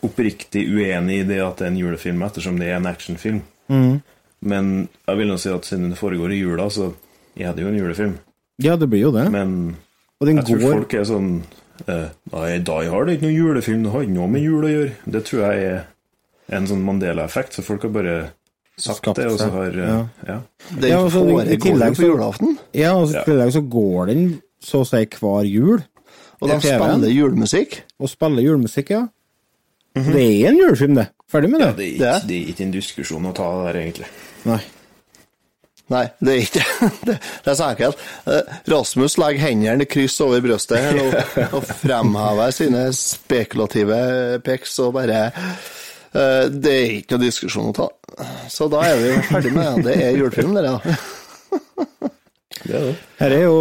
oppriktig 0.04 0.66
uenig 0.68 1.22
i 1.22 1.24
det 1.30 1.40
at 1.42 1.58
det 1.62 1.66
er 1.66 1.72
en 1.72 1.78
julefilm, 1.80 2.22
ettersom 2.28 2.60
det 2.60 2.68
er 2.68 2.76
en 2.78 2.90
actionfilm. 2.90 3.42
Mhm. 3.72 4.02
Men 4.42 4.90
jeg 5.08 5.20
vil 5.20 5.30
nå 5.30 5.38
si 5.42 5.52
at 5.54 5.68
siden 5.70 5.92
det 5.94 6.00
foregår 6.00 6.34
i 6.34 6.42
jula, 6.42 6.68
så 6.74 6.92
er 7.38 7.54
det 7.56 7.64
jo 7.64 7.70
en 7.70 7.78
julefilm. 7.78 8.18
Ja, 8.62 8.76
det 8.78 8.90
blir 8.90 9.08
jo 9.08 9.14
det. 9.16 9.28
Men 9.34 9.78
Og 10.20 10.28
den 10.28 10.42
jeg 10.42 10.48
tror 10.50 10.62
går 10.62 10.76
folk 10.80 10.94
er 10.98 11.08
sånn 11.10 11.30
eh, 11.88 12.10
Nei, 12.34 12.50
Die 12.66 12.90
Hard 12.92 13.10
er 13.10 13.16
ikke 13.16 13.28
noen 13.28 13.38
julefilm, 13.38 13.86
det 13.86 13.94
har 13.94 14.06
ikke 14.06 14.18
noe 14.18 14.30
med 14.34 14.46
jul 14.46 14.66
å 14.68 14.72
gjøre. 14.72 14.94
Det 15.16 15.24
tror 15.30 15.44
jeg 15.46 15.66
er 15.72 16.58
en 16.58 16.68
sånn 16.70 16.84
Mandela-effekt, 16.86 17.58
så 17.58 17.66
folk 17.66 17.86
har 17.88 17.94
bare 17.96 18.18
sagt 18.82 19.04
Skapt 19.04 19.22
det, 19.22 19.30
og 19.30 19.40
så 19.40 19.50
har 19.54 19.78
eh, 19.78 19.88
ja. 19.94 20.02
ja. 20.28 20.40
Ja, 20.82 21.00
altså, 21.04 21.22
i 21.22 21.22
foregår 21.22 21.64
tillegg 21.64 21.96
jo 21.96 22.02
på 22.02 22.10
julaften. 22.10 22.58
Ja, 22.78 22.94
og 22.98 23.14
i 23.14 23.24
tillegg 23.28 23.54
så 23.56 23.64
går 23.78 24.12
den 24.12 24.26
så 24.62 24.84
å 24.84 24.88
si 24.90 25.02
hver 25.06 25.48
jul. 25.50 25.82
Og 26.42 26.50
de 26.50 26.58
spiller 26.64 27.14
julemusikk. 27.14 27.82
Og 28.02 28.10
spiller 28.10 28.46
julemusikk, 28.46 28.94
ja. 28.98 29.06
Det 29.94 30.22
er 30.24 30.50
en 30.50 30.58
julefilm, 30.58 30.98
det. 30.98 31.10
Ferdig 31.30 31.50
med 31.52 31.62
det. 31.62 31.68
ja 31.70 31.78
det, 31.78 31.86
er 31.86 31.94
ikke, 31.94 32.28
det 32.28 32.38
er 32.38 32.52
ikke 32.54 32.66
en 32.66 32.74
diskusjon 32.74 33.28
å 33.30 33.34
ta 33.36 33.48
der, 33.68 33.80
egentlig. 33.84 34.10
Nei. 34.48 34.62
Nei, 35.92 36.06
det 36.24 36.34
er 36.34 36.44
ikke 36.46 36.64
det. 37.10 37.18
Det 37.44 37.52
er 37.52 37.58
så 37.60 37.70
enkelt. 37.74 38.04
Eh, 38.32 38.52
Rasmus 38.72 39.18
legger 39.20 39.44
hendene 39.44 39.84
i 39.86 39.90
kryss 39.92 40.20
over 40.24 40.44
brystet 40.44 40.80
her 40.80 41.00
og, 41.04 41.18
og 41.58 41.66
fremhever 41.82 42.54
sine 42.56 42.86
spekulative 42.96 43.98
pics 44.46 44.78
og 44.84 44.94
bare 45.00 45.26
eh, 45.32 46.46
Det 46.54 46.76
er 46.78 46.94
ikke 47.02 47.18
noe 47.18 47.26
diskusjon 47.26 47.74
å 47.74 47.76
ta. 47.76 47.90
Så 48.52 48.70
da 48.72 48.86
er 48.88 49.02
vi 49.02 49.12
ferdig 49.28 49.52
med 49.56 49.82
det. 49.82 49.90
Det 49.90 49.98
er 50.06 50.18
julefilm, 50.20 50.56
dere, 50.58 50.78
da. 50.78 50.96
Det 52.62 52.76
er 52.78 52.84
det. 52.92 52.96
Her 53.18 53.34
er 53.34 53.46
jo 53.48 53.60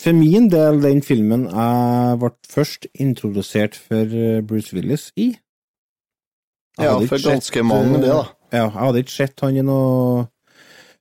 for 0.00 0.16
min 0.16 0.46
del 0.52 0.78
den 0.82 1.00
filmen 1.04 1.46
jeg 1.50 2.18
ble 2.20 2.30
først 2.48 2.86
introdusert 3.00 3.76
for 3.76 4.12
eh, 4.16 4.40
Bruce 4.46 4.74
Willis 4.76 5.10
i. 5.16 5.32
Jeg 6.78 6.86
Ja, 6.86 6.94
for 7.10 7.20
ganske 7.24 7.58
sett, 7.58 7.66
mange, 7.66 7.98
det, 8.00 8.12
da. 8.12 8.22
Ja, 8.50 8.66
jeg 8.66 8.76
hadde 8.76 9.02
ikke 9.04 9.14
sett 9.14 9.42
han 9.44 9.58
i 9.58 9.64
noe 9.64 10.26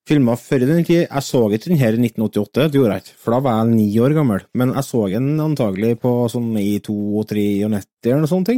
filmer 0.10 0.40
før 0.42 0.64
i 0.66 0.70
den 0.70 0.86
tid. 0.86 1.04
Jeg 1.06 1.26
så 1.26 1.42
ikke 1.50 1.70
den 1.72 1.82
her 1.82 1.98
i 1.98 2.02
1988, 2.02 2.70
det 2.70 2.80
gjorde 2.80 2.96
jeg 2.96 3.06
ikke, 3.06 3.18
for 3.24 3.36
da 3.36 3.42
var 3.46 3.60
jeg 3.60 3.76
ni 3.76 3.88
år 4.02 4.16
gammel. 4.18 4.46
Men 4.58 4.74
jeg 4.78 4.88
så 4.88 5.04
den 5.14 5.30
antagelig 5.44 5.96
på 6.04 6.14
sånn 6.34 6.50
i 6.62 6.80
92 6.86 7.44
eller 7.70 8.24
noe 8.24 8.32
sånt. 8.32 8.54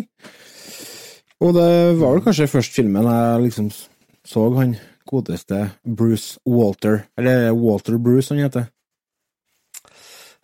Og 1.42 1.56
det 1.58 1.70
var 1.98 2.14
vel 2.14 2.24
kanskje 2.28 2.52
først 2.52 2.76
filmen 2.78 3.10
jeg 3.10 3.46
liksom 3.48 3.72
så 4.28 4.46
han 4.60 4.76
godeste 5.10 5.64
Bruce 5.84 6.38
Walter, 6.46 7.08
eller 7.18 7.50
Walter 7.58 7.98
Bruce 7.98 8.32
han 8.32 8.44
heter. 8.46 8.70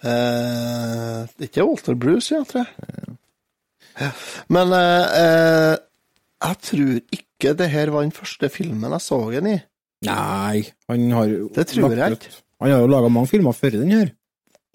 Eh, 0.08 1.22
ikke 1.46 1.66
Walter 1.66 1.96
Bruce, 1.96 2.34
ja, 2.34 2.44
tror 2.48 2.66
jeg. 2.66 3.16
Ja. 3.98 4.10
Men 4.54 4.74
eh, 4.78 5.22
eh, 5.22 5.78
jeg 6.48 6.60
tror 6.70 6.92
ikke 6.98 7.27
det 7.42 7.70
her 7.70 7.92
var 7.94 8.06
den 8.06 8.16
første 8.16 8.50
filmen 8.50 8.92
jeg 8.92 9.04
så 9.04 9.20
den 9.32 9.52
i. 9.52 9.58
Nei, 10.08 10.64
han 10.90 11.12
har 11.12 11.30
jo 11.30 11.48
Det 11.56 11.68
tror 11.72 11.94
jeg 11.94 12.18
ikke. 12.18 12.34
Han 12.62 12.74
har 12.74 12.82
jo 12.82 12.90
laga 12.90 13.10
mange 13.14 13.30
filmer 13.30 13.54
før 13.54 13.78
den 13.78 13.94
her. 13.94 14.12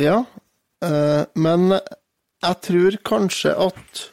Ja, 0.03 0.25
eh, 0.85 1.25
men 1.35 1.73
jeg 1.73 2.57
tror 2.67 2.99
kanskje 3.07 3.55
at 3.69 4.09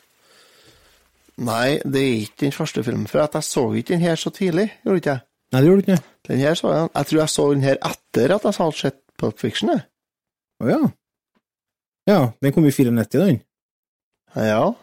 Nei, 1.40 1.80
det 1.88 2.00
er 2.04 2.16
ikke 2.26 2.42
den 2.42 2.52
første 2.52 2.84
filmen, 2.84 3.08
for 3.08 3.24
at 3.24 3.36
jeg 3.38 3.48
så 3.48 3.62
ikke 3.72 3.94
den 3.94 4.02
her 4.04 4.18
så 4.20 4.30
tidlig, 4.36 4.66
gjorde 4.84 5.00
ikke 5.00 5.14
jeg? 5.14 5.22
Nei, 5.54 5.62
det 5.62 5.70
gjorde 5.70 5.82
du 5.82 5.92
ikke. 5.92 6.04
Den 6.28 6.42
her 6.44 6.58
så 6.60 6.72
jeg, 6.74 6.90
jeg 6.96 7.06
tror 7.06 7.20
jeg 7.20 7.30
så 7.30 7.46
den 7.54 7.64
her 7.64 7.78
etter 7.80 8.34
at 8.36 8.44
jeg 8.44 8.58
hadde 8.58 8.78
sett 8.78 8.98
Pulp 9.18 9.40
Fiction. 9.40 9.72
Å 9.72 10.66
oh, 10.66 10.68
ja. 10.70 10.82
Ja, 12.10 12.20
den 12.44 12.54
kom 12.54 12.68
i 12.68 12.74
94, 12.76 13.24
den. 13.24 13.40
Ja. 14.36 14.74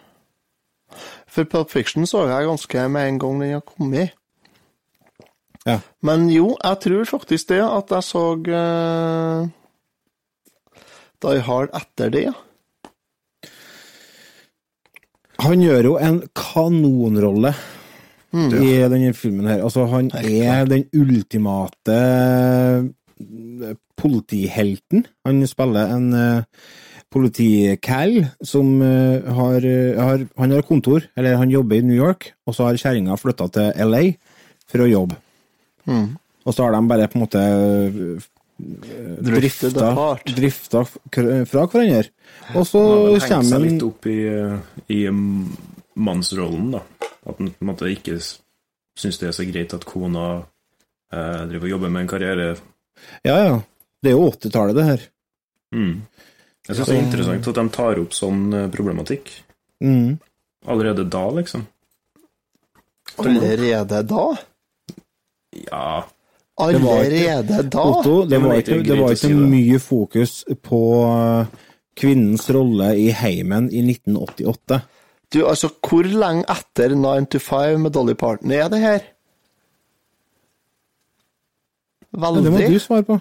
For 1.36 1.44
Pulp 1.52 1.70
Fiction 1.74 2.06
så 2.08 2.24
jeg 2.30 2.48
ganske 2.48 2.86
med 2.88 3.10
en 3.10 3.18
gang 3.20 3.42
den 3.42 3.52
har 3.58 3.64
kommet. 3.66 4.14
Ja. 5.66 5.78
Men 6.06 6.28
jo, 6.32 6.54
jeg 6.62 6.78
tror 6.80 7.04
faktisk 7.10 7.48
det, 7.52 7.60
at 7.60 7.90
jeg 7.92 8.06
så 8.06 8.24
uh, 8.40 9.48
Die 11.26 11.40
Hard 11.44 11.74
etter 11.76 12.12
det. 12.14 12.26
Han 15.44 15.60
gjør 15.60 15.90
jo 15.92 15.96
en 16.00 16.22
kanonrolle 16.38 17.54
Mm. 18.36 18.50
i 18.58 18.72
denne 18.90 19.14
filmen 19.14 19.46
her. 19.48 19.62
Altså, 19.64 19.86
han 19.88 20.10
er 20.12 20.66
den 20.68 20.82
ultimate 20.92 21.94
politihelten. 23.96 25.06
Han 25.24 25.46
spiller 25.48 25.94
en 25.94 26.08
uh, 26.12 26.42
political 27.12 28.26
som 28.44 28.82
eh, 28.82 29.34
har, 29.34 29.64
eh, 29.64 29.98
har 30.00 30.26
Han 30.36 30.52
har 30.52 30.62
kontor, 30.62 31.06
eller 31.16 31.36
han 31.36 31.50
jobber 31.50 31.76
i 31.76 31.82
New 31.82 31.96
York, 31.96 32.32
og 32.46 32.54
så 32.54 32.68
har 32.68 32.80
kjerringa 32.80 33.16
flytta 33.16 33.48
til 33.52 33.84
LA 33.86 34.02
for 34.66 34.84
å 34.84 34.90
jobbe. 34.90 35.18
Mm. 35.86 36.16
Og 36.46 36.54
så 36.54 36.64
har 36.64 36.74
de 36.74 36.88
bare 36.88 37.06
på 37.10 37.18
en 37.18 37.24
måte 37.24 37.42
eh, 37.42 38.26
drifta, 39.26 39.92
drifta 40.26 40.84
fra 40.86 41.66
hverandre. 41.66 42.10
Og 42.54 42.66
så 42.66 42.82
Han 42.82 43.20
har 43.20 43.28
hengt 43.28 43.50
seg 43.50 43.64
litt 43.66 43.86
opp 43.86 44.06
i, 44.10 44.18
i 44.94 45.00
mannsrollen, 45.96 46.74
da. 46.76 46.82
At 47.26 47.38
han 47.40 47.50
på 47.50 47.64
en 47.64 47.70
måte 47.72 47.90
ikke 47.90 48.18
syns 48.96 49.18
det 49.20 49.30
er 49.30 49.36
så 49.36 49.46
greit 49.48 49.74
at 49.76 49.86
kona 49.88 50.26
eh, 51.12 51.42
driver 51.50 51.66
og 51.66 51.72
jobber 51.74 51.92
med 51.92 52.04
en 52.04 52.12
karriere. 52.12 52.50
Ja, 53.26 53.36
ja. 53.36 53.56
Det 54.02 54.12
er 54.12 54.16
jo 54.16 54.30
80-tallet, 54.30 54.76
det 54.76 54.86
her. 54.86 55.04
Mm. 55.74 55.94
Jeg 56.66 56.76
syns 56.76 56.88
det 56.90 56.96
er 56.96 57.02
interessant 57.04 57.48
at 57.48 57.54
de 57.60 57.64
tar 57.76 58.00
opp 58.02 58.14
sånn 58.16 58.42
eh, 58.54 58.68
problematikk 58.72 59.30
Mm. 59.84 60.18
allerede 60.66 61.04
da, 61.12 61.24
liksom. 61.36 61.66
Allerede 63.18 64.02
da? 64.08 64.22
Ja 65.52 66.04
Det 66.58 66.80
var 66.80 67.04
ikke- 67.04 67.28
Allerede 67.28 67.70
da? 67.70 67.82
Otto, 67.84 68.24
det 68.24 68.40
var 68.42 68.54
ikke, 68.56 68.78
ikke 68.80 68.88
det 68.88 68.98
var 68.98 69.10
ikke 69.12 69.34
mye 69.52 69.78
fokus 69.78 70.44
på 70.62 70.80
eh, 71.04 71.46
kvinnens 71.96 72.48
rolle 72.50 72.90
i 72.96 73.10
heimen 73.12 73.68
i 73.72 73.82
1988. 73.82 74.80
Du, 75.30 75.42
altså, 75.46 75.68
hvor 75.82 76.04
lenge 76.04 76.44
etter 76.48 76.94
9 76.96 77.26
to 77.30 77.38
5 77.38 77.80
med 77.82 77.92
Dolly 77.92 78.14
Parton 78.14 78.50
er 78.52 78.68
det 78.68 78.80
her? 78.80 79.00
Veldig. 82.16 82.44
Det 82.44 82.52
må 82.52 82.58
du 82.72 82.78
svare 82.80 83.04
på. 83.04 83.20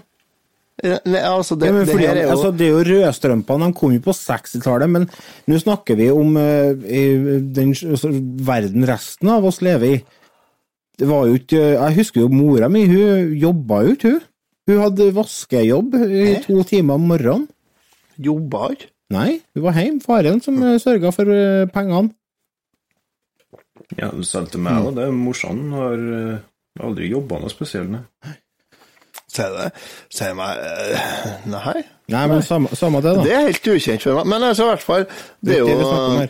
Nei, 0.84 1.22
altså, 1.24 1.56
det, 1.56 1.70
ja, 1.70 1.84
fordi, 1.88 1.94
det 1.96 2.02
her 2.02 2.18
er 2.18 2.26
jo 2.26 2.32
altså, 2.34 2.50
det 2.52 2.66
er 2.66 2.74
jo 2.74 2.84
rødstrømpene, 2.90 3.68
de 3.70 3.76
kom 3.80 3.94
jo 3.96 4.02
på 4.04 4.16
60-tallet, 4.18 4.92
men 4.92 5.06
nå 5.48 5.60
snakker 5.62 5.96
vi 5.96 6.10
om 6.12 6.36
uh, 6.36 6.76
i 6.84 7.04
den 7.56 7.72
altså, 7.72 8.12
verden 8.50 8.84
resten 8.90 9.32
av 9.32 9.48
oss 9.48 9.62
lever 9.64 9.94
i. 9.94 10.02
Det 11.00 11.08
var 11.08 11.26
jo 11.28 11.36
ikke 11.36 11.62
Jeg 11.62 11.96
husker 11.98 12.22
jo 12.24 12.28
mora 12.32 12.68
mi, 12.72 12.86
hun 12.92 13.32
jobba 13.40 13.82
jo 13.88 13.96
ikke, 13.96 14.14
hun. 14.18 14.28
Hun 14.66 14.82
hadde 14.82 15.10
vaskejobb 15.14 15.96
i 16.02 16.28
to 16.42 16.62
timer 16.66 17.00
om 17.00 17.10
morgenen. 17.12 17.48
Jobba 18.18 18.72
ikke? 18.74 18.90
Nei, 19.14 19.32
hun 19.54 19.66
var 19.68 19.76
hjemme. 19.78 20.02
Faren 20.02 20.40
som 20.42 20.58
eh, 20.66 20.80
sørga 20.82 21.12
for 21.14 21.30
eh, 21.30 21.68
pengene. 21.70 22.16
Ja, 24.00 24.10
selv 24.26 24.50
til 24.50 24.64
meg, 24.66 24.88
da. 24.88 25.04
Det 25.04 25.12
Morsan 25.14 25.68
har 25.76 26.08
aldri 26.82 27.12
jobba 27.12 27.44
noe 27.44 27.54
spesielt. 27.54 27.94
nei. 27.94 28.40
Sier 29.32 29.54
det? 29.56 29.70
Sier 30.14 30.36
meg 30.38 30.60
eh, 30.62 31.30
Nei. 31.50 31.80
Nei, 32.14 32.26
men 32.30 32.44
samme, 32.46 32.70
samme 32.78 33.02
det, 33.02 33.16
da. 33.18 33.24
Det 33.26 33.34
er 33.34 33.48
helt 33.48 33.70
ukjent 33.74 34.04
for 34.06 34.20
meg. 34.20 34.28
Men 34.36 34.50
altså, 34.52 34.68
i 34.68 34.74
hvert 34.74 34.86
fall 34.86 35.08
Det 35.42 35.56
er 35.56 35.64
jo. 35.64 36.28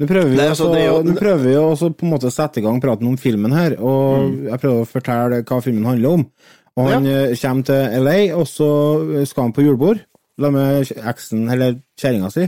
Nå 0.00 0.08
prøver 0.08 0.30
vi 0.32 0.38
Nei, 0.38 0.46
altså, 0.50 0.70
jo- 0.80 1.16
prøver 1.18 1.42
vi 1.44 1.52
også 1.60 1.92
på 1.94 2.06
en 2.06 2.14
måte 2.14 2.30
å 2.30 2.34
sette 2.34 2.58
i 2.58 2.64
gang 2.64 2.80
praten 2.82 3.06
om 3.06 3.18
filmen 3.20 3.52
her, 3.54 3.76
og 3.78 4.48
jeg 4.48 4.62
prøver 4.62 4.80
å 4.82 4.88
fortelle 4.88 5.42
hva 5.46 5.60
filmen 5.62 5.86
handler 5.86 6.16
om. 6.16 6.24
Og 6.80 6.88
han 6.88 7.06
ja. 7.06 7.18
kommer 7.36 7.68
til 7.68 8.02
LA, 8.02 8.16
og 8.34 8.46
så 8.48 8.70
skal 9.28 9.46
han 9.46 9.54
på 9.54 9.66
julebord 9.66 10.00
sammen 10.40 10.56
med 10.56 11.06
eksen, 11.12 11.44
eller 11.52 11.76
kjerringa 12.00 12.32
si, 12.32 12.46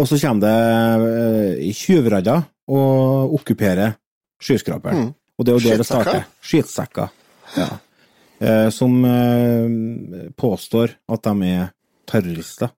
og 0.00 0.08
så 0.08 0.18
kommer 0.22 0.46
det 0.46 1.10
eh, 1.12 1.68
i 1.68 1.72
tjuvradder 1.76 2.48
og 2.72 3.36
okkuperer 3.38 3.94
skyskraperen. 4.40 5.10
Mm. 5.10 5.14
Og 5.38 5.46
det 5.46 5.52
er 5.52 5.58
jo 5.58 5.68
der 5.68 5.82
det 5.82 5.86
starter. 5.86 6.26
Skittsekker. 6.44 7.12
Ja. 7.58 7.68
Eh, 8.40 8.70
som 8.72 9.04
eh, 9.04 10.30
påstår 10.36 10.94
at 11.12 11.22
de 11.26 11.48
er 11.50 11.66
terrorister. 12.08 12.70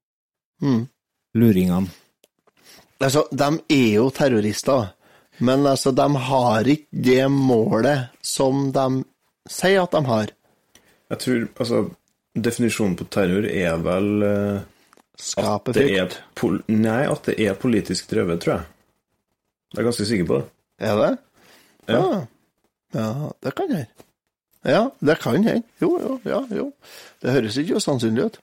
Mm. 0.63 0.89
Luringene. 1.39 1.91
Altså, 3.03 3.25
de 3.31 3.49
er 3.71 3.89
jo 3.97 4.09
terrorister, 4.15 4.93
men 5.39 5.67
altså, 5.67 5.91
de 5.95 6.07
har 6.27 6.69
ikke 6.71 7.03
det 7.07 7.25
målet 7.31 8.11
som 8.23 8.69
de 8.75 8.87
sier 9.51 9.83
at 9.83 9.95
de 9.95 10.03
har. 10.07 10.35
Jeg 11.13 11.21
tror 11.23 11.49
altså 11.61 11.81
Definisjonen 12.33 12.95
på 12.97 13.05
terror 13.13 13.45
er 13.45 13.75
vel 13.85 14.23
eh, 14.25 14.63
Skape 15.21 15.75
at 15.75 15.77
det 15.77 15.83
frykt. 15.83 16.15
er 16.15 16.39
pol 16.39 16.55
Nei, 16.73 17.03
at 17.05 17.27
det 17.29 17.35
er 17.45 17.59
politisk 17.61 18.09
drevet, 18.11 18.41
tror 18.41 18.55
jeg. 18.55 18.71
Jeg 19.75 19.83
er 19.83 19.89
ganske 19.91 20.07
sikker 20.09 20.31
på 20.31 20.39
det. 20.39 20.47
Er 20.89 20.97
det? 21.03 21.11
Ja. 21.93 22.01
Ah. 22.01 22.23
Ja, 22.97 23.11
det 23.45 23.53
kan 23.59 23.71
hende. 23.73 24.07
Ja, 24.65 24.85
det 25.03 25.19
kan 25.23 25.35
hende. 25.35 25.63
Jo, 25.83 25.97
jo, 25.99 26.21
ja, 26.29 26.43
jo. 26.55 26.69
Det 27.23 27.35
høres 27.35 27.57
ikke 27.59 27.81
usannsynlig 27.81 28.29
ut. 28.31 28.39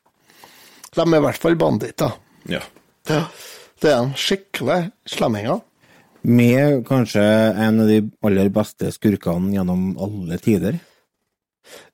De 0.96 1.02
er 1.06 1.16
i 1.20 1.24
hvert 1.24 1.40
fall 1.40 1.56
banditter. 1.60 2.16
Ja. 2.50 2.62
Ja. 3.08 3.24
Det 3.80 3.92
er 3.94 4.02
en 4.04 4.14
skikkelig 4.20 4.90
slemminger. 5.08 5.62
Med 6.28 6.82
kanskje 6.90 7.24
en 7.24 7.80
av 7.80 7.88
de 7.88 8.02
aller 8.28 8.50
beste 8.52 8.90
skurkene 8.92 9.54
gjennom 9.56 9.94
alle 10.04 10.40
tider. 10.44 10.80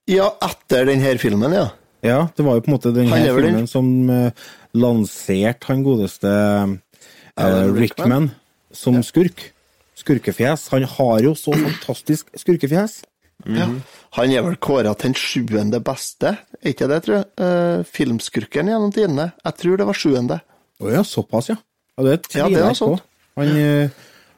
Ja, 0.09 0.31
etter 0.45 0.87
denne 0.89 1.13
filmen, 1.21 1.53
ja. 1.53 1.67
Ja, 2.05 2.19
det 2.37 2.45
var 2.45 2.57
jo 2.57 2.63
på 2.65 2.69
en 2.71 2.75
måte 2.77 2.93
denne 2.93 3.13
vel 3.13 3.25
den- 3.27 3.37
filmen 3.37 3.67
som 3.69 4.09
uh, 4.09 4.31
lanserte 4.77 5.69
han 5.69 5.83
godeste 5.85 6.29
eh, 6.29 7.45
Rickman. 7.45 7.77
Rickman 7.81 8.31
som 8.75 9.01
skurk. 9.05 9.51
Skurkefjes. 9.95 10.67
Han 10.73 10.83
har 10.97 11.21
jo 11.23 11.33
så 11.39 11.53
fantastisk 11.55 12.29
skurkefjes. 12.37 13.03
Ja. 13.45 13.69
Han 14.17 14.31
er 14.31 14.45
vel 14.45 14.55
kåra 14.63 14.93
til 14.95 15.11
den 15.11 15.17
sjuende 15.19 15.81
beste, 15.83 16.37
er 16.61 16.71
ikke 16.71 16.87
det, 16.91 17.01
tror 17.05 17.17
jeg? 17.19 17.25
Uh, 17.39 17.83
filmskurken 17.87 18.71
gjennom 18.71 18.93
tidene. 18.95 19.31
Jeg 19.43 19.59
tror 19.61 19.81
det 19.81 19.89
var 19.89 19.99
sjuende. 19.99 20.39
Å 20.81 20.91
ja, 20.91 21.03
såpass, 21.07 21.51
ja. 21.51 21.57
ja 21.95 22.07
det 22.07 22.15
Ja, 22.15 22.21
det 22.21 22.31
tviler 22.31 22.61
er 22.61 22.71
jeg 22.73 22.79
på. 22.81 22.95
Han, 23.35 23.51
eh, 23.59 23.89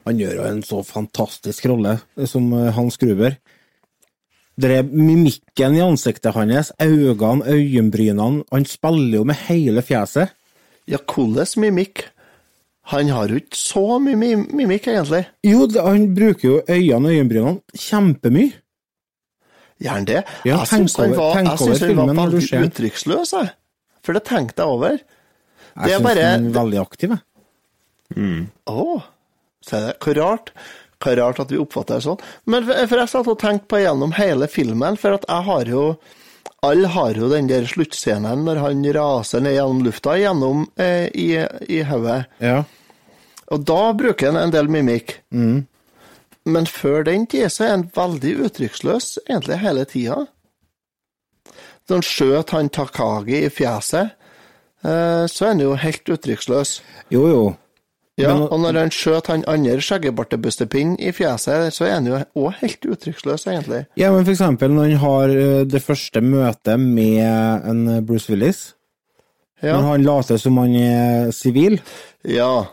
han 0.08 0.18
gjør 0.18 0.40
jo 0.40 0.48
en 0.48 0.64
så 0.66 0.82
fantastisk 0.86 1.68
rolle 1.70 1.98
eh, 2.18 2.26
som 2.30 2.50
eh, 2.54 2.70
Hans 2.74 2.98
Gruber. 3.00 3.38
Det 4.58 4.70
er 4.74 4.86
mimikken 4.90 5.76
i 5.76 5.82
ansiktet 5.84 6.34
hans, 6.34 6.72
øynene, 6.82 7.46
øyenbrynene 7.46 8.44
Han 8.50 8.64
spiller 8.66 9.20
jo 9.20 9.24
med 9.24 9.38
hele 9.46 9.84
fjeset. 9.86 10.34
Ja, 10.88 10.98
hvordan 10.98 11.46
mimikk? 11.62 12.08
Han 12.90 13.10
har 13.12 13.28
jo 13.28 13.38
ikke 13.38 13.58
så 13.60 13.98
mye 14.00 14.16
mimikk, 14.16 14.88
egentlig. 14.88 15.26
Jo, 15.44 15.68
han 15.76 16.08
bruker 16.16 16.48
jo 16.48 16.62
øynene 16.66 17.10
og 17.12 17.14
øyenbrynene 17.14 17.78
kjempemye. 17.78 18.56
Gjør 19.78 19.94
han 19.94 20.08
det? 20.08 20.22
Ja, 20.42 20.56
jeg 20.58 20.70
syns 20.72 20.96
han 20.98 21.14
var, 21.14 21.38
jeg 21.38 21.58
synes 21.60 21.82
over 21.82 21.94
han 21.94 22.10
var 22.10 22.18
veldig 22.24 22.64
uttrykksløs, 22.66 23.34
jeg. 23.36 23.52
For 24.06 24.16
det 24.16 24.24
tenkte 24.26 24.64
jeg 24.64 24.74
over. 24.78 24.98
Det 24.98 25.86
Jeg 25.86 25.94
er 25.94 26.00
syns 26.00 26.08
bare 26.08 26.26
han 26.26 26.48
er 26.48 26.58
veldig 26.58 26.80
aktiv, 26.82 27.14
jeg. 27.14 27.24
Se 29.68 29.80
det. 29.84 29.94
Hvor 30.02 30.18
rart. 30.18 30.52
Hva 30.98 31.14
rart 31.14 31.38
at 31.42 31.52
vi 31.54 31.60
oppfatter 31.62 32.00
det 32.00 32.06
sånn. 32.08 32.22
Men 32.50 32.66
for 32.66 32.98
jeg 32.98 33.10
satt 33.12 33.28
og 33.30 33.38
tenkte 33.38 33.70
på 33.70 33.82
gjennom 33.84 34.14
hele 34.18 34.48
filmen, 34.50 34.98
for 34.98 35.14
at 35.18 35.28
jeg 35.28 35.46
har 35.50 35.70
jo 35.70 35.84
Alle 36.66 36.88
har 36.90 37.14
jo 37.14 37.28
den 37.30 37.46
der 37.46 37.68
sluttscenen 37.70 38.40
når 38.42 38.58
han 38.58 38.80
raser 38.96 39.42
ned 39.44 39.52
gjennom 39.54 39.82
lufta 39.84 40.16
gjennom 40.18 40.64
eh, 40.74 41.06
i, 41.14 41.28
i 41.70 41.84
hodet. 41.86 42.24
Ja. 42.42 42.64
Og 43.54 43.62
da 43.62 43.92
bruker 43.94 44.32
han 44.32 44.40
en 44.40 44.50
del 44.50 44.66
mimikk. 44.66 45.20
Mm. 45.30 45.68
Men 46.46 46.66
før 46.66 47.04
den 47.04 47.26
tid 47.26 47.50
så 47.52 47.64
er 47.64 47.70
han 47.76 47.90
veldig 47.94 48.34
uttrykksløs 48.46 49.18
egentlig 49.28 49.58
hele 49.58 49.84
tida. 49.84 50.26
Da 51.88 51.96
han 51.96 52.04
skjøt 52.04 52.50
han 52.52 52.68
Takagi 52.68 53.44
i 53.46 53.50
fjeset, 53.52 54.12
eh, 54.84 55.24
så 55.26 55.44
er 55.44 55.54
han 55.54 55.60
jo 55.64 55.74
helt 55.74 56.04
uttrykksløs. 56.04 56.80
Jo, 57.10 57.26
jo. 57.28 57.42
Ja, 58.18 58.34
Men- 58.34 58.48
og 58.50 58.60
når 58.60 58.78
han 58.80 58.90
skjøt 58.90 59.26
han 59.28 59.44
andre 59.46 59.80
skjeggebartebustepinnen 59.80 60.96
i 60.98 61.12
fjeset, 61.12 61.72
så 61.72 61.84
er 61.86 61.92
han 61.94 62.06
jo 62.06 62.18
òg 62.34 62.54
helt 62.60 62.80
uttrykksløs, 62.80 63.46
egentlig. 63.46 63.86
Ja, 63.96 64.10
men 64.10 64.24
for 64.24 64.32
eksempel 64.32 64.70
når 64.74 64.88
han 64.90 64.98
har 64.98 65.28
eh, 65.30 65.64
det 65.64 65.82
første 65.82 66.20
møtet 66.20 66.80
med 66.80 67.68
en 67.68 68.04
Bruce 68.04 68.28
Willis. 68.28 68.74
Ja. 69.62 69.76
Når 69.76 69.82
han 69.82 70.02
later 70.02 70.36
som 70.36 70.56
han 70.56 70.74
er 70.74 71.30
sivil. 71.30 71.80
Ja. 72.24 72.66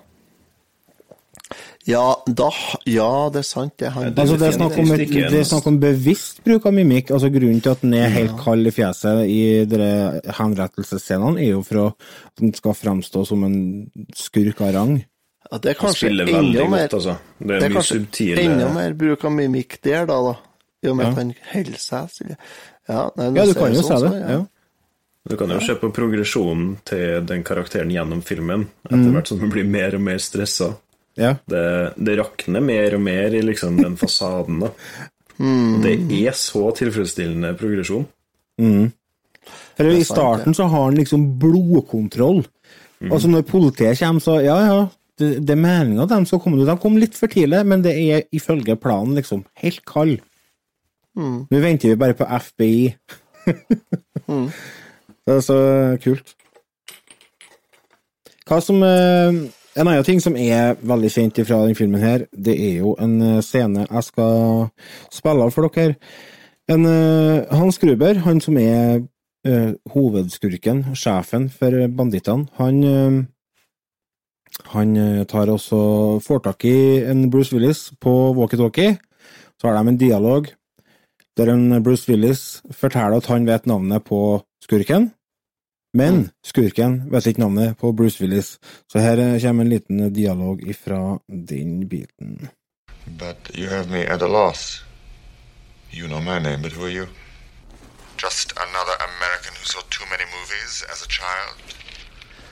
Ja, 1.88 2.16
da 2.26 2.50
Ja, 2.90 3.30
det 3.30 3.40
er 3.44 3.46
sant, 3.46 3.76
det. 3.78 3.92
Han 3.94 4.14
Altså, 4.18 4.38
det 4.42 4.48
er 4.48 4.56
snakk 4.58 4.78
om, 4.82 4.92
et, 4.96 5.08
det 5.12 5.34
er 5.40 5.44
snakk 5.46 5.68
om 5.70 5.80
bevisst 5.80 6.40
bruk 6.44 6.66
av 6.66 6.74
mimikk. 6.74 7.12
Altså, 7.14 7.30
grunnen 7.30 7.62
til 7.62 7.70
at 7.76 7.82
han 7.86 7.94
er 7.94 8.10
helt 8.10 8.38
kald 8.42 8.66
i 8.66 8.72
fjeset 8.74 9.22
i 9.30 9.42
henrettelsesscenene, 10.40 11.40
er 11.42 11.52
jo 11.52 11.62
for 11.64 11.76
å- 11.84 11.94
at 11.94 12.40
han 12.42 12.54
skal 12.54 12.74
fremstå 12.74 13.26
som 13.28 13.44
en 13.44 13.92
skurk 14.16 14.62
av 14.62 14.74
rang. 14.74 15.06
ja, 15.52 15.58
det 15.60 15.70
er 15.76 15.80
kanskje 15.80 16.10
enda 16.10 16.68
mer 16.70 16.88
godt, 16.88 16.94
altså. 16.94 17.18
Det 17.40 17.52
er, 17.56 17.60
Det 17.60 17.64
er 17.72 17.76
kanskje 17.76 18.00
subtile 18.00 18.40
enda 18.42 18.74
mer 18.74 18.94
bruk 18.94 19.24
av 19.26 19.32
mimikk 19.32 19.78
der, 19.84 20.06
da, 20.06 20.22
da. 20.22 20.36
I 20.84 20.88
og 20.90 20.96
med 20.98 21.06
Ja. 21.06 21.12
at 21.12 21.18
han 21.18 21.34
holder 21.54 21.78
seg 21.80 22.10
stille. 22.10 22.38
Ja, 22.90 23.10
nei, 23.18 23.26
Ja, 23.36 23.46
du 23.46 23.54
kan 23.54 23.74
jo 23.74 23.82
sånn, 23.82 24.00
se 24.00 24.10
det. 24.10 24.30
Ja. 24.30 24.46
Du 25.28 25.36
kan 25.38 25.50
jo 25.50 25.60
se 25.60 25.74
på 25.76 25.92
progresjonen 25.92 26.78
til 26.86 27.26
den 27.26 27.44
karakteren 27.44 27.90
gjennom 27.92 28.22
filmen, 28.24 28.68
Mm. 28.90 28.92
etter 28.92 29.12
hvert 29.12 29.28
som 29.28 29.40
hun 29.40 29.50
blir 29.52 29.66
mer 29.66 29.96
og 29.96 30.02
mer 30.02 30.18
stressa. 30.18 30.76
Ja. 31.16 31.36
Det, 31.48 31.66
det 31.96 32.18
rakner 32.20 32.64
mer 32.64 32.98
og 32.98 33.04
mer 33.06 33.36
i 33.36 33.44
liksom 33.46 33.80
den 33.82 33.98
fasaden, 34.02 34.66
da. 34.66 34.74
Mm. 35.36 35.82
Det 35.84 35.96
er 36.22 36.36
så 36.40 36.70
tilfredsstillende 36.76 37.56
progresjon. 37.60 38.06
Mm. 38.62 38.92
For 39.76 39.84
er 39.84 39.98
I 40.00 40.06
starten 40.08 40.56
så 40.56 40.70
har 40.72 40.88
han 40.88 41.00
liksom 41.00 41.26
blodkontroll. 41.40 42.46
Altså 43.06 43.28
Når 43.28 43.44
politiet 43.50 44.00
kommer, 44.00 44.24
så 44.24 44.38
ja, 44.40 44.56
ja, 44.64 44.78
det, 45.20 45.34
det 45.46 45.54
er 45.54 45.60
meninga 45.60 46.08
de 46.10 46.22
skal 46.26 46.40
komme. 46.42 46.64
De 46.66 46.78
kom 46.82 46.96
litt 47.00 47.18
for 47.20 47.32
tidlig, 47.32 47.60
men 47.68 47.84
det 47.84 47.94
er 48.00 48.24
ifølge 48.36 48.78
planen 48.80 49.18
liksom 49.20 49.44
helt 49.62 49.84
kald. 49.88 50.24
Mm. 51.16 51.46
Nå 51.52 51.62
venter 51.64 51.92
vi 51.92 52.00
bare 52.00 52.18
på 52.18 52.30
FBI. 52.48 52.80
Mm. 54.26 54.48
Det 55.22 55.34
er 55.36 55.42
så 55.46 55.56
kult. 56.02 56.32
Hva 58.50 58.58
som 58.58 58.80
eh, 58.82 59.36
En 59.76 59.90
annen 59.90 60.06
ting 60.08 60.22
som 60.24 60.38
er 60.40 60.78
veldig 60.88 61.10
kjent 61.12 61.40
fra 61.44 61.58
denne 61.66 61.76
filmen, 61.76 62.00
her, 62.00 62.24
det 62.32 62.54
er 62.56 62.78
jo 62.80 62.94
en 63.02 63.16
eh, 63.20 63.42
scene 63.44 63.84
jeg 63.84 64.08
skal 64.08 64.70
spille 65.12 65.44
av 65.44 65.52
for 65.52 65.68
dere. 65.68 65.98
En, 66.72 66.86
eh, 66.88 67.44
Hans 67.52 67.78
Gruber, 67.82 68.22
han 68.24 68.40
som 68.42 68.56
er 68.58 69.04
uh, 69.46 69.76
hovedskurken, 69.94 70.96
sjefen 70.98 71.50
for 71.54 71.76
bandittene, 71.94 72.48
han 72.58 72.80
uh, 72.84 73.24
han 74.72 74.96
tar 75.28 75.52
også 75.52 75.78
får 76.24 76.40
tak 76.46 76.64
i 76.66 77.04
en 77.04 77.26
Bruce 77.30 77.52
Willis 77.52 77.90
på 78.00 78.32
walkietalkie. 78.38 78.96
Så 79.60 79.68
har 79.68 79.76
de 79.76 79.92
en 79.92 80.00
dialog 80.00 80.48
der 81.36 81.52
en 81.52 81.84
Bruce 81.84 82.08
Willis 82.08 82.64
forteller 82.72 83.20
at 83.20 83.28
han 83.28 83.46
vet 83.46 83.68
navnet 83.68 84.06
på 84.08 84.40
skurken, 84.64 85.10
men 85.96 86.30
skurken 86.44 87.00
vet 87.12 87.28
ikke 87.32 87.40
navnet 87.46 87.78
på 87.80 87.92
Bruce 87.96 88.22
Willis. 88.22 88.58
Så 88.92 89.00
her 89.00 89.40
kommer 89.40 89.64
en 89.64 89.70
liten 89.70 90.14
dialog 90.14 90.62
ifra 90.68 91.20
den 91.28 91.88
biten. 91.90 92.50
But 93.08 93.52
you 93.54 93.70
have 93.70 93.90
me 93.90 94.04
at 94.04 94.22
a 94.22 94.28
loss. 94.28 94.84
You 95.92 96.08
know 96.08 96.20
my 96.20 96.40
name, 96.40 96.62
but 96.62 96.72
who 96.74 96.84
are 96.86 96.92
you? 96.92 97.08
Just 98.18 98.52
another 98.58 98.96
American 99.10 99.54
who 99.60 99.66
saw 99.66 99.82
too 99.90 100.06
many 100.10 100.26
movies 100.38 100.84
as 100.92 101.04
a 101.06 101.08
child. 101.08 101.58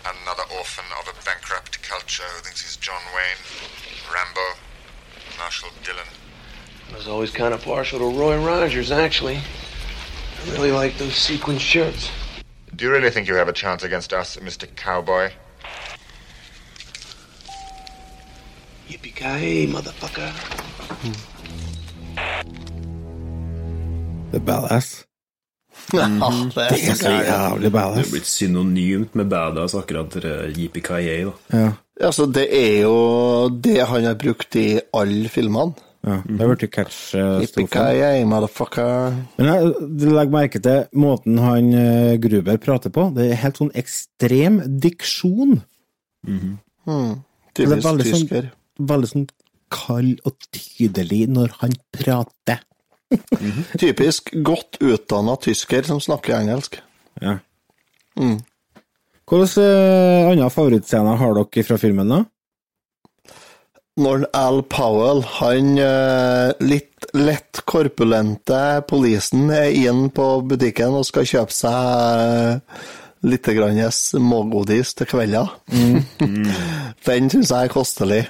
Another 0.05 0.45
orphan 0.59 0.85
of 0.99 1.07
a 1.07 1.15
bankrupt 1.25 1.81
culture 1.81 2.29
who 2.33 2.41
thinks 2.43 2.61
he's 2.61 2.77
John 2.77 3.03
Wayne, 3.15 3.43
Rambo, 4.13 4.47
Marshall 5.39 5.71
Dillon. 5.83 6.09
I 6.93 6.97
was 6.97 7.07
always 7.07 7.31
kind 7.31 7.53
of 7.53 7.61
partial 7.63 7.99
to 7.99 8.19
Roy 8.19 8.37
Rogers, 8.37 8.91
actually. 8.91 9.37
I 9.37 10.51
really 10.51 10.71
like 10.71 10.97
those 10.97 11.15
sequin 11.15 11.57
shirts. 11.57 12.09
Do 12.75 12.85
you 12.85 12.91
really 12.91 13.11
think 13.11 13.27
you 13.27 13.35
have 13.35 13.49
a 13.49 13.53
chance 13.53 13.83
against 13.83 14.13
us, 14.13 14.37
Mr. 14.41 14.65
Cowboy? 14.75 15.29
Yippee-ki-yay, 18.89 19.67
motherfucker. 19.67 20.31
The 24.31 24.39
Badass. 24.39 25.05
Ja, 25.93 26.07
Det 26.55 26.89
er 26.89 26.95
så 26.95 27.11
jævlig 27.11 27.71
badass. 27.71 27.97
Det 27.97 28.05
er 28.07 28.11
blitt 28.11 28.27
synonymt 28.29 29.15
med 29.15 29.29
badass, 29.29 29.75
akkurat 29.77 30.13
det 30.13 30.35
yippee-ki-yay, 30.57 31.25
da. 31.29 31.33
Ja. 31.53 31.71
Altså, 32.01 32.25
det 32.25 32.47
er 32.49 32.81
jo 32.81 33.49
det 33.49 33.81
han 33.87 34.03
har 34.09 34.15
brukt 34.17 34.55
i 34.55 34.79
alle 34.93 35.29
filmene. 35.29 35.73
Ja, 36.03 36.17
det 36.27 36.39
har 36.41 36.49
blitt 36.51 36.73
catch-strofen. 36.75 37.45
Yippee-ki-yay, 37.45 38.25
motherfucker. 38.27 39.13
Men 39.37 39.47
jeg 39.47 40.09
legger 40.11 40.33
merke 40.33 40.59
til 40.63 40.81
måten 40.99 41.37
han 41.39 41.69
eh, 41.79 42.15
Gruber 42.19 42.59
prater 42.59 42.91
på. 42.91 43.05
Det 43.15 43.29
er 43.29 43.39
helt 43.45 43.61
sånn 43.61 43.71
ekstrem 43.79 44.59
diksjon. 44.83 45.61
Hmm. 46.27 46.57
Det 46.83 47.63
er 47.63 47.71
Typisk 47.71 47.87
veldig 47.87 48.09
sånn- 48.11 48.51
Veldig 48.93 49.09
sånn 49.13 49.25
kald 49.73 50.19
og 50.27 50.35
tydelig 50.51 51.23
når 51.31 51.55
han 51.61 51.75
prater. 51.95 52.59
Typisk 53.79 54.33
godt 54.43 54.79
utdanna 54.83 55.37
tysker 55.39 55.85
som 55.87 56.01
snakker 56.03 56.35
engelsk. 56.41 56.79
Ja. 57.21 57.37
Mm. 58.19 58.39
Hvilke 59.29 59.63
uh, 59.63 60.31
andre 60.33 60.49
favorittscener 60.51 61.15
har 61.21 61.37
dere 61.37 61.63
fra 61.65 61.77
filmen, 61.79 62.09
da? 62.11 62.23
Når 64.01 64.23
Al 64.33 64.63
Powell, 64.65 65.21
han 65.37 65.75
eh, 65.77 66.49
litt 66.65 67.05
lett 67.13 67.59
korpulente 67.69 68.81
polisen, 68.89 69.51
er 69.53 69.69
inn 69.69 70.07
på 70.09 70.25
butikken 70.49 70.95
og 70.97 71.05
skal 71.05 71.27
kjøpe 71.29 71.53
seg 71.53 72.63
litt 73.23 73.49
smågodis 73.93 74.95
til 74.97 75.09
kvelda. 75.13 75.43
Den 77.05 77.29
syns 77.29 77.53
jeg 77.53 77.69
er 77.69 77.71
kostelig. 77.71 78.23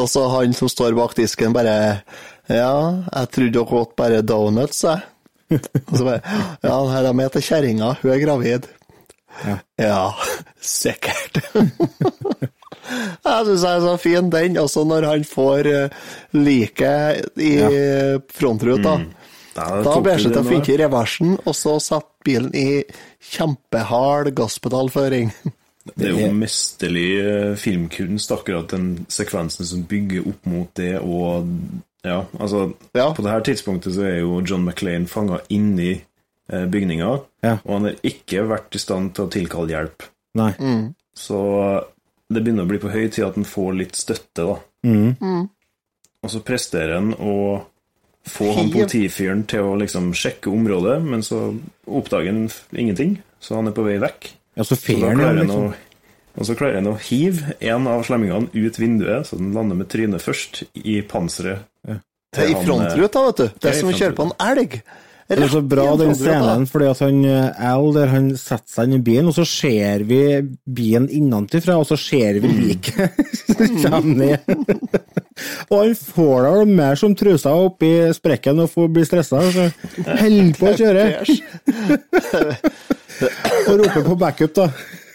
Og 0.00 0.08
så 0.08 0.24
han 0.32 0.56
som 0.56 0.72
står 0.72 0.96
bak 0.96 1.14
disken, 1.18 1.52
bare 1.52 2.02
Ja, 2.48 3.04
jeg 3.12 3.28
trodde 3.36 3.52
dere 3.58 3.82
åt 3.84 3.96
bare 3.96 4.22
donuts, 4.24 4.82
jeg. 4.82 5.04
Og 5.52 5.92
så 5.98 6.06
bare 6.08 6.22
Ja, 6.64 6.78
her 6.88 7.10
er 7.10 7.18
med 7.20 7.36
til 7.36 7.44
kjerringa, 7.50 7.98
hun 8.00 8.14
er 8.16 8.24
gravid. 8.24 8.70
Ja, 9.76 10.08
sikkert. 10.80 11.42
Jeg 13.22 13.48
syns 13.48 13.64
jeg 13.66 13.72
er 13.72 13.84
så 13.86 13.96
fin, 14.00 14.30
den. 14.32 14.60
Også 14.60 14.84
når 14.88 15.08
han 15.08 15.26
får 15.28 15.68
uh, 15.70 16.06
liket 16.36 17.40
i 17.40 17.56
frontruta. 18.32 18.98
Da 19.54 19.82
Da 19.84 19.96
ber 20.00 20.16
du 20.16 20.24
seg 20.24 20.32
til 20.32 20.42
å 20.42 20.48
finne 20.48 20.72
i 20.72 20.78
reversen, 20.80 21.34
og 21.44 21.56
så 21.56 21.76
setter 21.82 22.08
bilen 22.24 22.54
i 22.56 22.82
kjempehard 23.32 24.32
gasspedalføring. 24.36 25.32
Det 25.82 26.12
er 26.12 26.14
jo 26.14 26.28
mesterlig 26.38 27.08
eh, 27.18 27.54
filmkunst, 27.58 28.30
akkurat 28.30 28.70
den 28.70 29.00
sekvensen 29.10 29.66
som 29.66 29.80
bygger 29.90 30.28
opp 30.30 30.44
mot 30.46 30.68
det, 30.78 30.92
og 31.02 31.48
ja, 32.06 32.20
altså 32.38 32.68
På 32.94 33.22
det 33.24 33.32
her 33.32 33.42
tidspunktet 33.46 33.96
så 33.96 34.04
er 34.06 34.20
jo 34.20 34.38
John 34.46 34.62
McLean 34.62 35.08
fanga 35.10 35.40
inni 35.50 35.96
eh, 35.96 36.66
bygninga, 36.70 37.10
og 37.56 37.66
han 37.66 37.88
har 37.88 37.98
ikke 38.06 38.46
vært 38.46 38.78
i 38.78 38.82
stand 38.82 39.10
til 39.16 39.26
å 39.26 39.32
tilkalle 39.34 39.74
hjelp. 39.74 40.06
Nei. 40.38 40.52
Så 41.18 41.42
det 42.34 42.42
begynner 42.44 42.66
å 42.66 42.70
bli 42.70 42.80
på 42.82 42.92
høy 42.92 43.06
tid 43.08 43.26
at 43.26 43.36
han 43.38 43.48
får 43.48 43.76
litt 43.78 43.98
støtte, 43.98 44.46
da. 44.46 44.56
Mm. 44.86 45.48
Og 46.22 46.30
så 46.30 46.40
presterer 46.46 46.96
han 46.98 47.12
å 47.18 47.36
få 48.28 48.52
han 48.54 48.70
politifyren 48.70 49.46
til 49.50 49.72
å 49.72 49.78
liksom 49.80 50.12
sjekke 50.14 50.50
området, 50.52 50.98
men 51.04 51.24
så 51.26 51.48
oppdager 51.86 52.30
han 52.30 52.46
ingenting, 52.78 53.16
så 53.42 53.58
han 53.58 53.70
er 53.70 53.76
på 53.76 53.86
vei 53.86 53.98
vekk. 54.02 54.30
Ja, 54.58 54.66
så 54.66 54.76
så 54.76 54.98
da 55.00 55.10
han, 55.10 55.18
klarer 55.18 55.40
han 55.40 55.46
liksom. 55.46 55.66
å, 55.72 55.92
og 56.32 56.48
så 56.48 56.56
klarer 56.56 56.78
han 56.78 56.90
å 56.92 56.98
hive 57.08 57.56
en 57.60 57.88
av 57.90 58.04
slemmingene 58.06 58.52
ut 58.52 58.78
vinduet, 58.80 59.28
så 59.28 59.38
den 59.40 59.52
lander 59.56 59.78
med 59.78 59.90
trynet 59.92 60.22
først 60.22 60.62
i 60.78 61.00
panseret. 61.08 61.66
Det 62.32 62.46
er 62.46 62.48
i 62.48 62.54
han, 62.54 62.62
eh, 62.62 62.66
frontruta, 62.66 63.24
vet 63.26 63.40
du. 63.42 63.46
Det 63.48 63.68
ja, 63.68 63.72
er 63.74 63.80
som 63.80 63.90
å 63.90 63.96
kjøre 63.96 64.16
på 64.16 64.28
en 64.28 64.36
elg. 64.40 64.78
Det 65.28 65.38
er 65.38 65.48
så 65.52 65.60
bra 65.64 65.96
den 65.96 66.14
scenen, 66.18 66.66
fordi 66.68 66.86
at 66.90 66.98
han 67.04 67.18
eh, 67.24 67.60
Al 67.72 67.92
der 67.94 68.08
han 68.12 68.26
setter 68.36 68.72
seg 68.74 68.84
inn 68.88 68.96
i 68.98 69.02
bilen, 69.06 69.28
og 69.30 69.34
så 69.36 69.44
ser 69.48 70.02
vi 70.08 70.18
bilen 70.66 71.06
innenfra, 71.12 71.76
og 71.80 71.86
så 71.88 71.96
ser 72.00 72.32
vi 72.42 72.48
liket 72.52 73.10
som 73.46 73.66
kommer 73.84 74.14
ned. 74.18 74.40
og 75.70 75.76
han 75.78 75.94
får 75.96 76.38
da 76.48 76.52
mer 76.68 76.94
som 77.00 77.14
trusa 77.16 77.50
oppi 77.64 77.92
sprekken 78.16 78.60
og 78.64 78.70
får 78.74 78.86
bli 78.96 79.04
stressa, 79.08 79.38
så 79.54 79.64
holder 80.22 80.52
på 80.58 80.64
å 80.68 80.76
kjøre. 80.82 81.04
og 83.68 83.74
roper 83.78 84.02
på 84.10 84.14
backup, 84.18 84.52
da. 84.58 84.66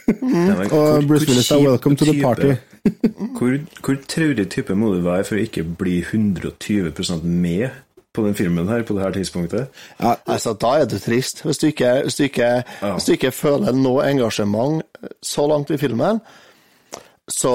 hvor- 0.08 0.74
og 0.74 1.04
Bruce 1.08 1.28
Willis 1.28 1.52
er 1.52 1.58
'welcome 1.66 1.96
to 2.00 2.06
the 2.06 2.22
party'. 2.22 2.56
Hvor, 3.38 3.52
hvor 3.84 3.96
traurig 4.08 4.48
type 4.50 4.76
må 4.76 4.94
du 4.94 5.02
være 5.04 5.24
for 5.28 5.36
å 5.36 5.40
ikke 5.44 5.64
bli 5.78 5.98
120% 6.08 7.24
med 7.28 7.70
på 8.18 8.26
den 8.26 8.36
filmen 8.38 8.68
her 8.72 8.82
på 8.88 8.98
det 8.98 9.06
her 9.06 9.14
tidspunktet? 9.16 9.70
Ja, 10.02 10.16
Altså, 10.26 10.56
da 10.58 10.74
er 10.82 10.90
du 10.90 10.98
trist. 11.00 11.44
Hvis 11.46 11.62
du 11.62 11.68
ikke, 11.70 11.94
hvis 12.08 12.18
du 12.18 12.26
ikke, 12.26 12.50
hvis 12.82 13.06
du 13.08 13.14
ikke 13.14 13.32
føler 13.38 13.78
noe 13.78 14.04
engasjement 14.10 14.82
så 15.24 15.46
langt 15.48 15.72
i 15.72 15.78
filmen, 15.80 16.20
så, 17.28 17.52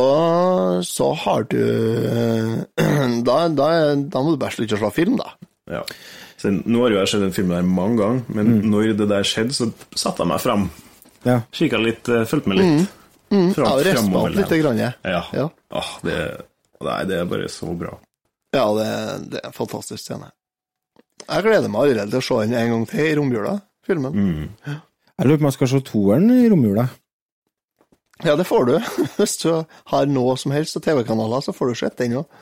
så 0.85 1.07
har 1.25 1.47
du 1.49 1.59
da, 3.29 3.37
da, 3.49 3.69
da 3.97 4.21
må 4.23 4.35
du 4.35 4.41
bare 4.41 4.53
slutte 4.55 4.77
å 4.77 4.83
slå 4.83 4.91
film, 4.95 5.17
da. 5.21 5.31
Ja. 5.73 5.83
Så 6.43 6.51
nå 6.53 6.83
har 6.83 6.93
jo 6.93 6.99
jeg 7.01 7.11
sett 7.13 7.23
den 7.23 7.33
filmen 7.37 7.55
her 7.57 7.67
mange 7.69 8.01
ganger, 8.03 8.25
men 8.35 8.49
Mm. 8.53 8.65
når 8.73 8.93
det 8.99 9.07
der 9.13 9.23
skjedde, 9.29 9.55
så 9.57 9.69
satte 9.95 10.25
jeg 10.25 10.29
meg 10.33 10.41
fram. 10.43 10.65
Ja. 11.25 11.37
Kikka 11.55 11.79
litt, 11.79 12.09
eh, 12.11 12.25
fulgte 12.27 12.51
med 12.51 12.59
litt. 12.59 12.89
Mm. 13.31 13.53
Fram- 13.55 13.65
Ja, 13.69 13.73
og 13.79 13.85
respa 13.87 14.23
opp. 14.27 14.51
Grann, 14.61 14.79
ja. 14.83 14.91
Ja. 15.07 15.21
Ja. 15.33 15.45
Åh, 15.73 15.91
det, 16.03 16.17
nei, 16.83 16.99
det 17.09 17.21
er 17.21 17.29
bare 17.31 17.49
så 17.49 17.71
bra. 17.79 17.95
Ja, 18.53 18.67
det, 18.77 18.89
det 19.31 19.39
er 19.41 19.47
en 19.49 19.55
fantastisk 19.57 20.03
scene. 20.05 20.29
Jeg 21.29 21.45
gleder 21.47 21.71
meg 21.71 21.85
allerede 21.85 22.11
til 22.11 22.21
å 22.21 22.27
se 22.27 22.41
den 22.43 22.57
en 22.59 22.73
gang 22.75 22.89
til 22.91 23.05
i 23.05 23.15
romjula, 23.19 23.55
filmen. 23.87 24.17
Mm. 24.17 24.81
Jeg 25.19 25.29
lurer 25.29 25.39
på 25.39 25.45
om 25.45 25.49
jeg 25.51 25.59
skal 25.59 25.71
se 25.73 25.81
toeren 25.87 26.31
i 26.35 26.49
romjula. 26.51 26.87
Ja, 28.23 28.37
det 28.39 28.47
får 28.47 28.65
du. 28.69 28.75
Hvis 29.19 29.37
du 29.43 29.51
har 29.93 30.11
noe 30.11 30.37
som 30.41 30.55
helst 30.55 30.79
av 30.79 30.85
TV-kanaler, 30.87 31.45
så 31.45 31.55
får 31.57 31.73
du 31.73 31.81
sett 31.83 31.99
den 32.01 32.19
òg. 32.23 32.41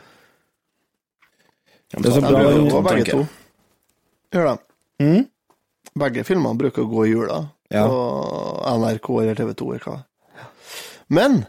Det 1.90 2.06
er 2.06 2.14
så 2.14 2.22
bra 2.22 2.38
Jeg 2.38 2.50
bruker 2.54 2.60
å 2.60 2.74
gå 2.74 2.82
begge 2.86 3.06
to. 3.08 3.22
Gjør 4.30 4.46
det. 4.46 4.56
Mm? 5.02 5.22
Begge 6.00 6.24
filmene 6.28 6.60
bruker 6.60 6.84
å 6.84 6.90
gå 6.90 7.06
i 7.06 7.10
jula. 7.14 7.40
Ja. 7.72 7.86
På 7.90 8.76
NRK 8.78 9.10
eller 9.22 9.38
TV 9.38 9.52
2 9.58 9.72
eller 9.74 9.88
hva. 9.88 9.96
Men 11.10 11.40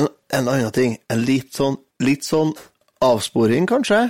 en, 0.00 0.08
en 0.32 0.48
annen 0.48 0.72
ting, 0.72 0.96
en 1.12 1.24
litt 1.26 1.52
sånn, 1.56 1.76
litt 2.00 2.24
sånn 2.24 2.54
avsporing, 3.04 3.68
kanskje. 3.68 4.06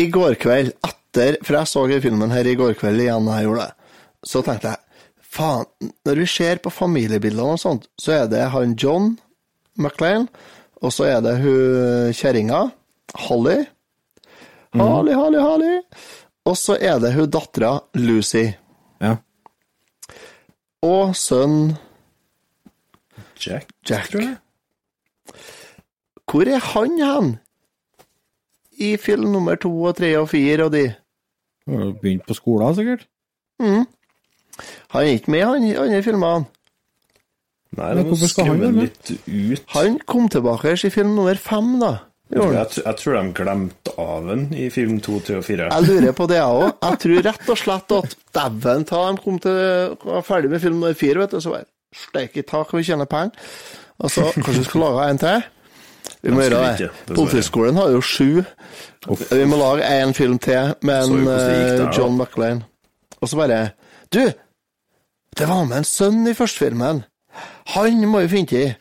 I 0.00 0.06
går 0.12 0.36
kveld, 0.40 0.74
etter 0.76 0.99
For 1.14 1.56
jeg 1.56 1.68
så 1.70 1.86
i 1.90 2.00
filmen 2.02 2.30
her 2.30 2.46
i 2.46 2.54
går 2.58 2.76
kveld 2.78 3.02
igjen, 3.02 3.28
jeg 3.34 3.48
gjorde 3.48 3.66
det. 3.66 3.74
så 4.30 4.42
tenkte 4.44 4.68
jeg 4.74 4.78
faen, 5.30 5.66
når 6.06 6.20
vi 6.22 6.26
ser 6.28 6.60
på 6.62 6.72
familiebildene 6.74 7.56
og 7.56 7.60
sånt, 7.62 7.86
så 7.98 8.12
er 8.20 8.30
det 8.30 8.44
han 8.52 8.76
John 8.78 9.14
McLean, 9.78 10.28
og 10.82 10.92
så 10.92 11.06
er 11.08 11.20
det 11.24 11.36
hun 11.42 12.12
kjerringa, 12.16 12.70
Holly. 13.26 13.58
Holly, 14.76 15.14
Holly, 15.14 15.38
Holly. 15.42 15.76
Og 16.46 16.56
så 16.58 16.76
er 16.80 17.00
det 17.02 17.14
hun 17.14 17.30
dattera, 17.30 17.78
Lucy. 17.98 18.50
Ja. 19.00 19.16
Og 20.86 21.16
sønn 21.16 21.76
Jack. 23.40 23.70
Jack. 23.88 24.12
Hvor 26.28 26.48
er 26.48 26.60
han 26.60 26.98
hen? 27.00 27.30
I 28.80 28.96
film 28.96 29.32
nummer 29.32 29.56
to 29.60 29.70
og 29.82 29.96
tre 29.96 30.12
og 30.18 30.28
fire 30.28 30.66
og 30.68 30.74
de? 30.74 30.84
Begynt 32.02 32.26
på 32.28 32.36
skolen, 32.36 32.74
sikkert. 32.78 33.06
Mm. 33.62 33.84
Han 34.92 35.02
er 35.06 35.14
ikke 35.16 35.32
med, 35.34 35.44
han, 35.46 35.64
i 35.64 35.74
andre 35.78 36.02
filmene. 36.04 36.46
Nei, 37.78 37.88
Men 37.94 38.00
de 38.02 38.10
hvorfor 38.10 38.30
skal 38.32 38.48
han 38.50 38.60
være 38.60 38.72
med? 38.74 38.86
litt 38.88 39.10
ut. 39.30 39.66
Han 39.76 39.98
kom 40.10 40.28
tilbake 40.32 40.72
i 40.74 40.90
film 40.90 41.12
nummer 41.14 41.38
fem, 41.38 41.76
da. 41.80 41.92
Jeg 42.30 42.38
tror, 42.38 42.52
jeg, 42.54 42.82
jeg 42.86 42.96
tror 43.00 43.16
de 43.16 43.32
glemte 43.34 43.92
av 43.98 44.26
den 44.30 44.42
i 44.54 44.68
film 44.70 44.98
to, 45.02 45.16
tre 45.26 45.40
og 45.40 45.44
fire. 45.46 45.66
Jeg 45.70 45.86
lurer 45.88 46.12
på 46.14 46.26
det, 46.30 46.36
jeg 46.38 46.58
òg. 46.60 46.68
Jeg 46.86 46.98
tror 47.04 47.24
rett 47.26 47.48
og 47.50 47.58
slett 47.58 47.94
at 47.96 48.12
dæven 48.38 48.84
ta 48.86 49.00
de 49.08 49.22
kom 49.24 49.38
til 49.42 49.56
var 50.06 50.26
ferdig 50.26 50.50
med 50.52 50.62
film 50.62 50.76
nummer 50.78 50.94
fire, 50.98 51.24
vet 51.24 51.34
du, 51.34 51.40
så 51.42 51.54
bare 51.56 51.66
steik 51.90 52.38
i 52.38 52.44
tak, 52.46 52.70
vi 52.76 52.84
tjener 52.86 53.10
penger. 53.10 53.34
Og 53.98 54.12
så 54.14 54.28
kanskje 54.36 54.60
vi 54.60 54.68
skal 54.68 54.84
lage 54.86 55.08
en 55.10 55.18
til? 55.24 55.42
Vi 56.22 56.30
må 56.34 56.42
gjøre 56.44 56.76
det. 56.78 56.90
Politiskolen 57.16 57.76
har 57.80 57.90
jo 57.94 58.00
sju. 58.04 58.42
Vi 59.30 59.44
må 59.48 59.56
lage 59.60 59.86
en 60.02 60.14
film 60.14 60.38
til 60.38 60.74
med 60.82 61.04
en 61.06 61.14
gikk 61.24 61.30
eh, 61.32 61.78
der. 61.80 61.90
John 61.96 62.18
McLean. 62.18 62.62
Og 63.20 63.28
så 63.28 63.36
bare 63.40 63.60
Du! 64.12 64.22
Det 65.38 65.46
var 65.48 65.64
med 65.64 65.78
en 65.78 65.84
sønn 65.86 66.26
i 66.28 66.34
første 66.34 66.58
filmen. 66.66 67.04
Han 67.76 68.00
må 68.10 68.24
vi 68.26 68.28
finne 68.32 68.60
i. 68.64 68.72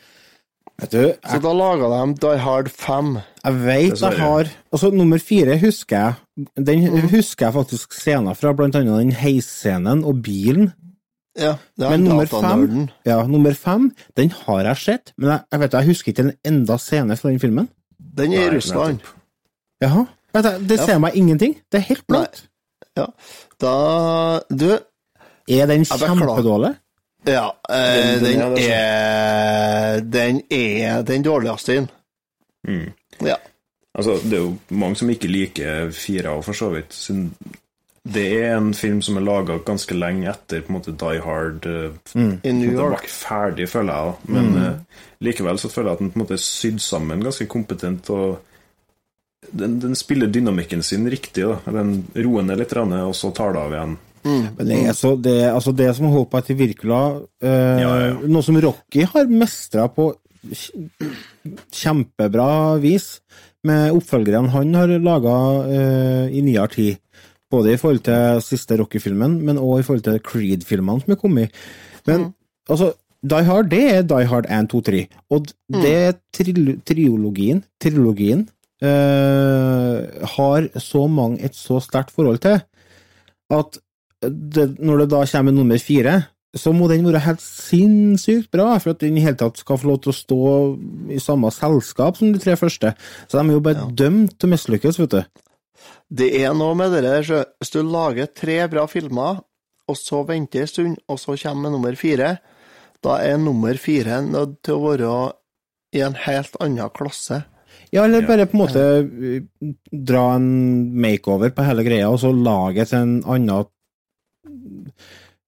Vet 0.79 0.91
du, 0.95 1.01
Så 1.27 1.39
da 1.43 1.51
laga 1.53 1.89
de 1.91 2.15
Die 2.23 2.39
Hard 2.39 2.69
5. 2.71 3.17
Jeg 3.43 3.53
vet 3.65 4.01
jeg 4.01 4.17
har 4.19 4.47
Altså, 4.71 4.89
nummer 4.91 5.17
fire 5.19 5.57
husker 5.59 5.97
jeg 5.97 6.45
Den 6.65 6.85
Mm. 6.89 7.09
husker 7.11 7.45
jeg 7.45 7.53
faktisk 7.53 7.93
scener 7.93 8.33
fra, 8.33 8.53
blant 8.53 8.75
annet 8.75 8.99
den 8.99 9.11
heisscenen 9.11 10.03
og 10.05 10.21
bilen. 10.23 10.73
Ja, 11.37 11.55
det 11.77 11.85
er 11.85 11.89
Men 11.89 12.03
nummer 12.03 12.25
fem, 12.25 12.87
ja, 13.05 13.27
nummer 13.27 13.53
fem, 13.53 13.91
den 14.17 14.31
har 14.31 14.61
jeg 14.63 14.77
sett, 14.77 15.13
men 15.17 15.29
jeg, 15.29 15.39
jeg 15.51 15.59
vet 15.59 15.73
jeg 15.73 15.85
husker 15.85 16.11
ikke 16.11 16.23
en 16.25 16.33
enda 16.45 16.77
scene 16.77 17.17
fra 17.17 17.29
den 17.29 17.39
filmen. 17.39 17.69
Den 18.17 18.33
er 18.33 18.51
i 18.51 18.55
Russland. 18.55 18.99
Jaha. 19.81 20.05
Det 20.33 20.77
Ja. 20.77 20.85
ser 20.85 20.97
meg 20.99 21.15
ingenting. 21.15 21.55
Det 21.71 21.77
er 21.79 21.85
helt 21.87 22.07
blankt. 22.07 22.47
Ja. 22.97 23.05
Da 23.61 24.39
Du, 24.49 24.77
Er 25.49 25.65
den 25.65 25.85
kjempedårlig? 25.85 26.75
Ja, 27.27 27.49
eh, 27.69 27.75
Den- 27.75 28.23
den 28.25 28.39
den, 28.39 28.57
er 28.71 29.99
Den 30.01 30.41
er 30.51 31.01
den 31.03 31.23
dårligste 31.23 31.75
inn. 31.75 31.89
Mm. 32.67 32.91
Ja. 33.25 33.35
Altså, 33.95 34.11
det 34.23 34.33
er 34.33 34.41
jo 34.41 34.57
mange 34.69 34.95
som 34.95 35.09
ikke 35.09 35.27
liker 35.27 35.91
fire, 35.91 36.43
for 36.43 36.53
så 36.53 36.69
vidt. 36.69 36.93
siden 36.93 37.33
Det 38.13 38.25
er 38.41 38.55
en 38.57 38.73
film 38.73 39.01
som 39.05 39.17
er 39.19 39.25
laga 39.25 39.59
ganske 39.65 39.95
lenge 39.97 40.29
etter 40.31 40.63
på 40.65 40.71
en 40.71 40.77
måte 40.79 40.95
Die 40.97 41.21
Hard 41.25 41.65
eh, 41.69 41.89
Mm. 42.15 42.39
I 42.43 42.51
New 42.57 42.73
York. 42.73 43.07
ferdig, 43.07 43.69
føler 43.69 43.93
jeg. 43.93 44.05
da. 44.05 44.33
Men 44.33 44.45
uh, 44.57 45.01
likevel 45.21 45.59
så 45.61 45.69
føler 45.69 45.91
jeg 45.91 45.97
at 45.97 46.03
den 46.03 46.11
på 46.11 46.19
en 46.19 46.23
måte 46.23 46.37
er 46.37 46.43
sydd 46.43 46.79
sammen 46.81 47.23
ganske 47.23 47.45
kompetent. 47.45 48.09
og 48.09 48.39
den, 49.51 49.79
den 49.81 49.95
spiller 49.95 50.27
dynamikken 50.27 50.81
sin 50.83 51.09
riktig. 51.09 51.45
da. 51.45 51.59
Den 51.71 52.07
roer 52.15 52.45
ned 52.47 52.57
litt, 52.61 52.73
og 52.73 53.15
så 53.15 53.31
tar 53.35 53.53
det 53.53 53.61
av 53.61 53.75
igjen. 53.77 53.97
Men 54.23 54.67
det 54.67 54.79
er 54.89 54.93
så 54.97 55.13
det, 55.15 55.37
altså 55.47 55.71
det 55.71 55.93
som 55.95 56.09
holdt 56.11 56.31
på 56.31 56.41
etter 56.41 56.57
Virkula, 56.59 57.03
uh, 57.43 57.77
Ja, 57.79 57.91
ja. 58.07 58.15
Noe 58.27 58.43
som 58.43 58.57
Rocky 58.59 59.05
har 59.07 59.29
mestra 59.31 59.87
på 59.91 60.11
kjempebra 61.75 62.79
vis, 62.81 63.19
med 63.63 63.91
oppfølgerne 63.91 64.51
han 64.53 64.75
har 64.75 64.91
laga 65.03 65.35
uh, 65.67 66.25
i 66.31 66.41
nyere 66.43 66.67
tid. 66.73 66.99
Både 67.49 67.73
i 67.73 67.79
forhold 67.81 68.03
til 68.05 68.41
siste 68.45 68.77
Rocky-filmen, 68.77 69.39
men 69.45 69.57
òg 69.61 69.79
i 69.81 69.85
forhold 69.87 70.05
til 70.05 70.19
Creed-filmene 70.25 71.01
som 71.01 71.15
er 71.15 71.21
kommet. 71.21 71.55
Men 72.05 72.31
altså, 72.69 72.93
Die 73.25 73.43
Hard, 73.43 73.71
det 73.71 73.83
er 73.91 74.05
Die 74.07 74.29
Hard 74.29 74.45
1, 74.45 74.69
2, 74.71 74.81
3. 74.81 75.03
Og 75.35 75.49
det 75.73 75.93
er 75.95 76.17
tril 76.35 76.77
triologien, 76.87 77.63
trilogien, 77.81 78.47
eh, 78.81 80.25
har 80.37 80.69
så 80.79 81.07
mange 81.07 81.43
et 81.43 81.55
så 81.55 81.81
sterkt 81.83 82.13
forhold 82.15 82.39
til 82.45 82.61
at 83.49 83.79
det, 84.21 84.75
når 84.79 85.03
det 85.03 85.09
da 85.11 85.23
kommer 85.25 85.51
nummer 85.51 85.77
fire, 85.77 86.21
så 86.55 86.71
må 86.73 86.87
den 86.89 87.05
være 87.05 87.21
helt 87.27 87.41
sinnssykt 87.43 88.49
bra 88.51 88.77
for 88.81 88.95
at 88.95 89.03
den 89.03 89.17
i 89.19 89.23
hele 89.23 89.37
tatt 89.37 89.59
skal 89.61 89.77
få 89.77 89.91
lov 89.91 89.99
til 90.03 90.13
å 90.13 90.17
stå 90.17 90.39
i 91.13 91.19
samme 91.21 91.51
selskap 91.53 92.17
som 92.17 92.33
de 92.33 92.41
tre 92.41 92.55
første. 92.57 92.95
Så 93.27 93.37
de 93.37 93.43
er 93.43 93.57
jo 93.57 93.65
bare 93.65 93.85
dømt 93.93 94.33
til 94.39 94.49
å 94.49 94.53
mislykkes, 94.55 94.99
vet 95.01 95.13
du. 95.13 95.43
Det 96.09 96.29
er 96.41 96.55
noe 96.57 96.75
med 96.77 96.93
det 96.95 97.03
der, 97.05 97.25
så 97.25 97.43
hvis 97.59 97.73
du 97.73 97.81
lager 97.85 98.29
tre 98.33 98.63
bra 98.71 98.85
filmer, 98.89 99.43
og 99.89 99.97
så 99.97 100.23
venter 100.25 100.63
en 100.63 100.69
stund, 100.69 100.97
og 101.09 101.19
så 101.21 101.37
kommer 101.41 101.73
nummer 101.73 101.95
fire, 101.97 102.37
da 103.05 103.19
er 103.23 103.37
nummer 103.41 103.77
fire 103.79 104.21
nødt 104.25 104.59
til 104.65 104.75
å 104.75 104.83
være 104.89 105.13
i 105.95 106.03
en 106.05 106.17
helt 106.25 106.57
annen 106.61 106.91
klasse. 106.93 107.43
Ja, 107.89 108.03
eller 108.03 108.25
bare 108.27 108.45
på 108.45 108.57
en 108.57 108.61
måte 108.61 108.81
uh, 109.09 109.69
dra 109.89 110.25
en 110.37 110.49
makeover 111.01 111.53
på 111.55 111.65
hele 111.65 111.85
greia, 111.87 112.09
og 112.11 112.19
så 112.21 112.33
lage 112.33 112.85
til 112.89 112.99
en 112.99 113.15
annen 113.25 113.69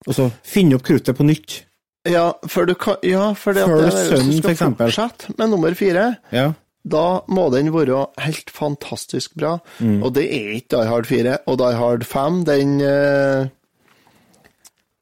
Og 0.02 0.16
så 0.16 0.26
finne 0.42 0.78
opp 0.78 0.86
kruttet 0.86 1.14
på 1.18 1.26
nytt. 1.26 1.60
Ja, 2.08 2.32
for 2.50 2.66
du 2.66 2.74
kan 2.74 2.98
Ja, 3.06 3.30
for 3.38 3.54
det 3.54 3.62
at 3.62 3.70
First 3.70 4.10
det, 4.10 4.18
hvis 4.24 4.40
du 4.42 4.48
skal 4.56 4.74
fortsette 4.74 5.36
med 5.38 5.52
nummer 5.52 5.74
fire, 5.78 6.16
Ja. 6.34 6.52
Da 6.82 7.22
må 7.30 7.46
den 7.54 7.70
være 7.74 8.06
helt 8.24 8.50
fantastisk 8.50 9.36
bra. 9.38 9.56
Mm. 9.78 10.02
Og 10.02 10.14
det 10.16 10.26
er 10.34 10.54
ikke 10.58 10.76
Die 10.76 10.88
Hard 10.90 11.06
4. 11.06 11.36
Og 11.46 11.58
Die 11.58 11.74
Hard 11.78 12.04
5, 12.04 12.44
den 12.48 12.80
uh, 12.80 13.50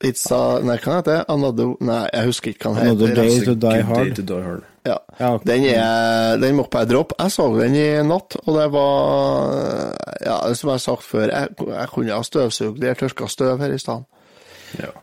It's 0.04 0.24
a 0.32 0.60
Nei, 0.64 0.78
hva 0.80 0.98
heter 0.98 1.12
det? 1.12 1.22
Another 1.28 1.74
Nei, 1.84 2.02
jeg 2.08 2.28
husker 2.30 2.52
ikke 2.54 2.68
hva 2.68 2.76
den 2.76 2.92
Another 2.92 3.10
heter. 3.12 3.22
Day 3.22 3.46
to 3.48 3.54
Die 3.54 3.86
Hard. 3.88 4.12
to 4.16 4.26
Die 4.28 4.42
Hard. 4.44 4.66
Ja. 4.88 4.96
Ja, 5.18 5.34
okay. 5.34 5.44
Den, 5.50 5.64
er, 5.76 6.36
den 6.40 6.56
må 6.56 6.64
jeg 6.72 6.88
droppe. 6.88 7.16
Jeg 7.20 7.34
så 7.34 7.48
den 7.58 7.76
i 7.76 7.88
natt, 8.08 8.36
og 8.46 8.56
det 8.56 8.68
var 8.72 9.96
Ja, 10.24 10.38
som 10.54 10.70
jeg 10.70 10.78
har 10.78 10.84
sagt 10.84 11.04
før, 11.04 11.26
jeg, 11.28 11.56
jeg 11.68 11.88
kunne 11.92 12.16
ha 12.16 12.22
støvsugd 12.24 12.80
eller 12.80 12.96
tørka 13.00 13.28
støv 13.28 13.60
her 13.60 13.72
i 13.76 13.80
stedet. 13.80 14.04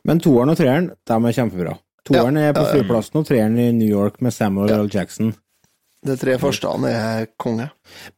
Men 0.07 0.21
toeren 0.23 0.53
og 0.53 0.57
treeren, 0.57 0.91
de 1.05 1.17
er 1.17 1.35
kjempebra. 1.35 1.75
Toeren 2.07 2.37
er 2.39 2.53
på 2.55 2.63
ja, 2.63 2.69
ja. 2.69 2.73
flyplassen, 2.77 3.19
og 3.19 3.27
treeren 3.27 3.57
i 3.59 3.71
New 3.75 3.89
York 3.89 4.21
med 4.23 4.33
Samuel 4.33 4.71
L. 4.77 4.89
Jackson. 4.93 5.33
De 6.05 6.15
tre 6.19 6.37
første 6.39 6.69
er 6.89 7.27
konge. 7.41 7.69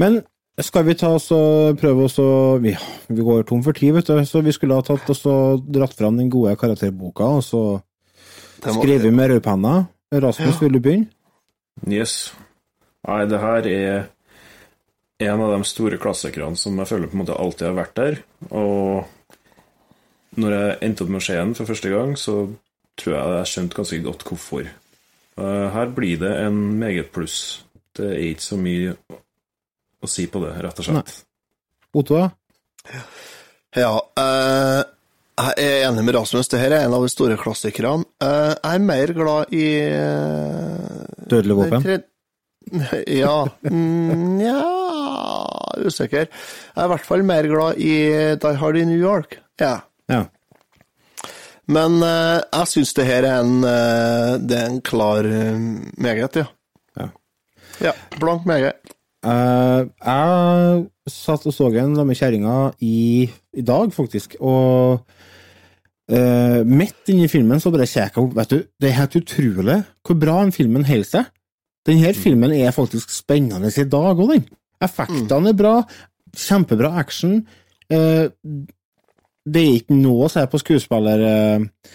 Men 0.01 0.21
skal 0.59 0.83
vi 0.89 0.95
ta 0.99 1.13
oss 1.15 1.29
og 1.31 1.77
prøve 1.79 2.07
oss 2.09 2.17
å 2.19 2.57
vi, 2.59 2.73
vi 3.07 3.23
går 3.23 3.45
tom 3.47 3.61
for 3.63 3.77
tid, 3.77 3.93
vet 3.95 4.09
du, 4.09 4.19
så 4.27 4.41
vi 4.43 4.51
skulle 4.55 4.75
ha 4.75 4.83
tatt 4.83 5.07
oss 5.09 5.23
og 5.29 5.63
dratt 5.71 5.95
fram 5.95 6.19
den 6.19 6.31
gode 6.31 6.57
karakterboka, 6.59 7.29
og 7.39 7.45
så 7.45 7.63
skrevet 8.59 9.13
med 9.15 9.31
rødpenna. 9.31 9.77
Rasmus, 10.11 10.57
vil 10.61 10.73
du 10.75 10.81
begynne? 10.83 11.07
Yes. 11.87 12.33
Nei, 13.07 13.21
det 13.29 13.39
her 13.39 13.67
er 13.69 14.09
en 15.19 15.43
av 15.45 15.53
de 15.53 15.67
store 15.67 15.99
klassikerne 16.01 16.57
som 16.59 16.77
jeg 16.79 16.89
føler 16.89 17.11
på 17.11 17.17
en 17.17 17.23
måte 17.23 17.37
alltid 17.37 17.69
har 17.69 17.77
vært 17.77 17.95
der. 17.99 18.19
Og 18.49 19.05
når 20.39 20.55
jeg 20.55 20.77
endte 20.87 21.05
opp 21.05 21.13
med 21.13 21.21
å 21.21 21.27
se 21.29 21.37
den 21.37 21.55
for 21.57 21.69
første 21.69 21.91
gang, 21.93 22.13
så 22.19 22.35
tror 22.99 23.15
jeg 23.15 23.37
jeg 23.37 23.51
skjønte 23.53 23.79
ganske 23.79 24.01
godt 24.05 24.27
hvorfor. 24.27 24.69
Eh, 25.39 25.65
Her 25.75 25.91
blir 25.95 26.19
det 26.21 26.33
en 26.43 26.59
meget 26.79 27.11
pluss. 27.15 27.63
Det 27.97 28.05
er 28.05 28.21
ikke 28.29 28.45
så 28.45 28.59
mye 28.59 28.93
å 29.99 30.09
si 30.09 30.27
på 30.31 30.41
det, 30.43 30.53
rett 30.63 30.79
og 30.79 30.87
slett. 30.87 31.15
Otto, 31.97 32.19
da? 32.19 33.01
Ja, 33.77 33.93
eh, 34.21 34.81
jeg 35.39 35.65
er 35.65 35.87
enig 35.87 36.05
med 36.05 36.15
Rasmus. 36.17 36.49
Dette 36.51 36.67
er 36.67 36.77
en 36.83 36.95
av 36.95 37.03
de 37.05 37.11
store 37.11 37.37
klassikerne. 37.39 38.07
Eh, 38.21 38.53
jeg 38.53 38.79
er 38.79 38.85
mer 38.85 39.13
glad 39.17 39.53
i 39.55 39.67
uh, 39.89 41.27
Dødelig 41.29 41.59
våpen? 41.63 41.89
Ja 43.09 43.47
mm, 43.65 44.41
Ja 44.43 44.59
Usikker. 45.79 46.27
Jeg 46.27 46.75
er 46.75 46.85
i 46.85 46.91
hvert 46.91 47.07
fall 47.07 47.23
mer 47.25 47.47
glad 47.49 47.79
i 47.81 47.93
Die 48.35 48.59
Hard 48.61 48.77
i 48.77 48.83
New 48.85 48.99
York. 48.99 49.39
Ja. 49.61 49.79
Ja. 50.11 50.25
Men 51.69 51.99
eh, 52.01 52.39
jeg 52.41 52.71
syns 52.71 52.95
det 52.97 53.05
her 53.05 53.27
er 53.27 53.43
en, 53.43 53.59
eh, 53.67 54.31
det 54.41 54.57
er 54.57 54.71
en 54.71 54.81
klar 54.85 55.27
eh, 55.27 55.59
meget, 56.01 56.41
ja. 56.41 56.47
Ja. 57.83 57.93
Blank 58.19 58.47
meget. 58.49 58.77
Uh, 59.25 59.89
jeg 59.99 60.85
satt 61.11 61.47
og 61.49 61.53
så 61.53 61.67
en 61.67 61.95
sammen 61.95 62.13
med 62.13 62.19
kjerringa 62.19 62.57
i, 62.79 63.27
i 63.53 63.63
dag, 63.67 63.91
faktisk, 63.91 64.37
og 64.39 65.01
uh, 66.11 66.61
midt 66.63 67.11
inni 67.11 67.27
filmen 67.27 67.59
så 67.59 67.71
bare 67.73 67.89
kjekka 67.89 68.23
opp 68.23 68.37
Vet 68.37 68.53
du, 68.53 68.61
det 68.79 68.89
er 68.89 68.99
helt 69.01 69.17
utrolig 69.19 69.81
hvor 70.07 70.19
bra 70.21 70.37
den 70.43 70.55
filmen 70.55 70.87
holder 70.87 71.09
seg. 71.09 71.33
Denne 71.87 72.13
filmen 72.15 72.53
er 72.55 72.75
faktisk 72.75 73.11
spennende 73.11 73.71
i 73.71 73.87
dag 73.91 74.19
òg, 74.19 74.35
den. 74.35 74.47
Effektene 74.83 75.51
er 75.51 75.59
bra, 75.59 75.73
kjempebra 76.47 76.93
action. 77.01 77.41
Uh, 77.91 78.31
det 79.49 79.61
er 79.63 79.79
ikke 79.79 79.97
noe 79.97 80.27
å 80.27 80.31
se 80.31 80.43
på 80.49 80.59
skuespiller, 80.61 81.23
eh, 81.25 81.93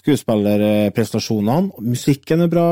skuespillerprestasjonene. 0.00 1.80
Musikken 1.86 2.44
er 2.44 2.50
bra. 2.52 2.66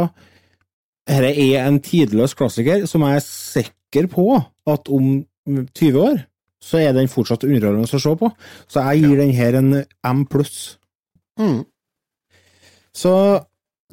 Dette 1.08 1.32
er 1.32 1.64
en 1.64 1.78
tidløs 1.80 2.34
klassiker 2.36 2.84
som 2.88 3.04
jeg 3.06 3.20
er 3.20 3.24
sikker 3.24 4.08
på 4.12 4.26
at 4.68 4.90
om 4.92 5.22
20 5.48 6.02
år 6.02 6.18
så 6.60 6.80
er 6.82 6.92
den 6.96 7.08
fortsatt 7.08 7.46
underholdende 7.46 7.86
å 7.86 8.02
se 8.02 8.14
på. 8.18 8.30
Så 8.68 8.82
jeg 8.90 9.04
gir 9.04 9.20
den 9.22 9.32
her 9.36 9.56
en 9.60 9.70
M 10.04 10.24
pluss. 10.28 10.76
Mm. 11.38 11.62
Så 12.92 13.12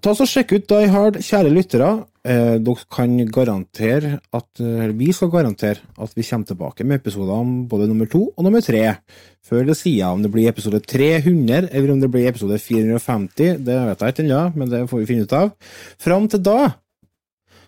ta 0.02 0.14
så 0.18 0.26
sjekk 0.28 0.56
ut 0.58 0.68
Die 0.72 0.90
Hard, 0.92 1.22
kjære 1.24 1.54
lyttere. 1.54 1.92
Eh, 2.26 2.58
dere 2.66 2.88
kan 2.90 3.14
garantere 3.30 4.16
at 4.34 4.62
Vi 4.98 5.12
skal 5.14 5.30
garantere 5.30 5.86
at 6.02 6.16
vi 6.18 6.24
kommer 6.26 6.50
tilbake 6.50 6.84
med 6.84 7.04
episoder 7.04 7.38
om 7.38 7.68
både 7.70 7.88
nummer 7.88 8.10
to 8.10 8.34
og 8.36 8.44
nummer 8.44 8.66
tre. 8.66 8.98
Før 9.46 9.68
det 9.70 9.78
sier 9.78 10.10
om 10.10 10.24
det 10.24 10.32
blir 10.34 10.50
episode 10.50 10.82
300 10.82 11.70
eller 11.72 11.92
om 11.94 12.02
det 12.02 12.10
blir 12.12 12.28
episode 12.28 12.58
450, 12.58 13.62
det 13.62 13.78
vet 13.78 14.02
jeg 14.02 14.16
ikke 14.16 14.26
ennå, 14.26 14.42
men 14.56 14.70
det 14.70 14.90
får 14.90 15.04
vi 15.04 15.06
finne 15.06 15.30
ut 15.30 15.38
av. 15.38 15.54
Fram 16.02 16.28
til 16.28 16.42
da 16.42 16.74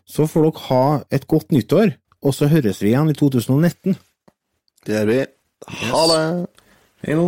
så 0.07 0.27
får 0.29 0.47
dere 0.47 0.65
ha 0.69 0.83
et 1.13 1.27
godt 1.27 1.51
nyttår, 1.55 1.95
og 2.23 2.35
så 2.35 2.47
høres 2.51 2.79
vi 2.83 2.93
igjen 2.93 3.11
i 3.11 3.17
2019. 3.17 3.97
Det 4.87 4.95
gjør 4.95 5.09
vi. 5.11 5.19
Ha 5.91 6.03
det! 6.13 6.23
Hei 7.03 7.17
nå. 7.19 7.27